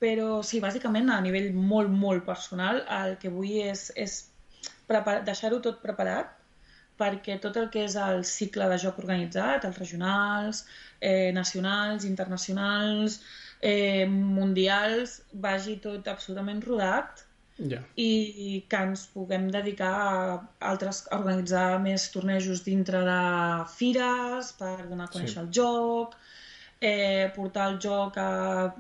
però 0.04 0.28
sí, 0.46 0.60
bàsicament 0.62 1.10
a 1.10 1.18
nivell 1.24 1.50
molt, 1.56 1.90
molt 1.90 2.24
personal 2.28 2.82
el 3.00 3.18
que 3.20 3.32
vull 3.32 3.58
és, 3.64 3.88
és 3.96 4.16
deixar-ho 5.26 5.60
tot 5.64 5.82
preparat 5.82 6.32
perquè 7.00 7.38
tot 7.42 7.56
el 7.58 7.70
que 7.74 7.84
és 7.88 7.96
el 7.98 8.22
cicle 8.28 8.68
de 8.70 8.76
joc 8.78 9.00
organitzat, 9.02 9.64
els 9.66 9.78
regionals, 9.80 10.64
eh, 11.00 11.32
nacionals, 11.34 12.04
internacionals, 12.06 13.18
eh, 13.64 14.04
mundials, 14.10 15.22
vagi 15.32 15.78
tot 15.80 16.08
absolutament 16.12 16.60
rodat 16.68 17.22
Ja. 17.56 17.78
i 17.94 18.64
que 18.68 18.78
ens 18.82 19.04
puguem 19.14 19.44
dedicar 19.54 19.92
a, 19.94 20.38
altres, 20.70 21.04
a 21.10 21.20
organitzar 21.20 21.78
més 21.80 22.08
tornejos 22.10 22.64
dintre 22.66 23.04
de 23.06 23.18
fires 23.76 24.48
per 24.58 24.72
donar 24.88 25.06
a 25.06 25.12
conèixer 25.12 25.36
Sí. 25.38 25.44
el 25.44 25.52
joc, 25.54 26.16
eh, 26.80 27.30
portar 27.36 27.68
el 27.72 27.78
joc 27.80 28.18
a, 28.18 28.74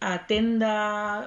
a 0.00 0.12
tenda 0.30 0.76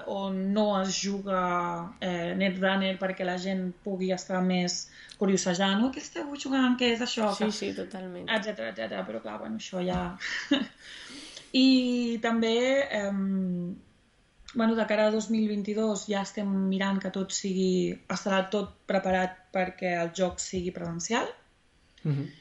on 0.08 0.40
no 0.54 0.82
es 0.82 0.96
juga 1.04 1.94
eh, 2.00 2.34
Netrunner 2.40 2.96
perquè 2.98 3.28
la 3.28 3.36
gent 3.38 3.68
pugui 3.84 4.14
estar 4.16 4.40
més 4.42 4.88
curiosejant, 5.20 5.82
no? 5.84 5.92
què 5.92 6.00
esteu 6.02 6.32
jugant, 6.40 6.80
què 6.80 6.94
és 6.96 7.04
això? 7.04 7.34
Sí, 7.36 7.52
sí, 7.52 7.74
totalment. 7.76 8.26
etcètera, 8.32 8.72
etcètera, 8.72 9.04
però 9.06 9.22
clar, 9.22 9.38
bueno, 9.44 9.60
això 9.60 9.84
ja... 9.86 10.00
I 11.54 12.20
també, 12.22 12.56
eh, 12.90 13.12
bueno, 14.56 14.76
de 14.76 14.86
cara 14.90 15.08
a 15.08 15.12
2022 15.14 16.08
ja 16.10 16.22
estem 16.26 16.50
mirant 16.70 17.00
que 17.02 17.12
tot 17.14 17.32
sigui, 17.34 17.94
estarà 18.10 18.44
tot 18.54 18.74
preparat 18.90 19.38
perquè 19.54 19.94
el 20.02 20.10
joc 20.18 20.40
sigui 20.42 20.72
presencial. 20.74 21.30
Mhm. 22.04 22.32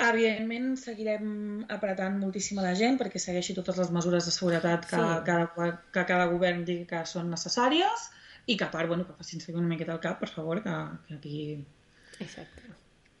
Evidentment, 0.00 0.78
seguirem 0.80 1.66
apretant 1.68 2.14
moltíssim 2.22 2.58
a 2.58 2.62
la 2.64 2.74
gent 2.78 2.96
perquè 2.98 3.20
segueixi 3.20 3.52
totes 3.58 3.76
les 3.76 3.90
mesures 3.92 4.24
de 4.24 4.32
seguretat 4.32 4.86
que, 4.88 4.96
Sí. 4.96 5.24
cada, 5.26 5.50
que 5.92 6.04
cada 6.08 6.26
govern 6.30 6.64
digui 6.64 6.86
que 6.86 7.02
són 7.04 7.28
necessàries 7.30 8.06
i 8.46 8.56
que 8.56 8.64
a 8.64 8.70
part, 8.70 8.88
bueno, 8.88 9.04
que 9.06 9.12
facin 9.18 9.40
servir 9.42 9.58
una 9.60 9.68
miqueta 9.68 9.92
el 9.92 10.00
cap, 10.00 10.18
per 10.18 10.28
favor, 10.30 10.62
que, 10.62 10.76
que 11.06 11.14
aquí 11.14 11.66
Exacte. 12.18 12.62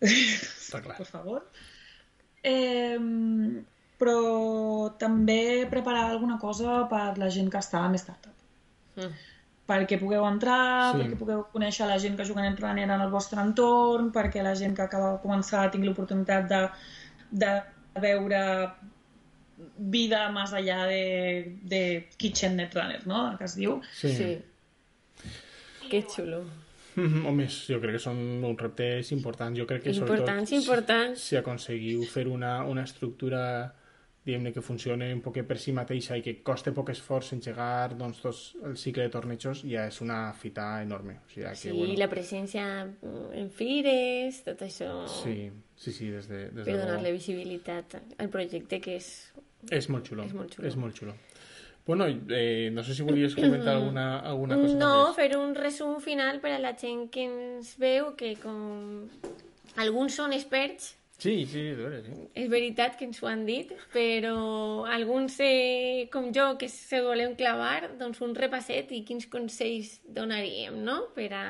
Està 0.00 0.80
clar. 0.80 0.96
per 0.96 1.06
favor. 1.06 1.44
Eh, 2.42 2.96
però 4.00 4.94
també 4.98 5.66
preparar 5.70 6.06
alguna 6.10 6.38
cosa 6.40 6.86
per 6.88 7.18
la 7.20 7.28
gent 7.32 7.50
que 7.52 7.60
està 7.60 7.82
en 7.86 7.98
startup. 8.00 8.32
Mm. 8.96 9.10
Perquè 9.70 9.98
pugueu 10.00 10.24
entrar, 10.26 10.94
Sí. 10.94 11.02
perquè 11.02 11.18
pugueu 11.18 11.44
conèixer 11.52 11.86
la 11.86 11.98
gent 12.02 12.16
que 12.16 12.24
juga 12.26 12.46
en 12.46 12.56
Runner 12.56 12.88
en 12.88 13.00
el 13.04 13.10
vostre 13.10 13.40
entorn, 13.40 14.10
perquè 14.12 14.42
la 14.42 14.54
gent 14.58 14.74
que 14.74 14.82
acaba 14.82 15.12
de 15.12 15.20
començar 15.22 15.68
tingui 15.70 15.86
l'oportunitat 15.86 16.48
de, 16.50 16.62
de 17.30 17.52
veure 18.00 18.40
vida 19.78 20.24
més 20.32 20.52
allà 20.56 20.86
de, 20.88 21.58
de 21.62 21.82
Kitchen 22.16 22.56
Netrunner, 22.56 23.02
no? 23.06 23.36
que 23.38 23.44
es 23.44 23.54
diu. 23.56 23.80
Sí. 23.92 24.14
Sí. 24.16 24.30
Que 25.90 26.02
xulo. 26.08 26.42
Mhm, 26.96 27.26
Home, 27.26 27.46
jo 27.46 27.78
crec 27.80 27.94
que 27.96 28.02
són 28.02 28.18
uns 28.44 28.58
reptes 28.60 29.12
importants. 29.14 29.58
Jo 29.58 29.66
crec 29.66 29.84
que 29.84 29.92
Importants, 29.94 30.50
sobretot 30.50 30.58
importants. 30.58 31.20
Si, 31.20 31.28
si 31.34 31.36
aconseguiu 31.38 32.02
fer 32.10 32.26
una, 32.28 32.64
una 32.66 32.82
estructura 32.88 33.42
diguem 34.24 34.50
que 34.52 34.60
funcione 34.60 35.08
un 35.14 35.22
poc 35.24 35.38
per 35.48 35.56
si 35.58 35.72
mateixa 35.72 36.16
i 36.18 36.22
que 36.22 36.34
coste 36.44 36.72
poc 36.76 36.90
esforç 36.92 37.32
engegar 37.32 37.94
doncs, 37.96 38.20
tot 38.20 38.66
el 38.68 38.76
cicle 38.76 39.06
de 39.06 39.12
tornejos 39.14 39.62
ja 39.64 39.86
és 39.88 40.00
una 40.04 40.32
fita 40.36 40.82
enorme. 40.82 41.14
O 41.24 41.30
sigui, 41.32 41.46
que, 41.48 41.54
Sí, 41.56 41.72
bueno, 41.72 41.96
la 41.98 42.08
presència 42.12 42.66
en 43.32 43.48
fires, 43.50 44.42
tot 44.44 44.60
això, 44.66 44.90
sí, 45.08 45.50
sí, 45.76 45.92
sí, 45.96 46.10
des 46.12 46.28
de, 46.28 46.50
des 46.50 46.66
per 46.68 46.76
de 46.76 46.82
donar-li 46.84 47.12
visibilitat 47.16 47.96
al 48.18 48.28
projecte 48.28 48.80
que 48.80 48.96
és... 49.00 49.10
És 49.70 49.88
molt 49.92 50.06
xulo. 50.08 50.24
és 50.24 50.32
molt 50.36 50.54
xulo. 50.54 50.68
És 50.68 50.76
molt 50.76 50.96
xulo. 51.00 51.16
Bueno, 51.86 52.06
eh, 52.28 52.68
no 52.72 52.84
sé 52.84 52.94
si 52.94 53.02
volies 53.02 53.34
comentar 53.34 53.74
alguna, 53.80 54.18
alguna 54.20 54.56
cosa 54.60 54.76
No, 54.76 54.92
més. 55.08 55.16
fer 55.16 55.32
un 55.40 55.54
resum 55.56 55.96
final 56.04 56.38
per 56.44 56.52
a 56.52 56.60
la 56.60 56.76
gent 56.76 57.08
que 57.10 57.24
ens 57.24 57.72
veu, 57.80 58.12
que 58.20 58.34
com 58.40 59.08
alguns 59.80 60.14
són 60.20 60.32
experts, 60.36 60.94
Sí, 61.20 61.44
sí, 61.44 61.62
veres, 61.76 62.06
sí. 62.06 62.14
és 62.34 62.48
veritat 62.48 62.96
que 62.96 63.04
ens 63.04 63.18
ho 63.20 63.28
han 63.28 63.42
dit, 63.44 63.74
però 63.92 64.86
alguns, 64.88 65.36
eh, 65.44 66.08
com 66.12 66.30
jo, 66.32 66.54
que 66.56 66.70
se 66.72 67.02
volem 67.04 67.34
clavar, 67.36 67.90
doncs 68.00 68.22
un 68.24 68.32
repasset 68.34 68.90
i 68.96 69.02
quins 69.04 69.28
consells 69.28 69.98
donaríem, 70.08 70.80
no?, 70.82 71.10
per 71.14 71.28
a, 71.36 71.44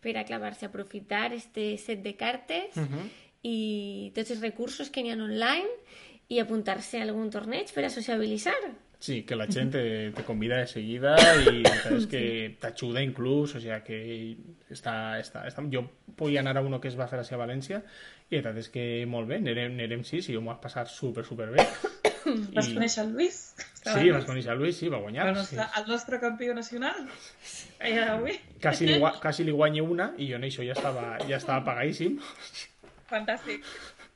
per 0.00 0.16
a 0.16 0.24
clavar-se, 0.24 0.70
aprofitar 0.70 1.34
este 1.36 1.74
set 1.76 2.00
de 2.02 2.16
cartes 2.16 2.76
Mhm. 2.80 3.10
i 3.44 4.12
tots 4.14 4.30
els 4.30 4.40
recursos 4.40 4.88
que 4.88 5.02
n'hi 5.04 5.12
ha 5.12 5.20
online 5.20 5.68
i 6.28 6.38
apuntar-se 6.40 7.00
a 7.00 7.04
algun 7.04 7.28
torneig 7.30 7.72
per 7.74 7.84
a 7.84 7.90
sociabilitzar. 7.90 8.56
Sí, 9.00 9.22
que 9.24 9.34
la 9.34 9.46
gent 9.48 9.70
te, 9.72 10.12
te 10.12 10.22
convida 10.28 10.58
de 10.60 10.66
seguida 10.68 11.14
i 11.48 11.62
sabes 11.82 12.04
que 12.06 12.56
t'ajuda 12.60 13.00
inclús, 13.00 13.54
o 13.56 13.60
sea 13.60 13.78
que 13.82 14.36
està, 14.68 15.16
està, 15.18 15.46
està... 15.48 15.64
Jo 15.72 15.86
podia 16.20 16.42
anar 16.44 16.58
a 16.58 16.60
uno 16.60 16.82
que 16.82 16.88
es 16.88 16.98
va 17.00 17.06
a 17.08 17.38
València 17.40 17.80
i 18.30 18.36
la 18.38 18.42
veritat 18.42 18.58
és 18.62 18.68
que 18.70 18.84
molt 19.10 19.26
bé, 19.28 19.40
anirem, 19.42 19.72
anirem 19.74 20.04
sis 20.06 20.28
i 20.30 20.36
ho 20.38 20.42
vas 20.46 20.60
passar 20.62 20.86
super, 20.88 21.24
super 21.26 21.48
bé. 21.54 21.64
Vas 22.54 22.68
conèixer 22.70 23.02
el 23.02 23.14
Lluís? 23.16 23.38
Sí, 23.80 24.10
vas 24.12 24.26
conèixer 24.28 24.52
el 24.52 24.60
Lluís, 24.60 24.76
sí, 24.78 24.90
va 24.92 24.98
guanyar. 25.02 25.24
El 25.30 25.34
Sí. 25.34 25.56
nostre, 25.56 25.64
el 25.80 25.86
nostre 25.88 26.18
campió 26.22 26.54
nacional. 26.54 26.98
Ahir 27.80 28.04
d'avui. 28.04 28.36
Quasi, 28.62 28.86
li, 28.86 28.98
quasi 29.24 29.42
li 29.48 29.54
guanyo 29.56 29.84
una 29.88 30.10
i 30.20 30.28
jo 30.30 30.36
en 30.38 30.44
això 30.46 30.62
ja 30.66 30.76
estava, 30.76 31.16
ja 31.26 31.38
estava 31.40 31.64
pagadíssim. 31.64 32.20
Fantàstic. 33.10 33.64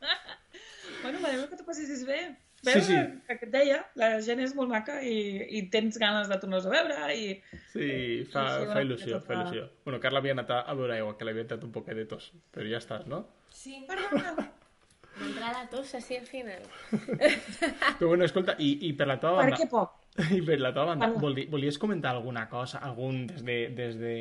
bueno, 1.02 1.18
m'alegro 1.24 1.48
que 1.50 1.56
t'ho 1.58 1.66
passessis 1.66 2.04
bé. 2.06 2.20
Sí, 2.64 2.72
Veus 2.72 2.86
sí. 2.88 2.96
que 3.28 3.36
et 3.36 3.52
deia, 3.52 3.78
la 4.00 4.10
gent 4.24 4.40
és 4.40 4.54
molt 4.56 4.72
maca 4.72 4.96
i, 5.04 5.16
i 5.58 5.64
tens 5.72 5.98
ganes 6.00 6.30
de 6.30 6.38
tornar-los 6.40 6.66
a 6.70 6.72
veure 6.72 6.96
i... 7.12 7.26
Sí, 7.74 7.88
fa, 8.32 8.44
Sí, 8.48 8.64
sí, 8.64 8.72
fa 8.72 8.82
il·lusió, 8.86 9.20
fa 9.26 9.36
il·lusió. 9.36 9.66
Bueno, 9.84 10.00
Carla 10.00 10.22
havia 10.24 10.32
anat 10.36 10.52
a 10.56 10.74
veure 10.78 10.96
aigua, 10.96 11.16
que 11.18 11.28
l'havia 11.28 11.46
tret 11.50 11.66
un 11.66 11.74
poquet 11.74 11.98
de 12.00 12.06
tos, 12.08 12.30
però 12.54 12.66
ja 12.70 12.80
estàs, 12.80 13.04
no? 13.10 13.26
Sí, 13.52 13.82
Perdona, 13.88 14.48
entrar 15.22 15.52
la 15.54 15.66
tos 15.70 15.92
així 15.94 16.16
al 16.18 16.26
final. 16.26 16.64
Però 17.98 18.08
bueno, 18.08 18.24
escolta, 18.24 18.56
i, 18.58 18.72
i 18.88 18.92
per 18.98 19.06
la 19.10 19.18
teva 19.22 19.42
per 19.42 19.50
banda... 19.50 19.60
què 19.60 19.68
poc? 19.70 20.00
I 20.38 20.40
per 20.46 20.58
la 20.62 20.72
teva 20.74 20.92
banda, 20.92 21.10
Parla. 21.14 21.44
volies 21.52 21.78
comentar 21.82 22.14
alguna 22.14 22.48
cosa, 22.50 22.80
algun, 22.86 23.26
des 23.30 23.44
de, 23.46 23.58
des 23.76 23.98
de 24.00 24.14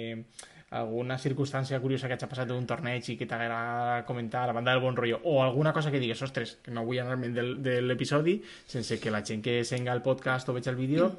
alguna 0.73 1.17
circumstància 1.21 1.79
curiosa 1.83 2.09
que 2.09 2.17
hagi 2.17 2.29
passat 2.29 2.49
d'un 2.49 2.65
torneig 2.69 3.07
i 3.13 3.17
que 3.19 3.27
t'agrada 3.29 4.03
comentar 4.09 4.47
a 4.49 4.55
banda 4.57 4.73
del 4.73 4.81
bon 4.81 4.95
rotllo, 4.97 5.19
o 5.23 5.41
alguna 5.43 5.73
cosa 5.73 5.91
que 5.91 6.01
digues, 6.01 6.21
ostres, 6.25 6.57
que 6.65 6.73
no 6.73 6.85
vull 6.87 7.01
anar-me'n 7.03 7.33
del, 7.35 7.51
de 7.63 7.79
l'episodi 7.81 8.39
sense 8.65 8.99
que 8.99 9.13
la 9.13 9.23
gent 9.25 9.43
que 9.45 9.61
senga 9.63 9.93
el 9.93 10.01
podcast 10.05 10.49
o 10.49 10.55
veig 10.57 10.69
el 10.71 10.79
vídeo, 10.79 11.11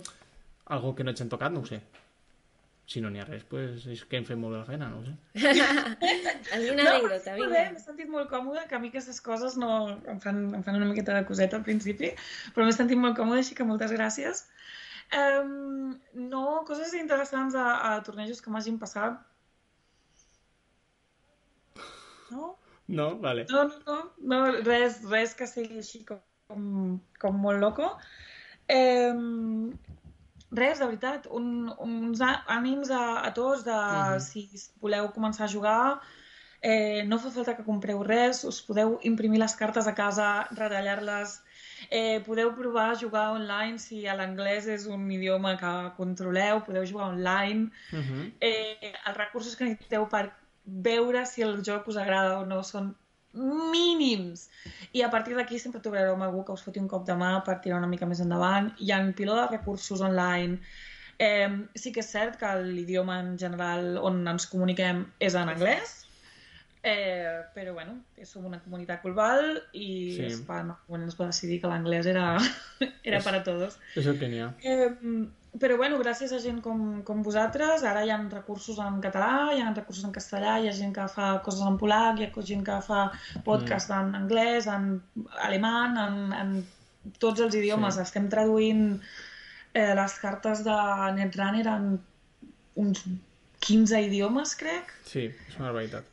algo 0.67 0.95
que 0.95 1.05
no 1.05 1.15
ets 1.15 1.23
tocat, 1.29 1.53
no 1.55 1.63
ho 1.63 1.69
sé. 1.69 1.81
Si 2.85 3.01
no 3.01 3.09
n'hi 3.09 3.23
ha 3.23 3.25
res, 3.25 3.45
pues 3.49 3.87
és 3.89 4.03
que 4.05 4.19
hem 4.19 4.27
fet 4.29 4.37
molt 4.37 4.53
bé 4.53 4.59
la 4.59 4.67
feina, 4.69 4.91
no 4.93 4.99
ho 5.01 5.05
sé. 5.07 5.15
Alguna 6.57 6.85
anècdota, 6.91 7.37
molt 7.39 7.55
bé, 7.55 7.61
vinga. 7.63 7.71
m'he 7.73 7.85
sentit 7.85 8.11
molt 8.13 8.29
còmode, 8.33 8.67
que 8.69 8.77
a 8.77 8.81
mi 8.83 8.91
aquestes 8.93 9.23
coses 9.25 9.57
no... 9.61 9.71
em, 10.11 10.19
fan, 10.21 10.43
em 10.59 10.65
fan 10.67 10.77
una 10.81 10.91
miqueta 10.91 11.15
de 11.17 11.25
coseta 11.31 11.57
al 11.61 11.65
principi, 11.65 12.11
però 12.57 12.67
m'he 12.67 12.75
sentit 12.77 13.01
molt 13.01 13.17
còmode, 13.17 13.41
així 13.41 13.57
que 13.57 13.65
moltes 13.71 13.95
gràcies. 13.97 14.45
Um, 15.17 15.95
no, 16.29 16.45
coses 16.69 16.93
interessants 16.99 17.57
a, 17.57 17.71
a 17.89 17.95
tornejos 18.05 18.45
que 18.45 18.53
m'hagin 18.53 18.77
passat. 18.83 19.17
No? 22.35 22.51
No? 22.89 23.09
Vale. 23.23 23.47
No, 23.51 23.65
no, 23.71 23.79
no, 23.87 23.99
no 24.33 24.41
res, 24.67 25.01
res 25.09 25.35
que 25.39 25.47
sigui 25.49 25.79
així 25.81 26.03
com, 26.09 26.99
com 27.23 27.39
molt 27.47 27.63
loco. 27.63 27.93
Eh, 28.69 29.13
res, 30.55 30.79
de 30.79 30.87
veritat, 30.91 31.27
un, 31.31 31.71
uns 31.83 32.21
ànims 32.25 32.91
a, 32.95 33.05
a 33.27 33.33
tots 33.37 33.65
de 33.67 33.75
Mhm. 33.79 34.21
si 34.21 34.45
voleu 34.83 35.09
començar 35.17 35.47
a 35.49 35.53
jugar, 35.55 36.01
eh, 36.63 37.03
no 37.07 37.19
fa 37.19 37.31
falta 37.31 37.57
que 37.57 37.65
compreu 37.65 38.03
res, 38.03 38.45
us 38.45 38.61
podeu 38.63 38.99
imprimir 39.03 39.41
les 39.41 39.55
cartes 39.57 39.87
a 39.87 39.95
casa, 39.95 40.29
retallar-les, 40.53 41.41
eh, 41.91 42.21
podeu 42.25 42.55
provar 42.55 42.91
a 42.93 42.95
jugar 43.01 43.33
online 43.33 43.79
si 43.79 44.03
l'anglès 44.03 44.67
és 44.69 44.87
un 44.87 45.11
idioma 45.11 45.57
que 45.61 45.73
controleu, 45.97 46.63
podeu 46.65 46.87
jugar 46.87 47.09
online, 47.11 47.71
Uh 47.93 47.99
-huh. 47.99 48.33
eh, 48.41 48.93
els 49.07 49.17
recursos 49.17 49.57
que 49.57 49.65
necessiteu 49.65 50.09
per 50.09 50.33
veure 50.65 51.25
si 51.27 51.43
el 51.43 51.63
joc 51.67 51.89
us 51.93 51.99
agrada 52.01 52.39
o 52.41 52.47
no 52.47 52.63
són 52.63 52.95
mínims. 53.35 54.49
I 54.95 55.03
a 55.03 55.11
partir 55.11 55.35
d'aquí 55.35 55.59
sempre 55.59 55.83
trobareu 55.83 56.15
algú 56.23 56.45
que 56.45 56.55
us 56.55 56.63
foti 56.63 56.81
un 56.81 56.89
cop 56.89 57.07
de 57.07 57.17
mà 57.19 57.35
per 57.45 57.59
tirar 57.61 57.81
una 57.83 57.91
mica 57.91 58.07
més 58.07 58.23
endavant. 58.23 58.71
Hi 58.79 58.93
ha 58.93 59.03
piló 59.13 59.35
de 59.41 59.49
recursos 59.51 60.01
online. 60.01 60.61
Eh, 61.19 61.51
sí 61.79 61.93
que 61.93 62.03
és 62.03 62.11
cert 62.11 62.39
que 62.39 62.55
l'idioma 62.63 63.21
en 63.23 63.37
general 63.39 63.99
on 63.99 64.25
ens 64.27 64.47
comuniquem 64.51 65.07
és 65.21 65.35
en 65.39 65.51
anglès, 65.51 66.05
Eh, 66.87 67.41
però 67.55 67.73
bueno, 67.73 67.95
som 68.29 68.45
una 68.45 68.59
comunitat 68.61 69.01
global 69.03 69.63
i 69.73 70.13
sí. 70.19 70.27
Espanya 70.27 70.75
bueno, 70.87 71.07
es 71.09 71.17
va 71.17 71.31
decidir 71.31 71.63
que 71.63 71.71
l'anglès 71.71 72.05
era, 72.05 72.27
era 73.09 73.23
és, 73.23 73.25
per 73.25 73.33
a 73.39 73.41
tots. 73.47 73.79
És 73.97 74.05
el 74.11 74.19
que 74.21 74.29
n'hi 74.29 74.43
ha. 74.45 74.51
Eh, 74.61 74.91
però 75.61 75.77
bueno, 75.79 75.99
gràcies 76.03 76.33
a 76.35 76.41
gent 76.43 76.61
com, 76.65 76.81
com 77.07 77.21
vosaltres, 77.23 77.85
ara 77.87 78.03
hi 78.05 78.11
ha 78.11 78.19
recursos 78.23 78.79
en 78.83 78.97
català, 79.05 79.53
hi 79.55 79.61
ha 79.63 79.73
recursos 79.73 80.05
en 80.07 80.15
castellà, 80.15 80.57
hi 80.59 80.69
ha 80.69 80.75
gent 80.75 80.95
que 80.97 81.05
fa 81.13 81.29
coses 81.47 81.63
en 81.67 81.77
polac, 81.79 82.19
hi 82.19 82.27
ha 82.27 82.47
gent 82.49 82.65
que 82.67 82.79
fa 82.83 83.05
podcast 83.47 83.93
mm. 83.93 84.01
en 84.01 84.19
anglès, 84.23 84.67
en 84.71 84.89
alemany, 85.47 86.01
en, 86.03 86.17
en 86.41 87.13
tots 87.23 87.45
els 87.45 87.55
idiomes. 87.55 87.95
Sí. 87.95 88.03
Estem 88.03 88.27
traduint 88.33 88.89
eh, 88.99 89.93
les 89.95 90.17
cartes 90.23 90.65
de 90.67 90.79
Netrunner 91.21 91.69
en 91.71 91.93
uns 92.83 93.05
15 93.65 94.01
idiomes, 94.09 94.57
crec. 94.59 94.91
Sí, 95.07 95.29
és 95.31 95.61
una 95.61 95.71
barbaritat. 95.71 96.11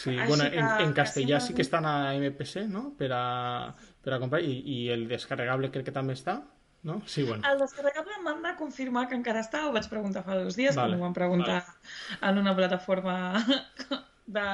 Sí, 0.00 0.14
Així 0.14 0.30
bueno, 0.30 0.46
en, 0.48 0.70
en 0.86 0.94
castellà 0.96 1.42
sí 1.44 1.52
que 1.52 1.60
estan 1.60 1.84
a 1.84 2.14
MPC, 2.16 2.64
no? 2.72 2.86
Per 2.96 3.10
a, 3.12 3.24
per 4.00 4.16
a 4.16 4.18
comprar, 4.22 4.40
i, 4.40 4.56
i 4.64 4.78
el 4.94 5.04
descarregable 5.10 5.68
crec 5.74 5.90
que 5.90 5.94
també 5.94 6.16
està, 6.16 6.38
no? 6.82 7.00
Sí, 7.06 7.22
bueno. 7.22 7.42
El 7.50 7.58
descarregable 7.60 8.20
m'han 8.24 8.42
de 8.42 8.54
confirmar 8.58 9.06
que 9.08 9.18
encara 9.18 9.42
està, 9.44 9.66
ho 9.66 9.74
vaig 9.74 9.88
preguntar 9.90 10.24
fa 10.26 10.38
dos 10.38 10.56
dies, 10.56 10.76
vale. 10.76 10.96
quan 10.96 11.00
ho 11.00 11.08
van 11.08 11.16
preguntar 11.16 11.58
vale. 11.64 12.30
en 12.30 12.38
una 12.42 12.54
plataforma 12.56 13.16
de, 14.26 14.46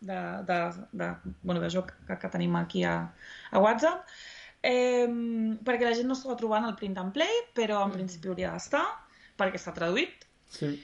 de, 0.00 0.18
de, 0.48 0.58
de, 0.92 1.12
bueno, 1.42 1.60
de 1.60 1.70
joc 1.70 1.92
que, 2.06 2.18
que 2.18 2.32
tenim 2.32 2.56
aquí 2.56 2.84
a, 2.84 2.96
a 3.50 3.62
WhatsApp, 3.62 4.06
eh, 4.62 5.06
perquè 5.64 5.86
la 5.86 5.94
gent 5.94 6.08
no 6.10 6.18
s'ho 6.18 6.32
va 6.32 6.38
trobant 6.40 6.66
el 6.66 6.76
print 6.78 6.98
and 6.98 7.14
play, 7.14 7.44
però 7.54 7.84
en 7.84 7.92
mm. 7.92 7.98
principi 8.00 8.32
hauria 8.32 8.54
d'estar, 8.56 8.86
perquè 9.38 9.60
està 9.60 9.74
traduït. 9.76 10.26
Sí. 10.50 10.74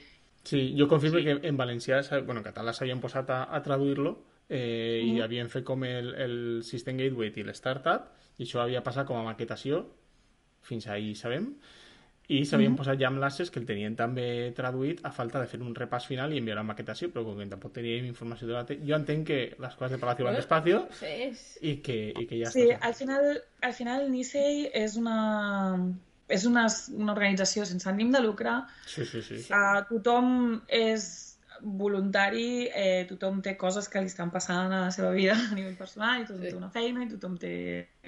Sí, 0.45 0.75
jo 0.77 0.85
confirmo 0.87 1.17
sí. 1.17 1.25
que 1.25 1.47
en 1.49 1.57
valencià, 1.57 2.03
bueno, 2.21 2.43
en 2.43 2.45
català 2.45 2.71
s'havien 2.73 3.01
posat 3.01 3.31
a, 3.33 3.39
a 3.49 3.63
traduir-lo 3.65 4.11
eh, 4.47 5.01
mm. 5.01 5.07
i 5.09 5.21
havien 5.25 5.49
fet 5.49 5.65
com 5.65 5.83
el, 5.87 6.11
el 6.21 6.35
System 6.63 7.01
Gateway 7.01 7.33
i 7.33 7.45
l'Startup 7.47 8.11
i 8.37 8.45
això 8.45 8.61
havia 8.61 8.83
passat 8.85 9.07
com 9.09 9.17
a 9.17 9.25
maquetació 9.25 9.81
fins 10.65 10.87
ahir 10.91 11.15
sabem 11.15 11.51
i 12.27 12.45
s'havien 12.45 12.71
mm 12.71 12.73
-hmm. 12.73 12.77
posat 12.77 12.99
ja 12.99 13.07
enlaces 13.07 13.51
que 13.51 13.59
el 13.59 13.65
tenien 13.65 13.95
també 13.95 14.51
traduït 14.55 14.99
a 15.03 15.11
falta 15.11 15.39
de 15.39 15.47
fer 15.47 15.61
un 15.61 15.75
repàs 15.75 16.07
final 16.07 16.33
i 16.33 16.37
enviar 16.37 16.55
la 16.55 16.63
maquetació, 16.63 17.09
però 17.09 17.23
com 17.23 17.37
que 17.37 17.45
tampoc 17.45 17.73
teníem 17.73 18.05
informació 18.05 18.47
de 18.47 18.53
la 18.53 18.65
jo 18.65 18.95
entenc 18.95 19.27
que 19.27 19.55
les 19.59 19.75
coses 19.75 19.91
de 19.91 19.97
Palacio 19.97 20.25
van 20.25 20.35
despacio 20.35 20.87
sí. 20.91 21.31
i, 21.61 21.75
que, 21.77 22.13
i 22.19 22.25
que 22.25 22.39
ja 22.43 22.51
sí, 22.51 22.61
està. 22.61 22.77
Sí, 22.77 22.79
al 22.81 22.93
final, 22.93 23.41
al 23.61 23.73
final 23.73 24.11
Nisei 24.11 24.69
és 24.73 24.97
una 24.97 25.77
és 26.27 26.45
una, 26.45 26.65
una 26.89 27.11
organització 27.13 27.65
sense 27.65 27.89
ànim 27.89 28.11
de 28.11 28.19
lucre. 28.19 28.49
Sí, 28.87 29.05
sí, 29.05 29.21
sí. 29.21 29.35
Uh, 29.53 29.85
tothom 29.89 30.61
és 30.67 31.24
voluntari, 31.61 32.67
eh, 32.67 33.05
tothom 33.09 33.41
té 33.45 33.55
coses 33.57 33.87
que 33.91 34.01
li 34.01 34.11
estan 34.11 34.31
passant 34.33 34.73
a 34.73 34.81
la 34.87 34.91
seva 34.95 35.11
vida 35.15 35.35
a 35.37 35.55
nivell 35.55 35.77
personal, 35.79 36.21
i 36.21 36.27
tothom 36.27 36.43
sí. 36.43 36.51
té 36.51 36.57
una 36.57 36.71
feina, 36.73 37.05
i 37.05 37.11
tothom 37.11 37.37
té 37.41 37.55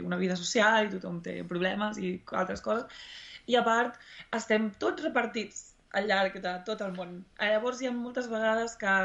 una 0.03 0.19
vida 0.19 0.35
social, 0.39 0.87
i 0.87 0.93
tothom 0.93 1.21
té 1.25 1.39
problemes 1.47 1.99
i 2.01 2.17
altres 2.43 2.63
coses. 2.65 2.85
I 3.47 3.55
a 3.55 3.63
part, 3.63 3.99
estem 4.35 4.71
tots 4.81 5.05
repartits 5.05 5.67
al 5.95 6.09
llarg 6.09 6.41
de 6.43 6.55
tot 6.67 6.81
el 6.83 6.95
món. 6.97 7.21
Llavors 7.39 7.81
hi 7.81 7.87
ha 7.87 7.93
moltes 7.95 8.27
vegades 8.31 8.75
que 8.79 8.95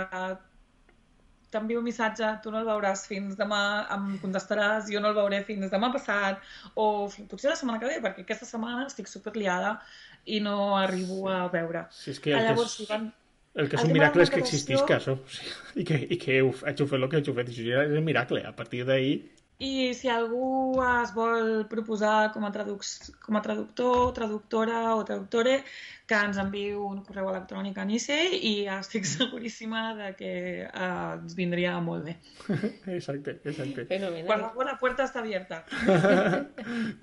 t'envio 1.53 1.79
un 1.83 1.85
missatge, 1.85 2.29
tu 2.43 2.51
no 2.51 2.63
el 2.63 2.69
veuràs 2.69 3.05
fins 3.07 3.37
demà, 3.39 3.63
em 3.95 4.17
contestaràs, 4.23 4.89
jo 4.91 5.03
no 5.05 5.13
el 5.13 5.19
veuré 5.19 5.43
fins 5.49 5.69
demà 5.73 5.93
passat, 5.95 6.41
o 6.75 7.09
potser 7.31 7.53
la 7.53 7.59
setmana 7.61 7.83
que 7.83 7.91
ve, 7.91 7.99
perquè 8.05 8.25
aquesta 8.25 8.49
setmana 8.49 8.87
estic 8.89 9.11
super 9.11 9.35
liada 9.37 9.77
i 10.25 10.41
no 10.41 10.79
arribo 10.79 11.27
a 11.31 11.43
veure. 11.53 11.85
Sí, 11.93 12.15
és 12.15 12.23
que 12.25 12.33
el 12.39 12.49
Llavors, 12.49 12.79
que 12.79 12.87
és, 12.87 12.93
van... 12.95 13.11
el 13.55 13.69
que 13.69 13.77
és 13.77 13.85
un 13.85 13.93
miracle 13.93 14.25
és 14.25 14.33
que 14.33 14.41
existís 14.41 14.83
que 14.89 14.97
això, 14.97 15.19
i 15.81 15.85
que, 15.89 16.01
i 16.15 16.19
que 16.21 16.41
heu, 16.41 16.55
hagi 16.65 16.89
fet 16.89 16.99
el 17.01 17.09
que 17.13 17.23
heu 17.23 17.39
fet, 17.39 17.55
això 17.55 17.69
ja 17.69 17.87
és 17.87 17.97
un 17.99 18.09
miracle. 18.09 18.45
A 18.49 18.55
partir 18.57 18.85
d'ahir 18.89 19.21
i 19.63 19.95
si 19.95 20.09
algú 20.11 20.75
es 20.83 21.13
vol 21.15 21.67
proposar 21.71 22.33
com 22.35 22.43
a, 22.43 22.51
traduc 22.51 22.83
com 23.23 23.37
a 23.39 23.43
traductor, 23.45 24.11
traductora 24.17 24.97
o 24.97 25.05
traductore, 25.07 25.61
que 26.09 26.19
ens 26.19 26.41
enviï 26.43 26.73
un 26.75 26.99
correu 27.07 27.29
electrònic 27.31 27.79
a 27.79 27.85
Nice 27.87 28.17
i 28.35 28.67
estic 28.75 29.07
seguríssima 29.13 29.85
de 30.01 30.11
que 30.19 30.33
eh, 30.67 30.91
ens 31.15 31.39
vindria 31.39 31.77
molt 31.85 32.11
bé. 32.11 32.17
Exacte, 32.99 33.39
exacte. 33.45 33.87
Fenomenal. 33.87 34.29
Per 34.33 34.41
favor, 34.49 34.71
la 34.73 34.79
puerta 34.83 35.07
està 35.07 35.23
abierta. 35.23 35.63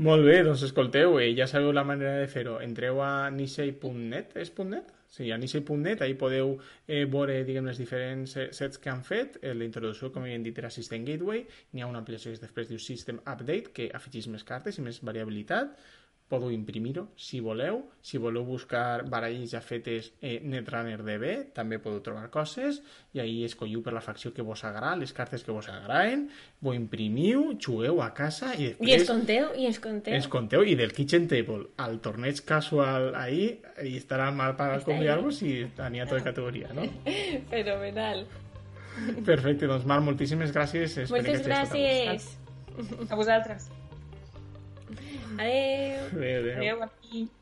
molt 0.10 0.28
bé, 0.28 0.41
doncs 0.43 0.68
escolteu, 0.68 1.16
eh, 1.24 1.32
ja 1.39 1.47
sabeu 1.47 1.72
la 1.72 1.88
manera 1.88 2.18
de 2.20 2.28
fer-ho. 2.28 2.60
Entreu 2.66 3.00
a 3.06 3.30
nisei.net, 3.32 4.36
és 4.36 4.52
.net? 4.68 4.99
Sí, 5.10 5.32
a 5.34 5.38
nisei.net, 5.41 6.03
ahí 6.05 6.14
podeu 6.22 6.51
eh, 6.86 7.05
veure 7.10 7.39
diguem, 7.45 7.66
les 7.66 7.80
diferents 7.82 8.36
eh, 8.38 8.49
sets 8.53 8.78
que 8.78 8.91
han 8.91 9.01
fet. 9.07 9.39
Eh, 9.41 9.55
la 9.57 9.66
introducció, 9.66 10.12
com 10.14 10.28
hem 10.30 10.45
dit, 10.45 10.62
era 10.62 10.70
System 10.70 11.07
Gateway. 11.07 11.47
N'hi 11.74 11.82
ha 11.82 11.89
una 11.89 12.03
aplicació 12.03 12.36
que 12.36 12.43
després 12.43 12.70
diu 12.70 12.82
System 12.84 13.18
Update, 13.24 13.74
que 13.74 13.89
afegeix 13.97 14.30
més 14.30 14.45
cartes 14.45 14.78
i 14.78 14.86
més 14.86 15.01
variabilitat 15.10 15.74
podeu 16.30 16.52
imprimir-ho 16.54 17.08
si 17.18 17.40
voleu. 17.42 17.82
Si 18.06 18.20
voleu 18.22 18.46
buscar 18.46 19.04
baralles 19.10 19.52
ja 19.52 19.62
fetes 19.66 20.12
eh, 20.22 20.38
Netrunner 20.46 21.02
DB, 21.02 21.32
també 21.56 21.80
podeu 21.82 22.04
trobar 22.06 22.30
coses 22.34 22.80
i 23.18 23.22
ahir 23.24 23.48
escolliu 23.48 23.82
per 23.86 23.96
la 23.96 24.04
facció 24.06 24.32
que 24.34 24.46
vos 24.46 24.64
agrada, 24.68 24.96
les 25.02 25.14
cartes 25.16 25.44
que 25.44 25.52
vos 25.52 25.68
agraden, 25.72 26.28
ho 26.62 26.74
imprimiu, 26.78 27.56
jugueu 27.58 28.04
a 28.06 28.12
casa 28.14 28.54
i 28.54 28.70
després... 28.70 28.92
I 28.92 28.96
es 29.00 29.10
conteu, 29.10 29.50
i 29.58 29.70
es 29.70 29.82
conteu. 29.84 30.20
Es 30.20 30.30
conteu, 30.32 30.66
i 30.66 30.78
del 30.80 30.94
Kitchen 30.96 31.26
Table 31.32 31.72
al 31.82 31.98
torneig 32.06 32.44
casual 32.46 33.12
ahir, 33.18 33.58
i 33.82 33.96
estarà 33.98 34.30
mal 34.36 34.56
pagat 34.60 34.86
convidar-vos 34.88 35.42
i 35.48 35.56
tenia 35.78 36.06
tota 36.10 36.30
categoria, 36.30 36.70
no? 36.78 36.86
Fenomenal. 37.54 38.24
Perfecte, 39.26 39.66
doncs 39.70 39.86
Marc, 39.90 40.06
moltíssimes 40.06 40.54
gràcies. 40.54 41.00
Moltes 41.10 41.46
gràcies. 41.48 42.32
A 43.10 43.16
vosaltres. 43.18 43.70
Adiós. 45.40 46.14
Adiós. 46.14 46.58
Adiós. 46.58 46.90
Adiós. 46.92 47.39